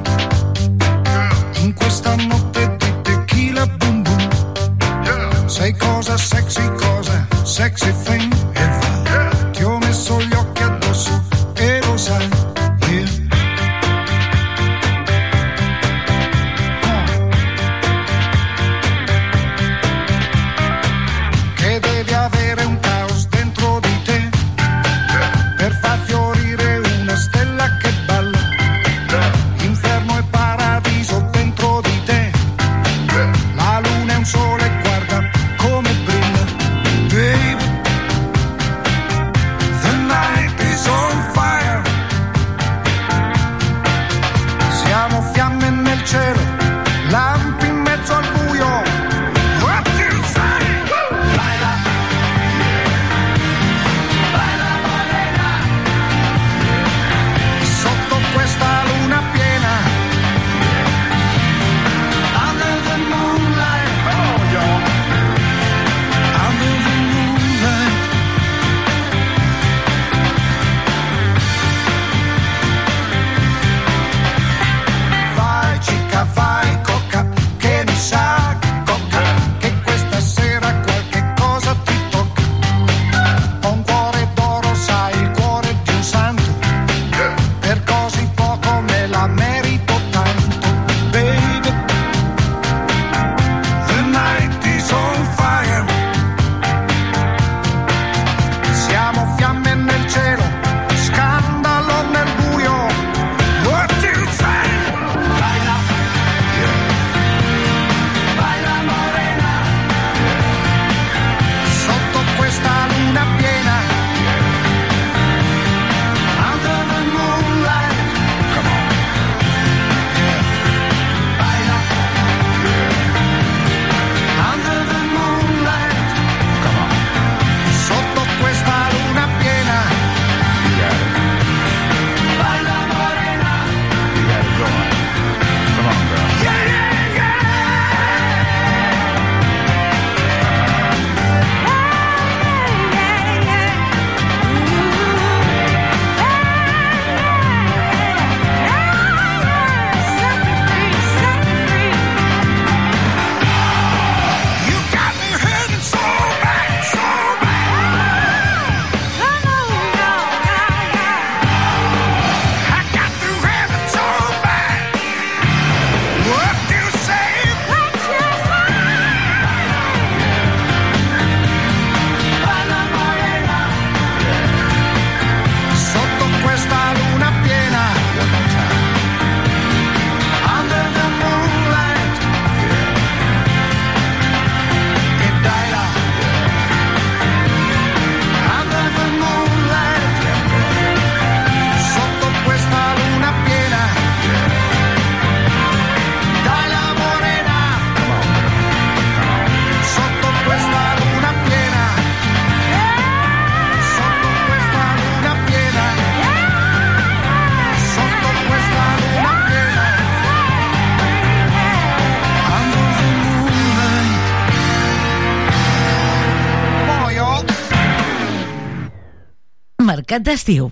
[220.06, 220.68] Mercat d'Estiu.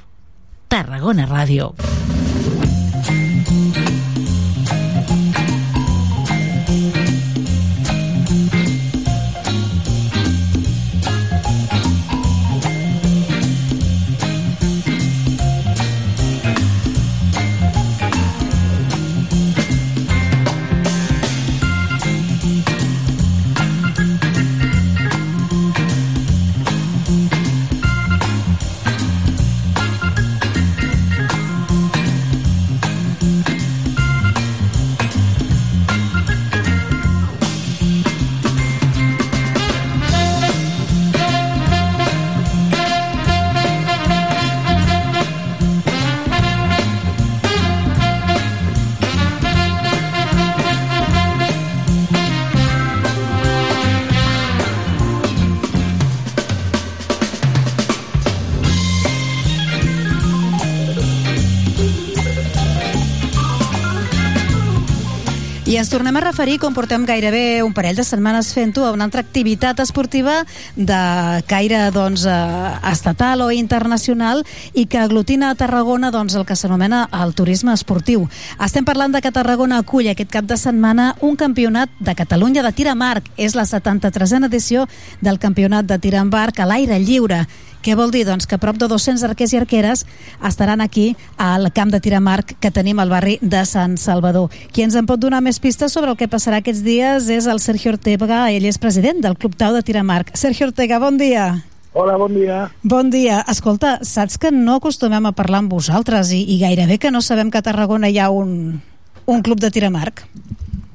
[0.70, 1.72] Tarragona Ràdio.
[65.84, 69.20] Ens tornem a referir, com portem gairebé un parell de setmanes fent-ho, a una altra
[69.20, 70.38] activitat esportiva
[70.76, 71.00] de
[71.44, 74.40] caire doncs, eh, estatal o internacional
[74.72, 78.24] i que aglutina a Tarragona doncs, el que s'anomena el turisme esportiu.
[78.64, 82.72] Estem parlant de que Tarragona acull aquest cap de setmana un campionat de Catalunya de
[82.72, 83.28] tir amb arc.
[83.36, 84.88] És la 73a edició
[85.20, 87.44] del campionat de tir amb arc a l'aire lliure.
[87.84, 88.22] Què vol dir?
[88.24, 90.06] Doncs que prop de 200 arquers i arqueres
[90.48, 94.50] estaran aquí al camp de tir amb arc que tenim al barri de Sant Salvador.
[94.72, 97.60] Qui ens en pot donar més pistes sobre el que passarà aquests dies és el
[97.60, 100.34] Sergio Ortega, ell és president del Club Tau de tir amb arc.
[100.36, 101.64] Sergio Ortega, bon dia.
[101.94, 102.72] Hola, bon dia.
[102.82, 103.44] Bon dia.
[103.46, 107.52] Escolta, saps que no acostumem a parlar amb vosaltres i, i gairebé que no sabem
[107.54, 108.80] que a Tarragona hi ha un,
[109.30, 110.24] un club de tir amb arc?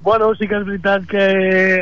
[0.01, 1.23] Bueno, sí que és veritat que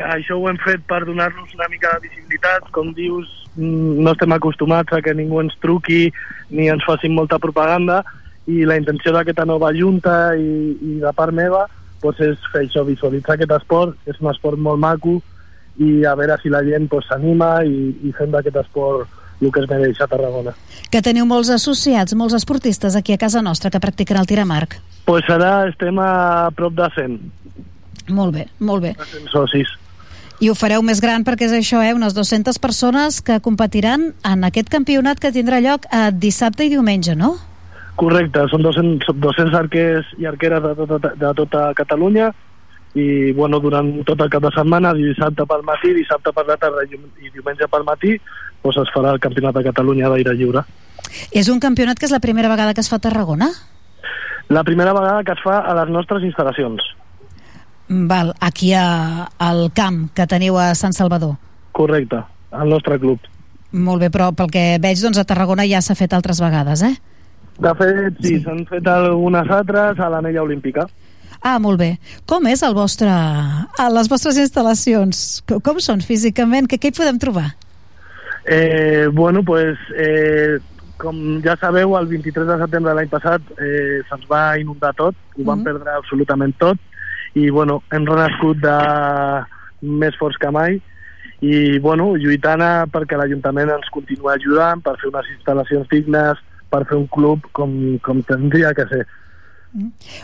[0.10, 2.72] això ho hem fet per donar-nos una mica de visibilitat.
[2.74, 6.12] Com dius, mm, no estem acostumats a que ningú ens truqui
[6.50, 8.04] ni ens facin molta propaganda
[8.48, 11.68] i la intenció d'aquesta nova junta i, i de part meva
[12.02, 13.96] doncs és fer això, visualitzar aquest esport.
[14.06, 15.20] És un esport molt maco
[15.78, 19.08] i a veure si la gent doncs, s'anima i, i fem d'aquest esport
[19.42, 20.54] el que es mereix a Tarragona.
[20.90, 24.56] Que teniu molts associats, molts esportistes aquí a casa nostra que practiquen el tir amb
[24.56, 24.80] arc.
[25.06, 27.20] Pues ara estem a prop de 100.
[28.10, 28.95] Molt bé, molt bé.
[29.11, 29.74] 100 socis.
[30.40, 31.95] I ho fareu més gran perquè és això, eh?
[31.98, 37.16] unes 200 persones que competiran en aquest campionat que tindrà lloc eh, dissabte i diumenge,
[37.18, 37.36] no?
[37.98, 42.30] Correcte, són 200, 200 arquers i arqueres de tota, de tota Catalunya
[42.98, 46.86] i bueno, durant tot el cap de setmana, dissabte pel matí, dissabte per la tarda
[46.86, 48.14] i diumenge pel matí,
[48.64, 50.64] doncs es farà el Campionat de Catalunya d'aire lliure.
[51.32, 53.50] És un campionat que és la primera vegada que es fa a Tarragona?
[54.50, 56.86] La primera vegada que es fa a les nostres instal·lacions.
[57.90, 61.38] Val, aquí a, al camp que teniu a Sant Salvador.
[61.72, 62.19] Correcte,
[62.51, 63.19] al nostre club.
[63.72, 66.95] Molt bé, però pel que veig, doncs a Tarragona ja s'ha fet altres vegades, eh?
[67.57, 70.85] De fet, sí, s'han fet algunes altres a l'anella olímpica.
[71.41, 71.91] Ah, molt bé.
[72.25, 75.41] Com és el vostre, a les vostres instal·lacions?
[75.48, 76.67] Com, com són físicament?
[76.67, 77.51] Què, què hi podem trobar?
[78.45, 80.57] Eh, bueno, pues, eh,
[80.98, 85.16] com ja sabeu, el 23 de setembre de l'any passat eh, se'ns va inundar tot,
[85.38, 85.66] ho vam Mhm.
[85.67, 86.80] perdre absolutament tot,
[87.38, 88.77] i bueno, hem renascut de
[90.01, 90.80] més forts que mai,
[91.45, 96.40] i bueno, lluitant perquè l'Ajuntament ens continuï ajudant per fer unes instal·lacions dignes,
[96.72, 97.72] per fer un club com,
[98.03, 99.03] com tindria que ser.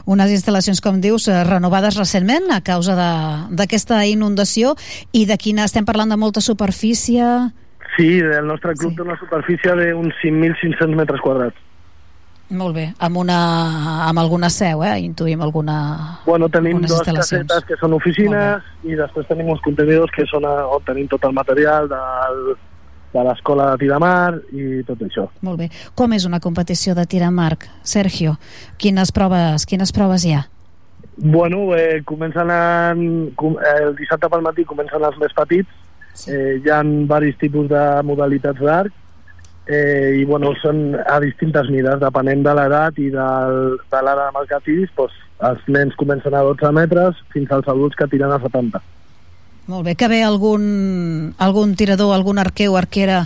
[0.09, 4.73] Unes instal·lacions, com dius, eh, renovades recentment a causa de- d'aquesta inundació
[5.11, 7.21] i de quina estem parlant de molta superfície...
[7.95, 8.95] Sí, el nostre club sí.
[8.97, 11.59] té una superfície d'uns 5.500 metres quadrats.
[12.51, 13.37] Molt bé, amb, una,
[14.09, 14.97] amb alguna seu, eh?
[15.05, 15.77] Intuïm alguna...
[16.25, 20.53] Bueno, tenim dues casetes que són oficines i després tenim uns contenidors que són a,
[20.69, 22.41] on tenim tot el material del,
[23.15, 25.29] de l'escola de Tiramar i tot això.
[25.41, 25.69] Molt bé.
[25.95, 28.35] Com és una competició de tir amb arc, Sergio?
[28.77, 30.43] Quines proves, quines proves hi ha?
[31.15, 35.69] Bueno, eh, comencen en, com, eh, el dissabte pel matí comencen els més petits,
[36.13, 36.33] sí.
[36.33, 38.99] eh, hi ha varis tipus de modalitats d'arc
[39.67, 44.41] eh, i bueno, són a distintes mides, depenent de l'edat i del, de l'ara amb
[44.41, 48.31] el que tiris, doncs, els nens comencen a 12 metres fins als adults que tiren
[48.31, 48.81] a 70.
[49.71, 53.23] Molt bé, que ve algun, algun tirador, algun arquer o arquera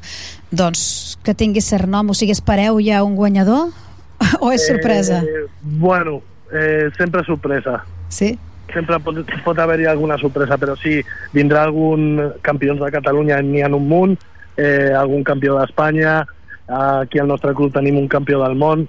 [0.54, 3.72] doncs, que tingui cert nom, o sigui, espereu ja un guanyador?
[4.44, 5.24] o és sorpresa?
[5.26, 5.46] Eh,
[5.82, 6.22] bueno,
[6.54, 7.82] eh, sempre sorpresa.
[8.10, 8.36] Sí?
[8.74, 11.00] Sempre pot, pot haver-hi alguna sorpresa, però sí,
[11.34, 14.18] vindrà algun campions de Catalunya, n'hi ha un munt,
[14.58, 16.26] eh, algun campió d'Espanya,
[16.68, 18.88] aquí al nostre club tenim un campió del món,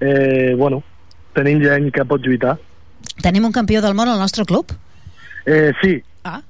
[0.00, 0.82] eh, bueno,
[1.32, 2.56] tenim gent que pot lluitar.
[3.22, 4.66] Tenim un campió del món al nostre club?
[5.46, 6.02] Eh, sí.
[6.24, 6.40] Ah.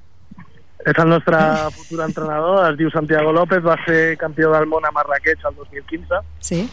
[0.87, 1.37] És el nostre
[1.75, 6.15] futur entrenador, es diu Santiago López, va ser campió del món a Marrakech el 2015
[6.39, 6.69] Sí.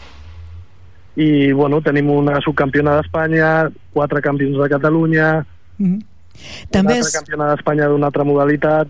[1.17, 5.45] i bueno, tenim una subcampiona d'Espanya, quatre campions de Catalunya,
[5.77, 5.99] Mhm.
[6.71, 7.05] També una és...
[7.05, 8.87] altra campiona d'Espanya d'una altra modalitat.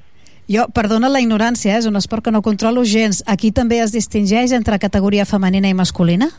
[0.47, 1.81] Jo, perdona la ignorància, eh?
[1.81, 3.23] és un esport que no controlo gens.
[3.25, 6.29] Aquí també es distingeix entre categoria femenina i masculina?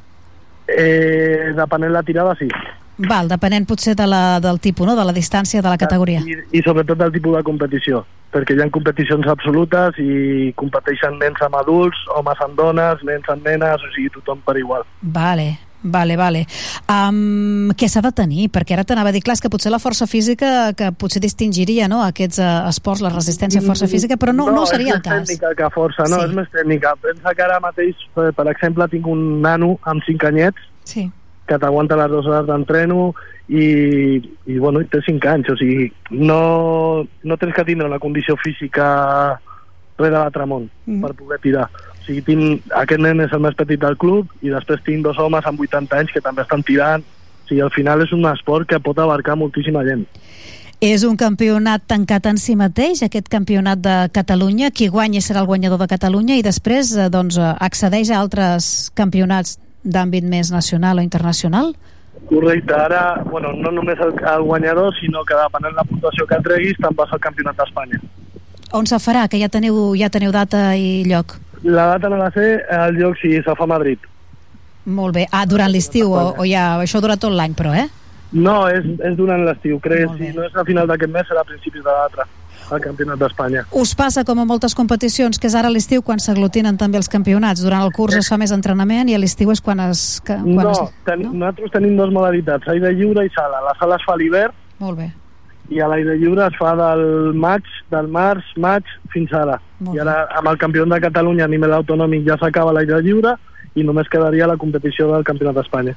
[0.70, 2.46] Eh, depenent la tirada, sí.
[2.96, 4.94] Val, depenent potser de la, del tipus, no?
[4.96, 6.22] de la distància de la categoria.
[6.24, 11.42] I, I sobretot del tipus de competició, perquè hi ha competicions absolutes i competeixen nens
[11.44, 14.86] amb adults, homes amb dones, nens amb nenes, o sigui, tothom per igual.
[15.02, 15.50] Vale,
[15.82, 16.46] vale, vale.
[16.90, 18.48] Um, què s'ha de tenir?
[18.54, 21.88] Perquè ara t'anava a dir, clar, és que potser la força física que potser distingiria
[21.88, 25.00] no, aquests uh, esports, la resistència a força física, però no, no, no seria el
[25.00, 25.20] és cas.
[25.20, 26.24] més tècnica que força, no, Sí.
[26.30, 26.94] és més tècnica.
[27.02, 31.10] Pensa que ara mateix, eh, per exemple, tinc un nano amb 5 anyets Sí.
[31.46, 33.14] que t'aguanta les dues hores d'entreno
[33.48, 38.34] i, i, bueno, té 5 anys, o sigui, no, no tens que tindre una condició
[38.42, 39.38] física
[39.98, 41.00] res de l'altre món Mm.
[41.02, 41.68] per poder tirar.
[42.06, 45.18] O sigui, tinc, aquest nen és el més petit del club i després tinc dos
[45.18, 47.02] homes amb 80 anys que també estan tirant.
[47.02, 50.04] O sigui, al final és un esport que pot abarcar moltíssima gent.
[50.78, 54.70] És un campionat tancat en si mateix, aquest campionat de Catalunya.
[54.70, 58.92] Qui guanyi serà el guanyador de Catalunya i després eh, doncs, eh, accedeix a altres
[58.94, 61.72] campionats d'àmbit més nacional o internacional?
[62.30, 66.78] Correcte, ara, bueno, no només el, el guanyador, sinó que depenent la puntuació que treguis,
[66.78, 67.98] te'n vas al Campionat d'Espanya.
[68.74, 69.26] On se farà?
[69.30, 71.38] Que ja teniu, ja teniu data i lloc?
[71.66, 73.98] La data no la sé, el lloc sí, se fa a Madrid.
[74.86, 75.26] Molt bé.
[75.34, 77.88] Ah, durant l'estiu, o, o ja, això dura tot l'any, però, eh?
[78.36, 80.10] No, és, és durant l'estiu, crec.
[80.18, 82.26] Si no és a final d'aquest mes, serà a principis de l'altre,
[82.70, 83.64] al Campionat d'Espanya.
[83.78, 87.62] Us passa com a moltes competicions, que és ara l'estiu quan s'aglutinen també els campionats.
[87.66, 90.06] Durant el curs es fa més entrenament i a l'estiu és quan es...
[90.26, 90.96] Que, quan No, es...
[91.06, 93.62] ten, nosaltres tenim dues modalitats, aire lliure i sala.
[93.66, 95.10] La sala es fa a l'hivern Molt bé.
[95.70, 99.58] I a l'aire lliure es fa del maig, del març, maig, fins ara.
[99.80, 103.36] Molt I ara amb el campió de Catalunya a nivell autonòmic ja s'acaba l'aire lliure
[103.76, 105.96] i només quedaria la competició del Campionat d'Espanya.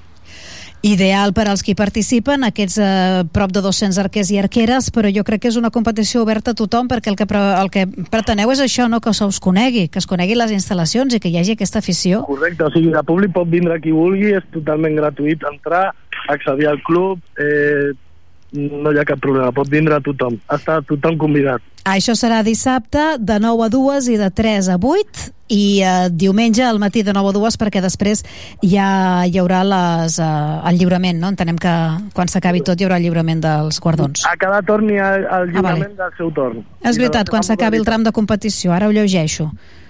[0.81, 5.25] Ideal per als qui participen, aquests eh, prop de 200 arquers i arqueres, però jo
[5.27, 8.53] crec que és una competició oberta a tothom perquè el que, pre el que preteneu
[8.53, 9.01] és això, no?
[9.03, 12.23] que se us conegui, que es conegui les instal·lacions i que hi hagi aquesta afició.
[12.29, 15.89] Correcte, o sigui, el públic pot vindre qui vulgui, és totalment gratuït entrar,
[16.31, 17.91] accedir al club, eh,
[18.51, 21.63] no hi ha cap problema, pot vindre tothom, està tothom convidat.
[21.89, 26.63] Això serà dissabte de 9 a 2 i de 3 a 8 i eh, diumenge
[26.65, 28.21] al matí de 9 a 2 perquè després
[28.61, 28.89] ja
[29.25, 31.31] hi haurà les, eh, el lliurament, no?
[31.33, 31.73] Entenem que
[32.13, 34.25] quan s'acabi tot hi haurà el lliurament dels guardons.
[34.29, 35.99] A cada torn hi ha el lliurament vale.
[36.03, 36.63] del seu torn.
[36.83, 39.49] És veritat, quan s'acabi el tram de competició, ara ho llegeixo.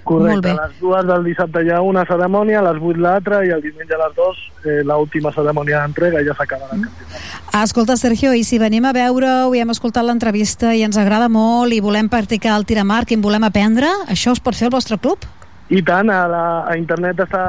[0.10, 0.52] Molt Correcte, bé.
[0.58, 3.62] a les dues del dissabte hi ha una cerimònia, a les vuit l'altra i el
[3.62, 6.80] diumenge a les dos eh, l'última cerimònia d'entrega i ja s'acaba Mm.
[6.80, 7.64] el campionat.
[7.64, 11.72] Escolta, Sergio, i si venim a veure-ho i hem escoltat l'entrevista i ens agrada molt
[11.74, 14.66] i volem practicar el tir amb arc i en volem aprendre, això us pot fer
[14.68, 15.20] el vostre club?
[15.70, 17.44] I tant, a, la, a internet està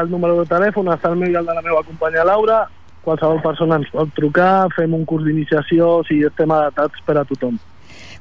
[0.00, 2.62] el número de telèfon, està el meu i el de la meva companya Laura,
[3.04, 7.24] qualsevol persona ens pot trucar, fem un curs d'iniciació, o sigui, estem adaptats per a
[7.28, 7.58] tothom.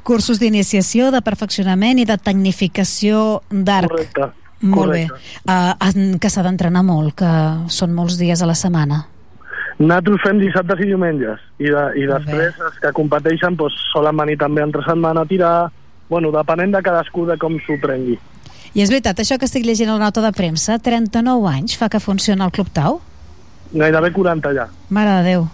[0.07, 3.91] Cursos d'iniciació, de perfeccionament i de tecnificació d'arc.
[3.91, 4.29] Correcte.
[4.61, 5.17] Molt correcte.
[5.19, 5.51] bé.
[5.51, 7.31] Uh, en, que s'ha d'entrenar molt, que
[7.73, 9.03] són molts dies a la setmana.
[9.77, 14.39] Nosaltres fem dissabtes i diumenges i, de, i després els que competeixen doncs, solen venir
[14.41, 15.51] també entre setmana a tirar
[16.09, 18.17] bueno, depenent de cadascú de com s'ho prengui.
[18.73, 21.91] I és veritat, això que estic llegint a la nota de premsa, 39 anys fa
[21.93, 23.01] que funciona el Club Tau?
[23.73, 24.69] Gairebé 40 ja.
[24.89, 25.47] Mare de Déu.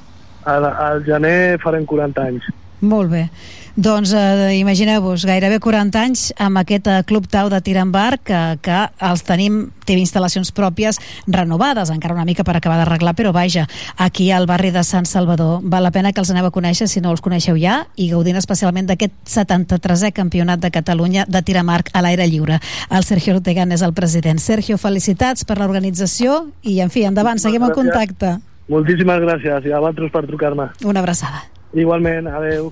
[0.45, 2.51] Al, al gener farem 40 anys.
[2.83, 3.27] Molt bé.
[3.73, 8.21] Doncs eh, imagineu-vos, gairebé 40 anys amb aquest eh, Club Tau de tir amb arc
[8.27, 9.55] que, que els tenim,
[9.87, 13.63] té instal·lacions pròpies renovades, encara una mica per acabar d'arreglar, però vaja,
[13.97, 15.63] aquí al barri de Sant Salvador.
[15.63, 18.37] Val la pena que els aneu a conèixer si no els coneixeu ja i gaudint
[18.37, 22.59] especialment d'aquest 73è campionat de Catalunya de tir amb arc a l'aire lliure.
[22.91, 24.43] El Sergio Ortega és el president.
[24.43, 27.79] Sergio, felicitats per l'organització i, en fi, endavant, seguim en Gràcies.
[27.79, 28.35] contacte.
[28.69, 30.69] Moltíssimes gràcies i a vosaltres per trucar-me.
[30.83, 31.52] Una abraçada.
[31.74, 32.72] Igualment, adeu.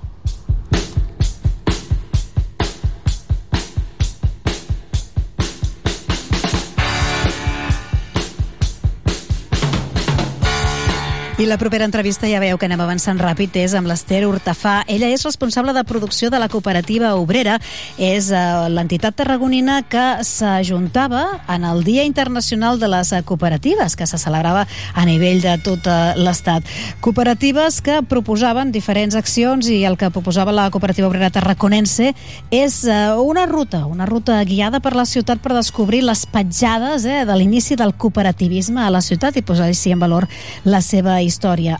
[11.42, 14.84] I la propera entrevista ja veieu que anem avançant ràpid, és amb l'Ester Hurtafà.
[14.86, 17.56] Ella és responsable de producció de la cooperativa obrera.
[17.98, 24.20] És uh, l'entitat tarragonina que s'ajuntava en el Dia Internacional de les Cooperatives, que se
[24.22, 26.68] celebrava a nivell de tot uh, l'Estat.
[27.02, 32.12] Cooperatives que proposaven diferents accions i el que proposava la cooperativa obrera tarraconense
[32.54, 37.24] és uh, una ruta, una ruta guiada per la ciutat per descobrir les petjades eh,
[37.26, 40.30] de l'inici del cooperativisme a la ciutat i posar així en valor
[40.62, 41.31] la seva història.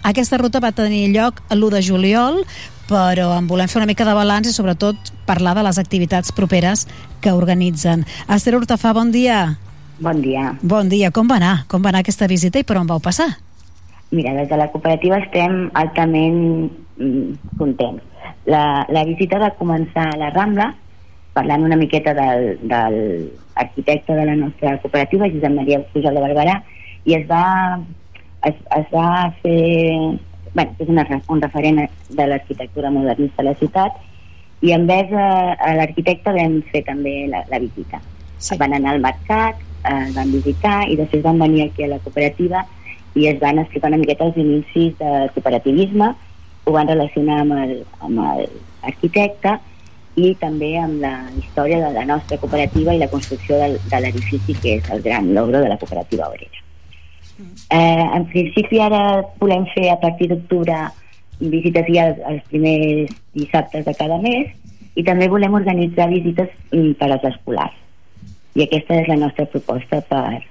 [0.02, 2.40] Aquesta ruta va tenir lloc l'1 de juliol,
[2.88, 6.86] però en volem fer una mica de balanç i sobretot parlar de les activitats properes
[7.20, 8.06] que organitzen.
[8.28, 9.58] Esther Hurtafà, bon dia.
[10.02, 10.58] Bon dia.
[10.62, 11.56] Bon dia, com va anar?
[11.68, 13.28] Com va anar aquesta visita i per on vau passar?
[14.12, 18.02] Mira, des de la cooperativa estem altament mm, contents.
[18.44, 20.72] La, la visita va començar a la Rambla,
[21.32, 22.98] parlant una miqueta del, del
[23.54, 26.58] arquitecte de la nostra cooperativa, Josep Maria Pujol de Barberà,
[27.08, 27.44] i es va,
[28.48, 29.08] es, es va
[29.42, 29.58] fer...
[30.52, 31.78] Bé, és una, un referent
[32.12, 33.94] de l'arquitectura modernista a la ciutat,
[34.62, 38.02] i en vez a, a l'arquitecte vam fer també la, la visita.
[38.36, 38.58] Sí.
[38.60, 42.62] Van anar al mercat, eh, van visitar i després van venir aquí a la cooperativa
[43.18, 46.12] i es van explicar una miqueta els inicis del cooperativisme,
[46.64, 49.58] ho van relacionar amb l'arquitecte
[50.22, 54.56] i també amb la història de la nostra cooperativa i la construcció del, de l'edifici
[54.62, 56.61] que és el gran logro de la cooperativa obrera.
[57.72, 60.76] Eh, en principi ara volem fer a partir d'octubre
[61.42, 64.50] visites ja els, els primers dissabtes de cada mes
[64.94, 67.76] i també volem organitzar visites mm, per als escolars.
[68.54, 70.42] I aquesta és la nostra proposta per,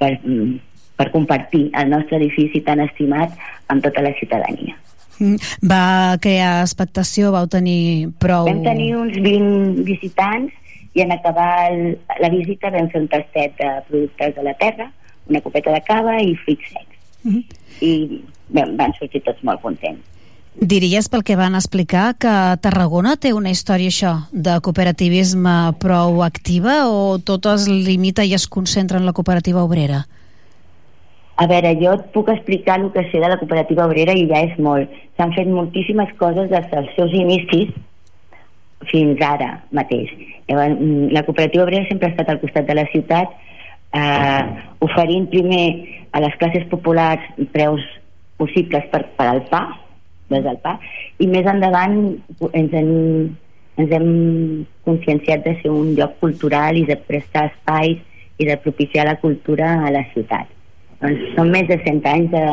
[0.00, 0.54] per, mm,
[0.96, 3.36] per compartir el nostre edifici tan estimat
[3.68, 4.78] amb tota la ciutadania.
[5.18, 5.36] Mm,
[5.68, 8.48] Va crear expectació, vau tenir prou...
[8.48, 10.56] Vam tenir uns 20 visitants
[10.96, 14.88] i en acabar el, la visita vam fer un tastet de productes de la terra,
[15.32, 17.02] una copeta de cava i fruits secs.
[17.24, 17.42] Mhm.
[17.82, 17.92] I
[18.52, 20.12] vam, van sortir tots molt contents.
[20.52, 26.90] Diries pel que van explicar que Tarragona té una història això de cooperativisme prou activa
[26.92, 30.04] o tot es limita i es concentra en la cooperativa obrera?
[31.40, 34.42] A veure, jo et puc explicar el que sé de la cooperativa obrera i ja
[34.44, 34.92] és molt.
[35.16, 37.72] S'han fet moltíssimes coses des dels seus inicis
[38.90, 40.12] fins ara mateix.
[40.52, 43.32] Mm, la cooperativa obrera sempre ha estat al costat de la ciutat
[43.92, 44.42] eh,
[44.84, 45.64] oferint primer
[46.12, 47.84] a les classes populars preus
[48.40, 49.62] possibles per, per al pa,
[50.32, 50.76] des del pa,
[51.20, 51.98] i més endavant
[52.52, 52.92] ens hem,
[53.80, 54.08] ens hem
[54.88, 58.00] conscienciat de ser un lloc cultural i de prestar espais
[58.40, 60.48] i de propiciar la cultura a la ciutat.
[61.02, 62.44] Doncs són més de 100 anys de,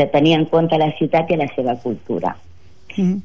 [0.00, 2.34] de tenir en compte la ciutat i la seva cultura.
[2.96, 3.20] Mm.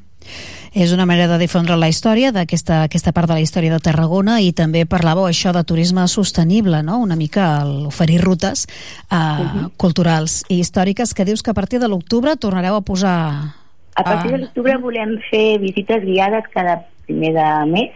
[0.74, 4.40] És una manera de difondre la història d'aquesta aquesta part de la història de Tarragona
[4.42, 6.98] i també parlàveu això de turisme sostenible, no?
[6.98, 9.69] una mica oferir rutes uh, uh -huh.
[9.77, 13.53] culturals i històriques que dius que a partir de l'octubre tornareu a posar...
[13.95, 17.92] A partir de l'octubre volem fer visites guiades cada primer de mes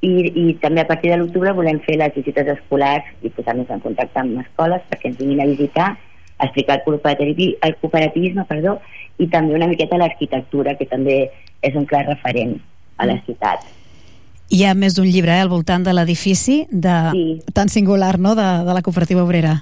[0.00, 3.80] i, i també a partir de l'octubre volem fer les visites escolars i posar-nos en
[3.80, 5.98] contacte amb escoles perquè ens vinguin a visitar,
[6.42, 8.78] explicar el, cooperativi, el cooperativisme perdó,
[9.18, 11.30] i també una miqueta l'arquitectura, que també
[11.64, 12.58] és un clar referent
[12.98, 13.64] a la ciutat.
[14.52, 16.96] Hi ha més d'un llibre eh, al voltant de l'edifici de...
[17.12, 17.24] Sí.
[17.54, 18.36] tan singular no?
[18.38, 19.56] de, de la cooperativa obrera.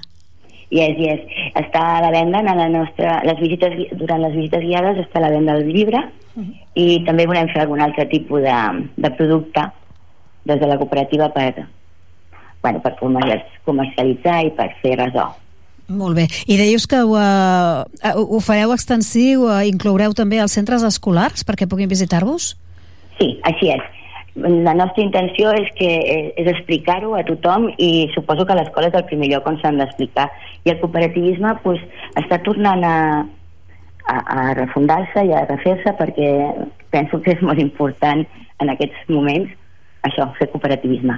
[0.69, 1.23] Yes, yes.
[1.55, 5.27] Està a la venda en la nostra, les visites, durant les visites guiades està a
[5.27, 6.01] la venda el llibre
[6.75, 8.55] i també volem fer algun altre tipus de,
[8.97, 9.63] de producte
[10.45, 11.65] des de la cooperativa per,
[12.61, 15.29] bueno, per comer- comercialitzar i per fer resó.
[15.87, 16.25] Molt bé.
[16.49, 17.85] I deies que ho, uh,
[18.17, 22.55] ho fareu extensiu, uh, incloureu també els centres escolars perquè puguin visitar-vos?
[23.19, 23.83] Sí, així és.
[24.35, 25.89] La nostra intenció és que
[26.35, 30.25] és explicar-ho a tothom i suposo que l'escola és el primer lloc on s'han d'explicar.
[30.65, 31.79] I el cooperativisme pues,
[32.19, 32.97] està tornant a,
[34.11, 36.33] a, a refundar-se i a refer-se perquè
[36.91, 38.25] penso que és molt important
[38.59, 39.53] en aquests moments
[40.05, 41.15] això, fer cooperativisme.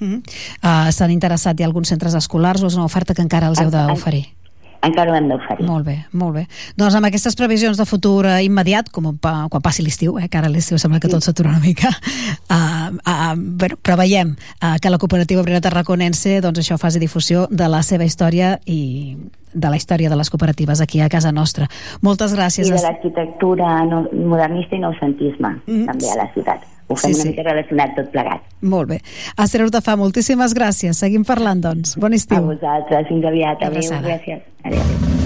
[0.00, 0.20] Mm -hmm.
[0.62, 3.60] uh, S'han interessat hi ha alguns centres escolars o és una oferta que encara els
[3.60, 4.38] heu d'oferir?
[4.80, 5.66] Encara ho hem d'oferir.
[5.66, 6.44] Molt bé, molt bé.
[6.78, 10.38] Doncs amb aquestes previsions de futur eh, immediat, com pa, quan passi l'estiu, eh, que
[10.38, 11.90] ara l'estiu sembla que tot s'atura una mica,
[12.54, 17.68] uh, uh, bueno, preveiem uh, que la cooperativa obrera tarraconense doncs això faci difusió de
[17.68, 19.16] la seva història i
[19.52, 21.66] de la història de les cooperatives aquí a casa nostra.
[22.00, 22.68] Moltes gràcies.
[22.68, 25.86] I de l'arquitectura modernista i noucentisme, mm -hmm.
[25.86, 26.77] també a la ciutat.
[26.96, 27.28] Sí, sí, una sí.
[27.28, 28.48] mica relacionat tot plegat.
[28.62, 29.00] Molt bé.
[29.36, 30.98] Esther Hurtafà, moltíssimes gràcies.
[30.98, 31.98] Seguim parlant, doncs.
[32.00, 32.40] Bon estiu.
[32.40, 33.68] A vosaltres, fins aviat.
[33.68, 34.44] Adéu, gràcies.
[34.64, 35.16] Adéu.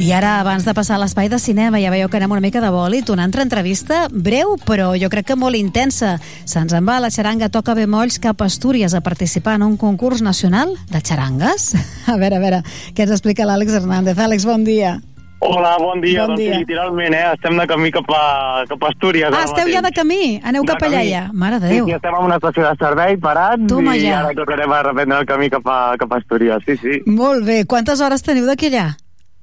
[0.00, 2.62] I ara, abans de passar a l'espai de cinema, ja veieu que anem una mica
[2.64, 6.14] de bòlit, una altra entrevista breu, però jo crec que molt intensa.
[6.48, 10.22] Se'ns en va la xaranga Toca Bemolls cap a Astúries a participar en un concurs
[10.24, 11.74] nacional de xarangues.
[12.10, 12.64] A veure, a veure,
[12.96, 14.18] què ens explica l'Àlex Hernández.
[14.18, 14.96] Àlex, bon dia.
[15.42, 16.26] Hola, bon dia.
[16.26, 16.52] Bon doncs dia.
[16.52, 17.24] sí, literalment, eh?
[17.32, 19.32] Estem de camí cap a, cap a Astúries.
[19.32, 20.38] Ah, esteu ja de camí?
[20.44, 21.10] Aneu De cap allà camí.
[21.14, 21.22] ja?
[21.32, 21.86] Mare de Sí, Déu.
[21.86, 24.18] sí, estem en una estació de servei parats Toma i ja.
[24.20, 26.60] ara tornarem a reprendre el camí cap a, cap a Astúries.
[26.66, 27.00] Sí, sí.
[27.06, 27.64] Molt bé.
[27.64, 28.90] Quantes hores teniu d'aquí allà?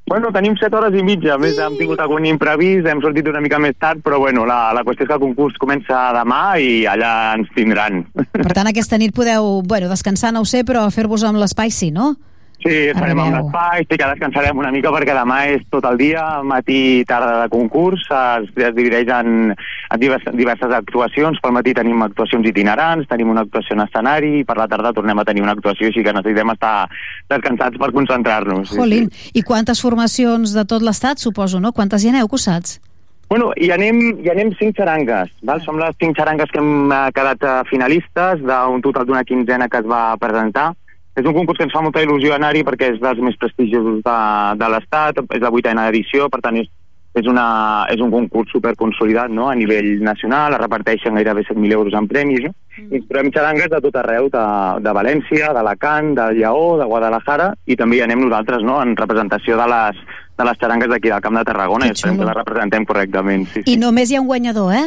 [0.08, 1.34] Bueno, tenim 7 hores i mitja.
[1.34, 4.72] A més, hem tingut algun imprevist, hem sortit una mica més tard, però bueno, la,
[4.77, 8.06] la qüestió és que el concurs comença demà i allà ens tindran.
[8.32, 11.90] Per tant, aquesta nit podeu, bueno, descansar no ho sé, però fer-vos amb l'espai sí,
[11.92, 12.14] no?
[12.58, 16.24] Sí, estarem amb l'espai, sí que descansarem una mica perquè demà és tot el dia,
[16.42, 21.76] matí i tarda de concurs, es, es divideix en, en diverses, diverses actuacions, pel matí
[21.77, 25.45] tenim actuacions itinerants, tenim una actuació en escenari i per la tarda tornem a tenir
[25.45, 26.74] una actuació, així que necessitem estar
[27.30, 28.74] descansats per concentrar-nos.
[28.74, 31.76] Sí, Jolín, i quantes formacions de tot l'estat, suposo, no?
[31.77, 32.80] Quantes hi aneu, saps?
[33.30, 35.60] Bueno, hi anem, hi anem cinc xarangues, val?
[35.61, 39.82] Som les cinc xarangues que hem eh, quedat eh, finalistes d'un total d'una quinzena que
[39.84, 40.69] es va presentar.
[41.18, 44.18] És un concurs que ens fa molta il·lusió anar-hi perquè és dels més prestigiosos de,
[44.62, 46.68] de l'Estat, és la vuitena edició, per tant és,
[47.18, 47.48] és, una,
[47.90, 49.48] és un concurs superconsolidat no?
[49.50, 52.54] a nivell nacional, es reparteixen gairebé 7.000 euros en premis, no?
[52.84, 54.46] i ens trobem xarangues de tot arreu, de,
[54.86, 58.78] de València, d'Alacant, de Lleó, de Guadalajara, i també hi anem nosaltres no?
[58.86, 60.06] en representació de les,
[60.38, 63.50] de les xarangues d'aquí del Camp de Tarragona, i esperem que les representem correctament.
[63.50, 63.74] Sí, sí.
[63.74, 64.86] I només hi ha un guanyador, eh?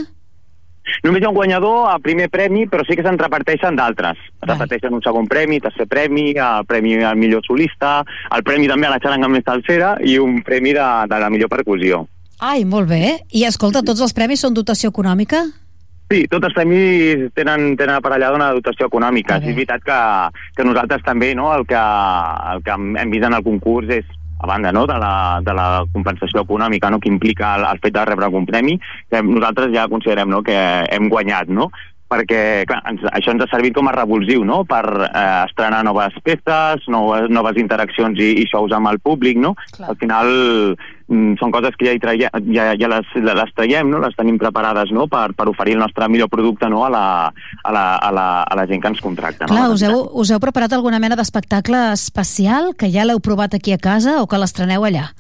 [1.05, 4.19] Només hi ha un guanyador a primer premi, però sí que se'n reparteixen d'altres.
[4.41, 8.01] Es reparteixen un segon premi, tercer premi, el premi al millor solista,
[8.35, 11.53] el premi també a la xaranga més talsera i un premi de, de la millor
[11.53, 12.05] percussió.
[12.41, 13.21] Ai, molt bé.
[13.37, 15.45] I escolta, tots els premis són dotació econòmica?
[16.11, 19.37] Sí, tots els premis tenen, tenen aparellada una dotació econòmica.
[19.39, 19.99] Sí, és veritat que,
[20.57, 21.83] que nosaltres també no, el, que,
[22.55, 24.09] el que hem vist en el concurs és
[24.41, 27.95] a banda no, de, la, de la compensació econòmica no, que implica el, el fet
[27.97, 28.79] de rebre algun premi,
[29.11, 30.57] que nosaltres ja considerem no, que
[30.89, 31.69] hem guanyat, no?
[32.11, 34.63] Perquè clar, ens, això ens ha servit com a revulsiu no?
[34.69, 39.39] per eh, estrenar noves peces, noves, noves interaccions i, i shows amb el públic.
[39.41, 39.55] No?
[39.87, 40.31] Al final
[40.75, 44.03] mm, són coses que ja, hi traie, ja, ja les, les traiem, no?
[44.03, 45.07] les tenim preparades no?
[45.13, 46.83] per, per oferir el nostre millor producte no?
[46.89, 47.05] a, la,
[47.63, 49.47] a, la, a, la, a la gent que ens contracta.
[49.47, 49.79] Clar, no?
[49.79, 53.81] us heu, us heu preparat alguna mena d'espectacle especial que ja l'heu provat aquí a
[53.81, 55.11] casa o que l'estreneu allà?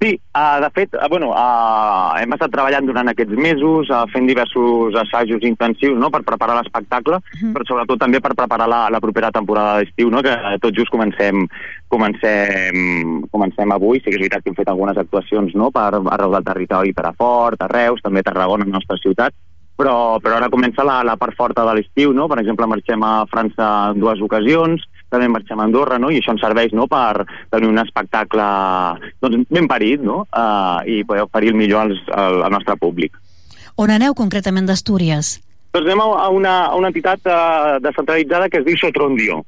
[0.00, 4.28] Sí, uh, de fet, uh, bueno, uh, hem estat treballant durant aquests mesos, uh, fent
[4.30, 7.50] diversos assajos intensius no?, per preparar l'espectacle, Mhm.
[7.56, 11.48] però sobretot també per preparar la, la propera temporada d'estiu, no?, que tot just comencem,
[11.88, 13.98] comencem, comencem avui.
[13.98, 17.06] Sí que és veritat que hem fet algunes actuacions no?, per arreu del territori, per
[17.06, 19.34] a Fort, a Reus, també a Tarragona, a la nostra ciutat,
[19.78, 22.28] però, però ara comença la, la part forta de l'estiu, no?
[22.28, 26.10] Per exemple, marxem a França en dues ocasions, també marxem a Andorra, no?
[26.12, 28.46] I això ens serveix, no?, per tenir un espectacle
[29.24, 33.16] doncs, ben parit, no?, uh, i poder oferir el millor als, al, al nostre públic.
[33.78, 35.38] On aneu concretament d'Astúries?
[35.74, 39.42] Doncs anem a, una, a una entitat uh, descentralitzada que es diu Sotrondio.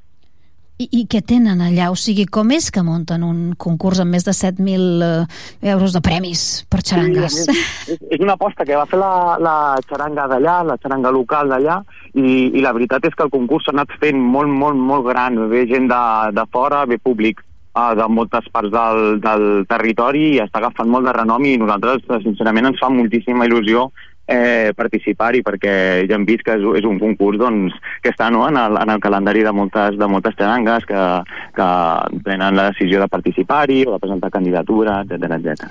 [0.80, 1.90] I, I què tenen allà?
[1.92, 6.00] O sigui, com és que munten un concurs amb més de 7.000 eh, euros de
[6.04, 7.36] premis per xarangues?
[7.44, 7.56] Sí,
[7.92, 9.56] és, és una aposta que va fer la, la
[9.90, 11.80] xaranga d'allà, la xaranga local d'allà,
[12.14, 15.36] i, i la veritat és que el concurs s'ha anat fent molt, molt, molt gran.
[15.52, 16.02] Ve gent de,
[16.38, 17.44] de fora, ve públic
[17.76, 22.06] uh, de moltes parts del, del territori i està agafant molt de renom i nosaltres,
[22.08, 23.90] eh, sincerament, ens fa moltíssima il·lusió
[24.30, 25.74] eh, participar-hi perquè
[26.08, 28.94] ja hem vist que és, és un concurs doncs, que està no, en, el, en
[28.94, 31.06] el calendari de moltes, de moltes xarangues que,
[31.56, 31.70] que
[32.24, 35.66] prenen la decisió de participar-hi o de presentar candidatura, etc etc.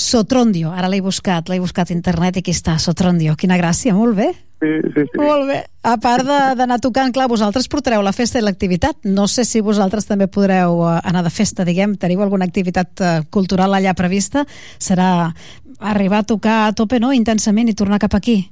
[0.00, 3.34] Sotrondio, ara l'he buscat, l'he buscat a internet i aquí està, Sotrondio.
[3.36, 4.30] Quina gràcia, molt bé.
[4.60, 5.18] Sí, sí, sí.
[5.20, 5.58] Molt bé.
[5.88, 8.96] A part de- d'anar tocant, clar, vosaltres portareu la festa i l'activitat.
[9.04, 11.96] No sé si vosaltres també podreu eh, anar de festa, diguem.
[12.00, 14.46] Teniu alguna activitat eh, cultural allà prevista?
[14.78, 15.32] Serà
[15.80, 18.50] arribar a tocar a tope, no?, intensament i tornar cap aquí.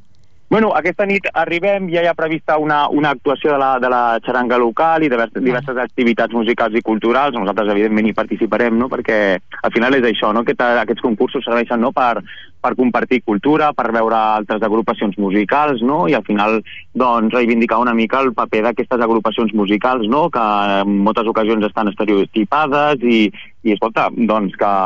[0.51, 4.17] Bueno, aquesta nit arribem, ja hi ha prevista una, una actuació de la, de la
[4.25, 7.37] xaranga local i diverses, diverses activitats musicals i culturals.
[7.37, 11.85] Nosaltres, evidentment, hi participarem, no?, perquè al final és això, no?, que aquests concursos serveixen
[11.85, 11.93] no?
[11.93, 12.25] per,
[12.65, 16.63] per compartir cultura, per veure altres agrupacions musicals, no?, i al final,
[16.97, 21.93] doncs, reivindicar una mica el paper d'aquestes agrupacions musicals, no?, que en moltes ocasions estan
[21.93, 23.27] estereotipades i,
[23.69, 24.77] i escolta, doncs que,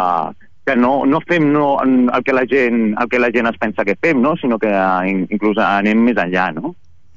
[0.64, 3.84] que no, no fem no, el, que la gent, el que la gent es pensa
[3.84, 4.36] que fem, no?
[4.36, 6.74] sinó que eh, in- inclús anem més enllà, no?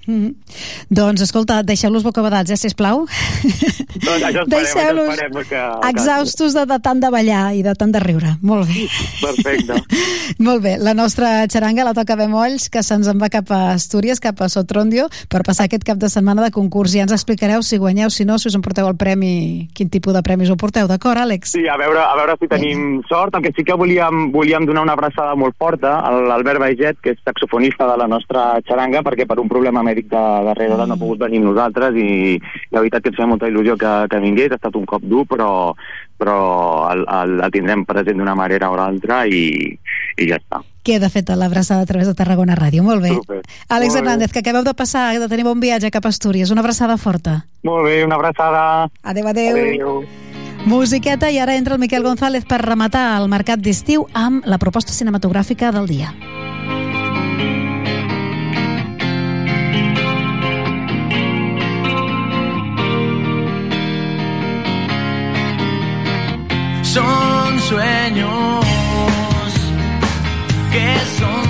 [0.07, 0.35] Mm -hmm.
[0.89, 3.05] Doncs, escolta, deixeu-los bocabadats, eh, sisplau.
[4.05, 7.73] Doncs això esperem, Deixeu-los això esperem que, Exhaustos de, de tant de ballar i de
[7.73, 8.37] tant de riure.
[8.41, 8.87] Molt bé.
[9.21, 9.73] Perfecte.
[10.47, 14.19] Molt bé, la nostra xaranga la toca Bemolls, que se'ns en va cap a Astúries,
[14.19, 16.93] cap a Sotrondio, per passar aquest cap de setmana de concurs.
[16.93, 20.21] Ja ens explicareu si guanyeu, si no, si us emporteu el premi, quin tipus de
[20.21, 21.55] premis ho porteu, d'acord, Àlex?
[21.55, 23.35] Sí, a veure, a veure si tenim sort.
[23.35, 27.15] El que sí que volíem, volíem donar una abraçada molt forta a l'Albert Baiget, que
[27.15, 30.99] és saxofonista de la nostra xaranga, perquè per un problema mèdic de darrere no ha
[30.99, 32.35] pogut venir amb nosaltres i
[32.71, 34.51] la veritat que ens feia molta il·lusió que, que vingués.
[34.51, 35.73] Ha estat un cop dur, però,
[36.19, 36.37] però
[36.91, 39.71] el, el, el tindrem present d'una manera o l'altra i,
[40.19, 40.61] i ja està.
[40.85, 42.83] Queda feta l'abraçada a través de Tarragona Ràdio.
[42.85, 43.15] Molt bé.
[43.15, 43.41] Super.
[43.69, 44.03] Àlex Molt bé.
[44.03, 46.51] Hernández, que acabeu de passar, de tenir bon viatge cap a Astúries.
[46.53, 47.45] Una abraçada forta.
[47.63, 48.91] Molt bé, una abraçada.
[49.01, 49.57] Adéu, adéu.
[49.57, 50.05] Adéu.
[50.65, 54.93] Musiqueta i ara entra el Miquel González per rematar el mercat d'estiu amb la proposta
[54.93, 56.13] cinematogràfica del dia.
[66.95, 68.65] Son sueños
[70.71, 70.87] que
[71.19, 71.44] son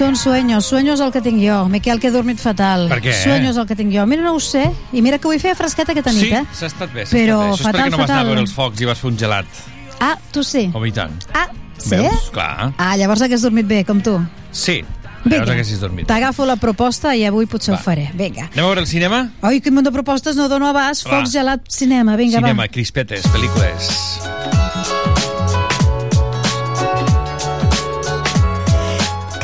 [0.00, 1.68] Són sueños, sueños el que tinc jo.
[1.68, 2.86] Miquel, que he dormit fatal.
[2.88, 3.12] Per què?
[3.12, 4.06] Sueños el que tinc jo.
[4.08, 4.62] Mira, no ho sé.
[4.96, 6.40] I mira que avui feia fresqueta aquesta nit, Sí, eh?
[6.56, 7.04] s'ha estat bé.
[7.10, 7.50] Però estat bé.
[7.50, 8.26] Això és fatal, perquè no vas anar a fatal.
[8.30, 9.60] veure els focs i vas fer un gelat.
[10.00, 10.70] Ah, tu sí.
[10.72, 11.12] Home, i tant.
[11.36, 11.98] Ah, sí?
[12.00, 12.30] Veus?
[12.32, 12.72] Clar.
[12.78, 14.16] Ah, llavors hagués dormit bé, com tu.
[14.52, 14.78] Sí.
[15.20, 15.36] Vinga.
[15.36, 16.06] Llavors haguessis dormit.
[16.08, 18.08] T'agafo la proposta i avui potser ho faré.
[18.16, 18.48] Vinga.
[18.54, 19.26] Anem a veure el cinema?
[19.42, 21.04] Oi, quin munt de propostes no dono abast.
[21.04, 21.18] Va.
[21.20, 22.16] Focs, gelat, cinema.
[22.16, 22.72] Vinga, cinema, va.
[22.72, 24.69] crispetes, pel·lícules.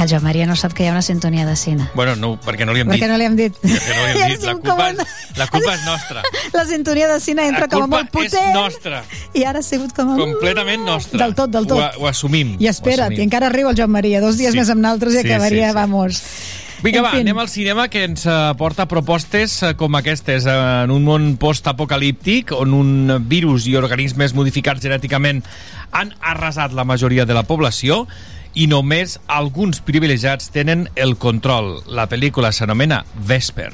[0.06, 1.88] El Joan Maria no sap que hi ha una sintonia de cine.
[1.98, 3.10] Bueno, no, perquè no li hem Perquè dit.
[3.10, 3.58] no li hem dit.
[3.60, 4.46] Perquè no li hem dit.
[4.46, 6.22] La culpa, és, la culpa és nostra.
[6.54, 8.34] La sintonia de cine entra com a molt potent.
[8.48, 9.02] és nostra.
[9.34, 10.18] I ara ha sigut com a...
[10.22, 11.18] Completament nostra.
[11.26, 11.82] Del tot, del tot.
[11.82, 12.54] Ho, ho assumim.
[12.62, 13.20] I espera't, assumim.
[13.20, 14.20] i encara arriba el Joan Maria.
[14.24, 14.58] Dos dies Sí.
[14.62, 15.74] més amb naltres i Sí, acabaria, sí, sí.
[15.82, 16.22] vamos.
[16.84, 20.52] Vinga, va, anem al cinema que ens eh, porta propostes eh, com aquestes eh,
[20.84, 25.40] en un món post-apocalíptic on un virus i organismes modificats genèticament
[25.96, 28.02] han arrasat la majoria de la població
[28.56, 31.82] i només alguns privilegiats tenen el control.
[31.86, 33.72] La pel·lícula s'anomena Vesper.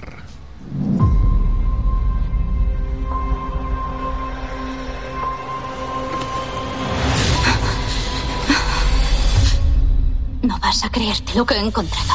[10.43, 12.15] No vas a creerte lo que he encontrado.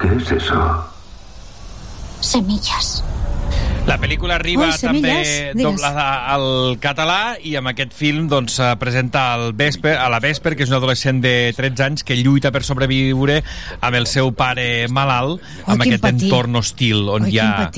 [0.00, 0.84] ¿Qué es eso?
[2.20, 3.04] Semillas.
[3.84, 5.12] La pel·lícula arriba Ui, també
[5.52, 5.60] digues.
[5.60, 10.54] doblada al català i amb aquest film doncs, eh, presenta el Vesper, a la Vesper,
[10.56, 13.42] que és un adolescent de 13 anys que lluita per sobreviure
[13.80, 16.30] amb el seu pare malalt, amb quin aquest patir.
[16.30, 17.68] entorn hostil on Ui, hi ha.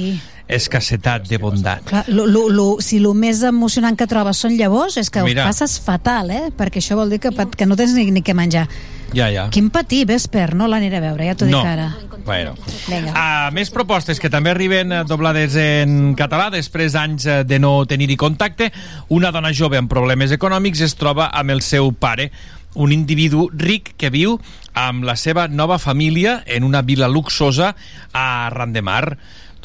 [0.49, 1.83] Escassetat de bondat.
[1.89, 5.45] Clar, lo, lo, lo, si el més emocionant que trobes són llavors, és que Mira.
[5.45, 6.45] ho passes fatal, eh?
[6.57, 8.67] Perquè això vol dir que, que no tens ni, ni què menjar.
[9.15, 9.47] Ja, ja.
[9.55, 11.63] Quin patir, Vesper, no l'aniré a veure, ja t'ho no.
[11.63, 11.91] dic ara.
[12.27, 12.57] Bueno.
[12.89, 13.13] Vinga.
[13.15, 17.79] Uh, més propostes que també arriben eh, doblades en català després d'anys eh, de no
[17.87, 18.73] tenir-hi contacte.
[19.15, 22.33] Una dona jove amb problemes econòmics es troba amb el seu pare
[22.77, 24.37] un individu ric que viu
[24.77, 27.75] amb la seva nova família en una vila luxosa
[28.13, 29.17] a Randemar.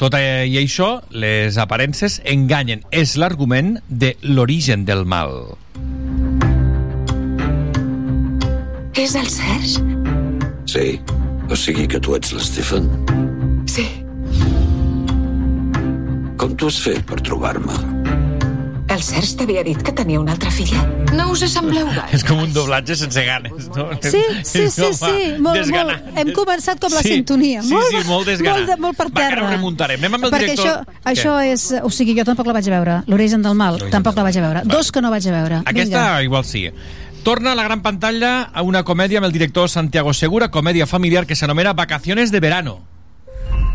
[0.02, 2.80] Tot i això, les aparences enganyen.
[2.90, 5.54] És l'argument de l'origen del mal.
[8.98, 9.78] És el Serge?
[10.66, 10.98] Sí.
[11.46, 12.90] O sigui que tu ets l'Stephen.
[13.70, 13.86] Sí.
[16.34, 18.01] Com t'ho has fet per trobar-me?
[18.92, 20.82] El Serge t'havia dit que tenia una altra filla?
[21.16, 22.02] No us assembleu gaire.
[22.12, 23.86] És com un doblatge sense ganes, no?
[24.04, 25.00] Sí, sí, sí, sí.
[25.00, 25.12] va,
[25.46, 26.02] Molt, desganat.
[26.04, 27.62] molt, hem començat com la Sí, sintonia.
[27.62, 28.58] sí, sí, molt desganat.
[28.60, 29.46] Molt, de- molt per Va, que ara terra.
[29.48, 29.98] ho remuntarem.
[30.02, 30.84] Anem amb el Perquè director.
[30.84, 31.64] això, això és...
[31.82, 32.98] O sigui, jo tampoc la vaig a veure.
[33.06, 34.62] L'origen del mal, tampoc la vaig a veure.
[34.68, 35.62] Dos que no vaig a veure.
[35.64, 36.22] Aquesta Vinga.
[36.22, 36.68] igual sí.
[37.24, 41.24] Torna a la gran pantalla a una comèdia amb el director Santiago Segura, comèdia familiar
[41.26, 42.80] que s'anomena Vacaciones de Verano.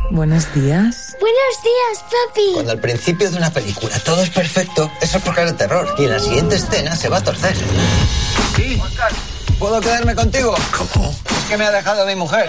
[0.10, 1.18] Buenos días.
[1.19, 2.53] Buenos días, papi.
[2.53, 5.94] Cuando al principio de una película todo es perfecto, eso es porque es terror.
[5.98, 7.56] Y en la siguiente escena se va a torcer.
[8.56, 8.82] Sí,
[9.60, 10.56] ¿puedo quedarme contigo?
[10.94, 11.10] ¿Cómo?
[11.10, 12.48] Es que me ha dejado mi mujer.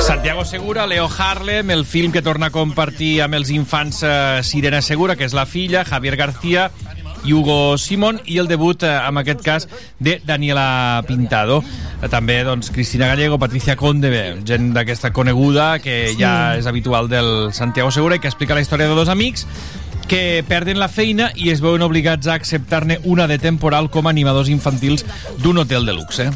[0.00, 4.82] Santiago Segura, Leo Harlem, el film que torna a compartir amb els infants eh, Sirena
[4.82, 6.72] Segura, que és la filla, Javier García
[7.24, 9.68] i Hugo Simón, i el debut, eh, en aquest cas,
[9.98, 11.62] de Daniela Pintado.
[12.02, 16.16] Eh, També, doncs, Cristina Gallego, Patricia Conde, bé, gent d'aquesta coneguda, que Sí.
[16.18, 19.46] ja és habitual del Santiago Segura, i que explica la història de dos amics
[20.08, 24.10] que perden la feina i es veuen obligats a acceptar-ne una de temporal com a
[24.10, 25.04] animadors infantils
[25.38, 26.30] d'un hotel de luxe.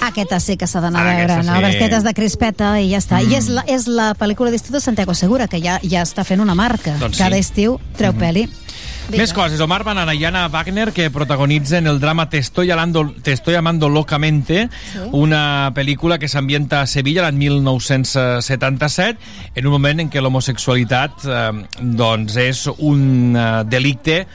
[0.00, 1.54] Aquesta sí que s'ha d'anar a Ah, veure, no?
[1.54, 1.62] sí.
[1.94, 3.22] És de crispeta i ja està.
[3.22, 6.40] I és la, és la pel·lícula d'estiu de Santiago Segura, que ja ja està fent
[6.40, 6.96] una marca.
[6.98, 7.40] Doncs Cada sí.
[7.40, 8.12] estiu treu
[9.08, 9.20] peli.
[9.20, 9.60] Més coses.
[9.64, 13.88] Omar Banana i Anna Wagner, que protagonitzen el drama Te estoy, alando, Te estoy amando
[13.88, 14.68] locamente,
[15.12, 19.18] una pel·lícula que s'ambienta a Sevilla l'any 1977,
[19.54, 24.26] en un moment en què l'homosexualitat eh, doncs és un eh, delicte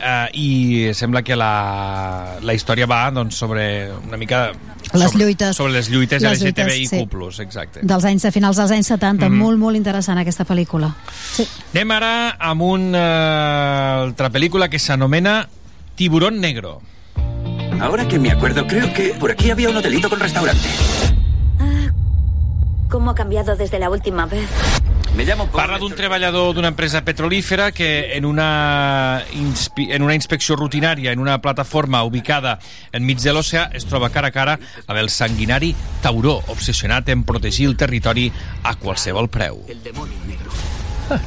[0.00, 4.50] eh, i sembla que la, la història va doncs, sobre una mica...
[4.92, 5.56] Les sobre, lluites.
[5.56, 7.42] Sobre les lluites Les lluites, LGTBIQ+, sí.
[7.42, 7.80] exacte.
[7.82, 9.38] Dels anys de finals dels anys 70, Mhm.
[9.38, 10.94] molt, molt interessant aquesta pel·lícula.
[11.32, 11.46] Sí.
[11.74, 15.48] Anem ara amb una altra pel·lícula que s'anomena
[15.94, 16.80] Tiburón Negro.
[17.80, 20.68] Ahora que me acuerdo, creo que por aquí había un hotelito con restaurante.
[22.90, 24.48] ¿Cómo ha cambiado desde la última vez?
[25.16, 25.56] Me llamo Paul.
[25.58, 31.40] Parla d'un treballador d'una empresa petrolífera que en una, en una inspecció rutinària en una
[31.42, 32.58] plataforma ubicada
[32.92, 34.56] enmig de l'oceà es troba cara a cara
[34.86, 38.30] amb el sanguinari tauró, obsessionat en protegir el territori
[38.62, 39.64] a qualsevol preu.
[39.68, 40.49] El demonio negro.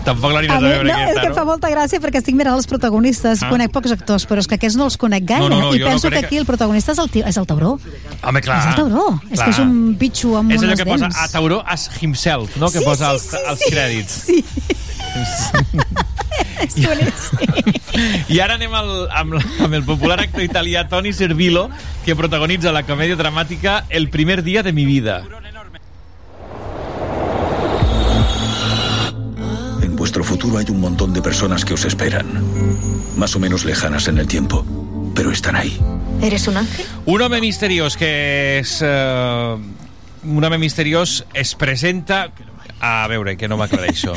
[0.06, 1.48] Tampoc l'aniries A a, veure no, és aquesta, que em fa no?
[1.52, 3.44] molta gràcia perquè estic mirant els protagonistes.
[3.44, 3.50] Ah.
[3.50, 5.44] Conec pocs actors, però és que aquests no els conec gaire.
[5.48, 7.38] No, no, no, I no penso conec- que aquí el protagonista és el, ti- és
[7.38, 7.78] el tauró.
[8.24, 8.60] Home, clar.
[8.60, 9.08] és el tauró.
[9.30, 9.45] És clar.
[9.45, 11.18] que és un bitxo amb És allò unes que posa dents.
[11.18, 12.70] a tauró as himself, no?
[12.72, 13.72] Que Sí, posa sí, els, sí, els sí.
[13.74, 14.12] crèdits.
[14.26, 14.45] Sí.
[16.64, 17.74] És boníssim.
[18.34, 21.68] I ara anem al, amb, amb el popular actor italià Tony Servillo,
[22.06, 25.22] que protagonitza la comèdia dramàtica El primer dia de mi vida.
[30.14, 32.27] Vuestro futuro hay un montón de personas que os esperan.
[33.17, 34.64] Más o menos lejanas en el tiempo.
[35.16, 35.80] Pero están ahí.
[36.22, 36.85] ¿Eres un ángel?
[37.08, 38.77] Un home misteriós que és...
[38.85, 39.58] Eh,
[40.24, 42.30] un home misteriós es presenta...
[42.80, 44.14] A veure, que no m'aclareixo.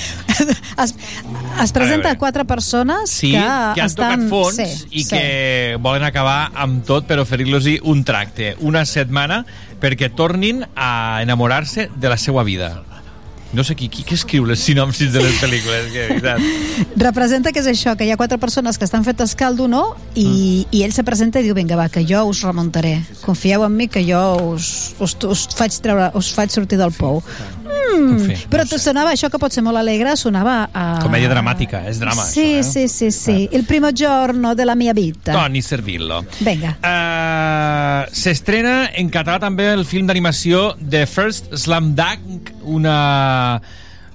[0.76, 0.92] Es,
[1.62, 4.26] es presenta a quatre persones Sí, que, que han estan...
[4.26, 5.08] tocat fons sí, i sí.
[5.08, 9.46] que volen acabar amb tot per oferir-los un tracte, una setmana,
[9.80, 12.82] perquè tornin a enamorar-se de la seva vida.
[13.54, 16.42] No sé qui, qui que escriu les sinopsis de les pel·lícules, que veritat.
[17.06, 19.84] Representa que és això, que hi ha quatre persones que estan fetes caldo, no?
[20.14, 20.74] I, mm.
[20.74, 22.98] i ell se presenta i diu, vinga, va, que jo us remuntaré.
[23.22, 24.22] Confieu en mi que jo
[24.56, 27.22] us, us, us, faig, treure, us faig sortir del pou.
[27.62, 27.85] Mm,
[28.26, 30.84] Fi, però no sonava això que pot ser molt alegre, sonava a...
[31.04, 32.88] Comèdia dramàtica, és drama, Sí, això, eh?
[32.88, 33.36] sí, sí, sí.
[33.52, 35.32] Il primo giorno della mia vita.
[35.32, 36.22] Toni Servillo.
[36.40, 36.76] Vinga.
[36.80, 42.98] Uh, S'estrena en català també el film d'animació The First Slam Dunk, una...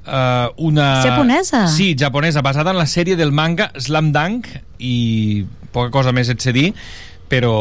[0.01, 0.88] Uh, una...
[1.06, 1.67] Japonesa?
[1.69, 4.50] Sí, japonesa, basada en la sèrie del manga Slam Dunk
[4.82, 6.72] i poca cosa més et sé dir,
[7.32, 7.53] però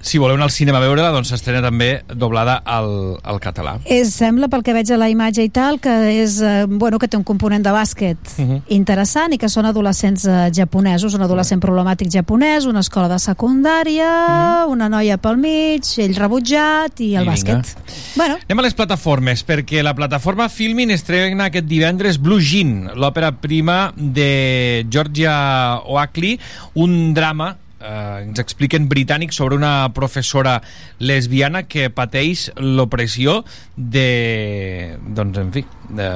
[0.00, 3.78] si voleu anar al cinema a veure-la, doncs s'estrena també doblada al, al català.
[3.84, 7.06] És, sembla, pel que veig a la imatge i tal, que és, eh, bueno, que
[7.08, 8.62] té un component de bàsquet Uh -huh.
[8.68, 14.66] interessant i que són adolescents eh, japonesos, un adolescent problemàtic japonès, una escola de secundària,
[14.68, 17.58] una noia pel mig, ell rebutjat i el I vinga.
[17.60, 17.76] bàsquet.
[18.16, 23.32] Bueno, Anem a les plataformes, perquè la plataforma Filmin estrena aquest divendres Blue Jean, l'òpera
[23.32, 26.38] prima de Georgia Oakley,
[26.74, 30.60] un drama eh, ens expliquen britànic sobre una professora
[30.98, 33.40] lesbiana que pateix l'opressió
[33.76, 36.10] de doncs en fi de,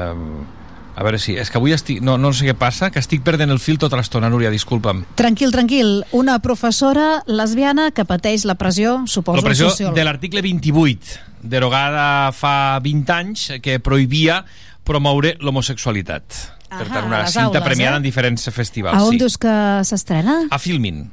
[0.94, 1.34] A veure si...
[1.34, 1.98] És que avui estic...
[2.06, 5.02] No, no sé què passa, que estic perdent el fil tota l'estona, Núria, disculpa'm.
[5.18, 5.88] Tranquil, tranquil.
[6.14, 9.94] Una professora lesbiana que pateix la pressió, suposo, La pressió social.
[9.96, 14.44] de l'article 28, derogada fa 20 anys, que prohibia
[14.86, 16.42] promoure l'homosexualitat.
[16.74, 18.02] per tant, una cinta aules, premiada eh?
[18.02, 18.98] en diferents festivals.
[18.98, 19.18] A on sí.
[19.22, 19.52] dius que
[19.86, 20.40] s'estrena?
[20.50, 21.04] A Filmin.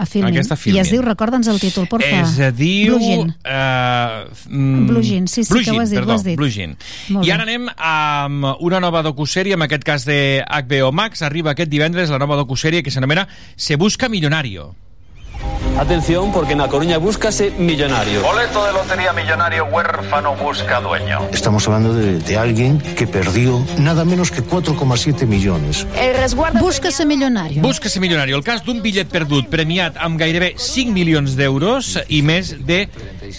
[0.00, 0.32] A Filmin.
[0.32, 0.80] Aquesta I Filmin.
[0.80, 2.22] es diu, recorda'ns el títol, porfa.
[2.22, 2.96] Es diu...
[2.96, 3.34] Blue Jean.
[3.44, 6.38] Uh, mm, Blue Jean, sí, sí, Blue que ho has dit, perdó, ho has dit.
[6.40, 6.72] Blue Jean.
[7.12, 7.34] Molt I bé.
[7.36, 11.20] ara anem amb una nova docusèrie, en aquest cas de HBO Max.
[11.26, 14.70] Arriba aquest divendres la nova docusèrie que s'anomena Se busca millonario.
[15.78, 18.22] Atención, porque en La Coruña búscase millonario.
[18.22, 21.20] Boleto de lotería millonario huérfano busca dueño.
[21.32, 25.86] Estamos hablando de, de alguien que perdió nada menos que 4,7 millones.
[25.96, 26.60] El resguardo...
[26.60, 27.62] Búscase millonario.
[27.62, 28.36] Búsquese millonario.
[28.36, 32.82] El cas d'un bitllet perdut premiat amb gairebé 5 milions d'euros i més de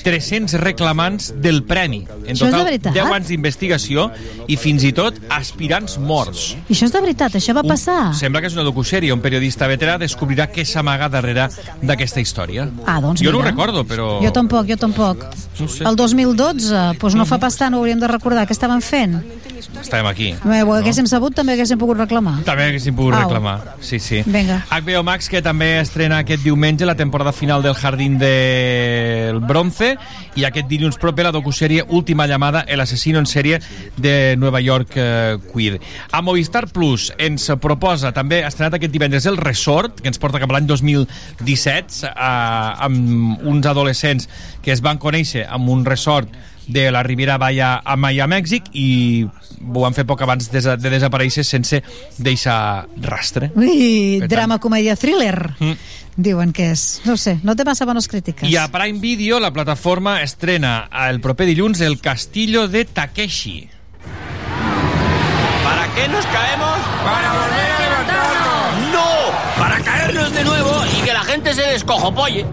[0.04, 2.06] 300 reclamants del premi.
[2.26, 2.96] En Això és de total, veritat?
[2.96, 4.08] 10 anys d'investigació
[4.48, 6.56] i fins i tot aspirants morts.
[6.68, 8.00] I això és de veritat, això va passar?
[8.18, 9.14] Sembla que és una docusèrie.
[9.14, 11.50] Un periodista veterà descobrirà què s'amaga darrere
[11.84, 12.68] d'aquesta història.
[12.86, 13.52] Ah, doncs jo no ho mira.
[13.52, 14.20] recordo, però...
[14.24, 15.26] Jo tampoc, jo tampoc.
[15.60, 15.84] No sé.
[15.88, 18.48] El 2012, doncs no fa pas tant, ho hauríem de recordar.
[18.48, 19.20] Què estaven fent?
[19.82, 20.28] Estàvem aquí.
[20.44, 22.40] Bé, ho haguéssim sabut, també haguéssim pogut reclamar.
[22.46, 23.22] També haguéssim pogut Au.
[23.24, 23.76] reclamar.
[23.82, 24.22] Sí, sí.
[24.26, 24.62] Vinga.
[24.70, 29.96] HBO Max, que també estrena aquest diumenge la temporada final del Jardín del Bronce
[30.36, 33.60] i aquest dilluns proper la docusèrie Última llamada, el asesino en sèrie
[33.98, 35.80] de Nova York eh, Queer.
[36.12, 40.40] A Movistar Plus ens proposa també, ha estrenat aquest divendres el Resort, que ens porta
[40.42, 44.30] cap a l'any 2017, eh, amb uns adolescents
[44.62, 46.30] que es van conèixer amb un resort
[46.72, 49.26] de la Riviera Baya a Maya, Mèxic, i
[49.74, 51.82] ho han fet poc abans de, de desaparèixer sense
[52.22, 53.50] deixar rastre.
[53.58, 55.52] Ui, tant- drama, comèdia, thriller.
[55.60, 55.74] Mm.
[56.22, 57.02] Diuen que és.
[57.08, 58.48] No ho sé, no té massa bones crítiques.
[58.48, 63.70] I a Prime Video, la plataforma estrena el proper dilluns El Castillo de Takeshi.
[65.64, 66.78] ¿Para qué nos caemos?
[67.04, 67.80] ¡Para volver a
[70.32, 72.46] caernos de nuevo y que la gente se descojopolle!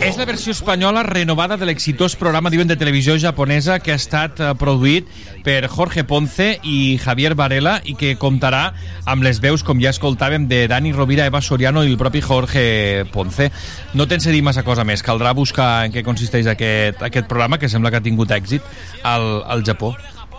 [0.00, 4.40] És la versió espanyola renovada de l'exitós programa diuen de televisió japonesa que ha estat
[4.40, 5.10] eh, produït
[5.44, 8.72] per Jorge Ponce i Javier Varela i que comptarà
[9.04, 13.04] amb les veus, com ja escoltàvem, de Dani Rovira, Eva Soriano i el propi Jorge
[13.12, 13.50] Ponce.
[13.92, 17.60] No tens a dir massa cosa més, caldrà buscar en què consisteix aquest, aquest programa,
[17.60, 18.64] que sembla que ha tingut èxit
[19.04, 19.92] al, al Japó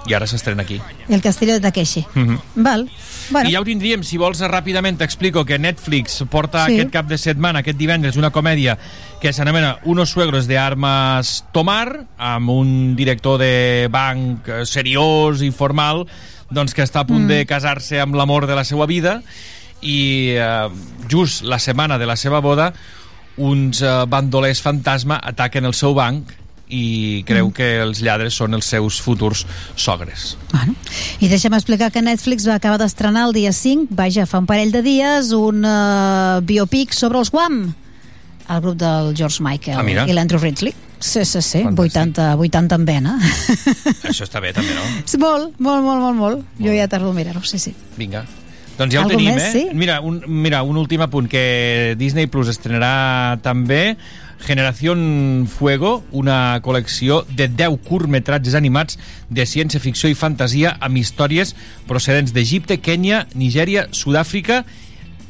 [0.08, 0.80] i ara s'estrena aquí.
[1.10, 2.06] El Castillo de Takeshi.
[2.14, 2.40] Mm -hmm.
[2.56, 2.90] Val.
[3.30, 6.74] Bueno, I ja ho tindríem, si vols ràpidament t'explico que Netflix porta Sí.
[6.74, 8.78] aquest cap de setmana, aquest divendres, una comèdia
[9.22, 15.52] que s'anomena Unos suegros de armas tomar, amb un director de banc eh, seriós i
[15.52, 16.08] formal,
[16.50, 17.28] doncs que està a punt mm.
[17.28, 19.22] de casar-se amb l'amor de la seva vida
[19.82, 20.70] i eh,
[21.10, 22.74] just la setmana de la seva boda
[23.38, 26.30] uns eh, bandolers fantasma ataquen el seu banc
[26.72, 27.54] i creu Mm.
[27.58, 30.38] que els lladres són els seus futurs sogres.
[31.20, 34.72] I deixa'm explicar que Netflix va acabar d'estrenar el dia 5, vaja, fa un parell
[34.72, 37.74] de dies, un uh, biopic sobre els Guam,
[38.50, 40.08] el grup del George Michael Ah, mira.
[40.08, 40.74] i l'Andrew Ridgely.
[41.02, 41.80] Sí, sí, sí, Fantàstic.
[42.14, 43.16] 80, 80 en vena.
[44.10, 44.84] Això està bé, també, no?
[45.20, 46.44] Molt, molt, molt, molt, molt.
[46.62, 47.74] Jo ja tardo a mirar-ho, sí, sí.
[47.98, 48.22] Vinga.
[48.78, 49.52] Doncs ja ho Algo tenim, més, eh?
[49.52, 49.64] sí?
[49.78, 53.96] Mira, un, mira, un últim apunt, que Disney Plus estrenarà també
[54.42, 58.98] Generación Fuego, una col·lecció de 10 curtmetratges animats
[59.30, 61.56] de ciència-ficció i fantasia amb històries
[61.88, 64.66] procedents d'Egipte, Kènia, Nigèria, Sud-àfrica,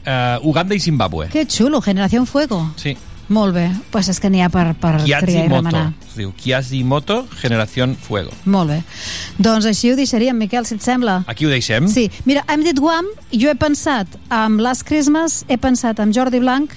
[0.05, 1.29] eh, Uganda i Zimbabue.
[1.29, 2.71] Que xulo, Generación Fuego.
[2.77, 2.97] Sí.
[3.31, 5.55] Molt bé, doncs pues és que n'hi ha per, per triar i Kiazimoto.
[5.61, 5.93] remenar.
[6.09, 8.33] Es diu Kiazimoto Generación Fuego.
[8.43, 8.79] Molt bé.
[9.39, 11.21] Doncs així ho deixaríem, Miquel, si et sembla.
[11.31, 11.87] Aquí ho deixem?
[11.87, 16.41] Sí, mira, hem dit Guam, jo he pensat amb Last Christmas, he pensat amb Jordi
[16.43, 16.75] Blanc,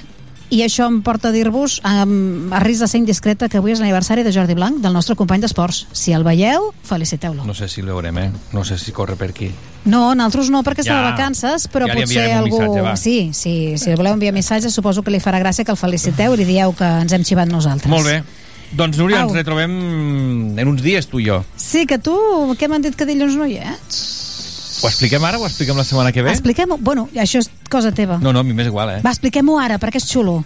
[0.55, 3.81] i això em porta a dir-vos, amb, a risc de ser indiscreta, que avui és
[3.83, 5.85] l'aniversari de Jordi Blanc, del nostre company d'esports.
[5.93, 7.45] Si el veieu, feliciteu-lo.
[7.45, 8.31] No sé si el veurem, eh?
[8.53, 9.51] No sé si corre per aquí.
[9.85, 11.03] No, nosaltres no, perquè està Ja.
[11.03, 12.57] de vacances, però Ja potser algú...
[12.61, 12.97] missatge, va.
[12.97, 16.33] sí, sí, si el voleu enviar missatge, suposo que li farà gràcia que el feliciteu
[16.35, 17.91] i li dieu que ens hem xivat nosaltres.
[17.93, 18.23] Molt bé.
[18.75, 19.29] Doncs, Núria, Au.
[19.29, 19.75] ens retrobem
[20.59, 21.45] en uns dies, tu i jo.
[21.57, 22.15] Sí, que tu,
[22.59, 24.01] què m'han dit que dilluns no hi ets?
[24.83, 26.31] Ho expliquem ara o ho expliquem la setmana que ve?
[26.33, 26.77] Expliquem-ho.
[26.81, 28.19] Bueno, això és cosa teva.
[28.21, 29.01] No, no, a mi m'és igual, eh?
[29.05, 30.45] Va, expliquem-ho ara, perquè és xulo.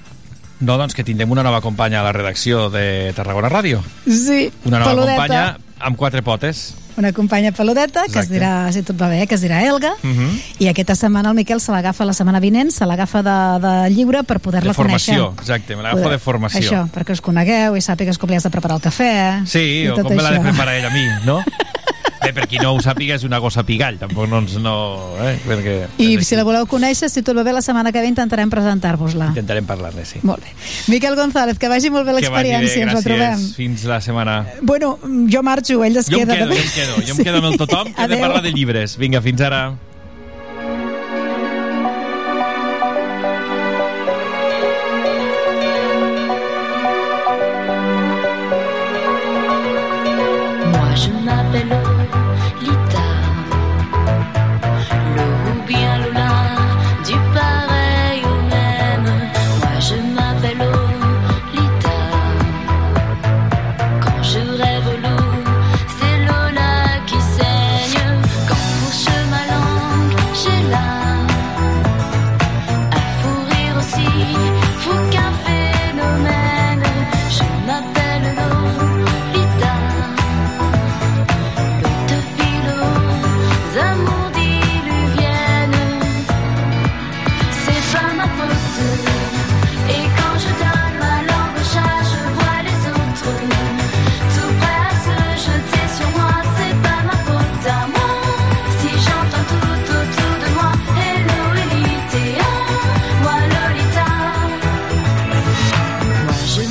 [0.61, 3.81] No, doncs que tindrem una nova companya a la redacció de Tarragona Ràdio.
[4.07, 5.17] Sí, Una nova peludeta.
[5.17, 6.75] companya amb quatre potes.
[6.99, 8.35] Una companya peludeta, que es Exacte.
[8.35, 10.43] dirà, si tot va bé, que es dirà Elga, Uh -huh.
[10.59, 14.25] i aquesta setmana el Miquel se l'agafa la setmana vinent, se l'agafa de, de lliure
[14.25, 15.41] per poder-la De formació, conèixer.
[15.41, 16.61] exacte, me l'agafo de formació.
[16.61, 19.47] Això, perquè us conegueu i sàpigues com li has de preparar el cafè.
[19.47, 20.43] Sí, i o tot com me l'ha de això.
[20.43, 21.45] preparar ell a mi, no?
[22.23, 24.57] Bé, per qui no ho sàpiga, és una gossa pigall, tampoc no ens...
[24.61, 24.75] No,
[25.23, 25.37] eh?
[25.47, 28.51] Perquè, I si la voleu conèixer, si tot va bé, la setmana que ve intentarem
[28.51, 29.31] presentar-vos-la.
[29.33, 30.21] Intentarem parlar-ne, sí.
[30.27, 30.53] Molt bé.
[30.93, 33.05] Miquel González, que vagi molt bé Que vagi bé, l'experiència, ens gràcies.
[33.07, 33.47] retrobem.
[33.57, 34.37] Fins la setmana.
[34.63, 34.97] Bueno,
[35.31, 36.35] jo marxo, ell es Jo queda.
[36.37, 38.27] quedo, jo em quedo, jo em quedo amb el tothom, que hem de Adéu.
[38.27, 38.97] parlar de llibres.
[38.99, 39.63] Vinga, fins ara.
[50.73, 51.88] Moi je m'appelle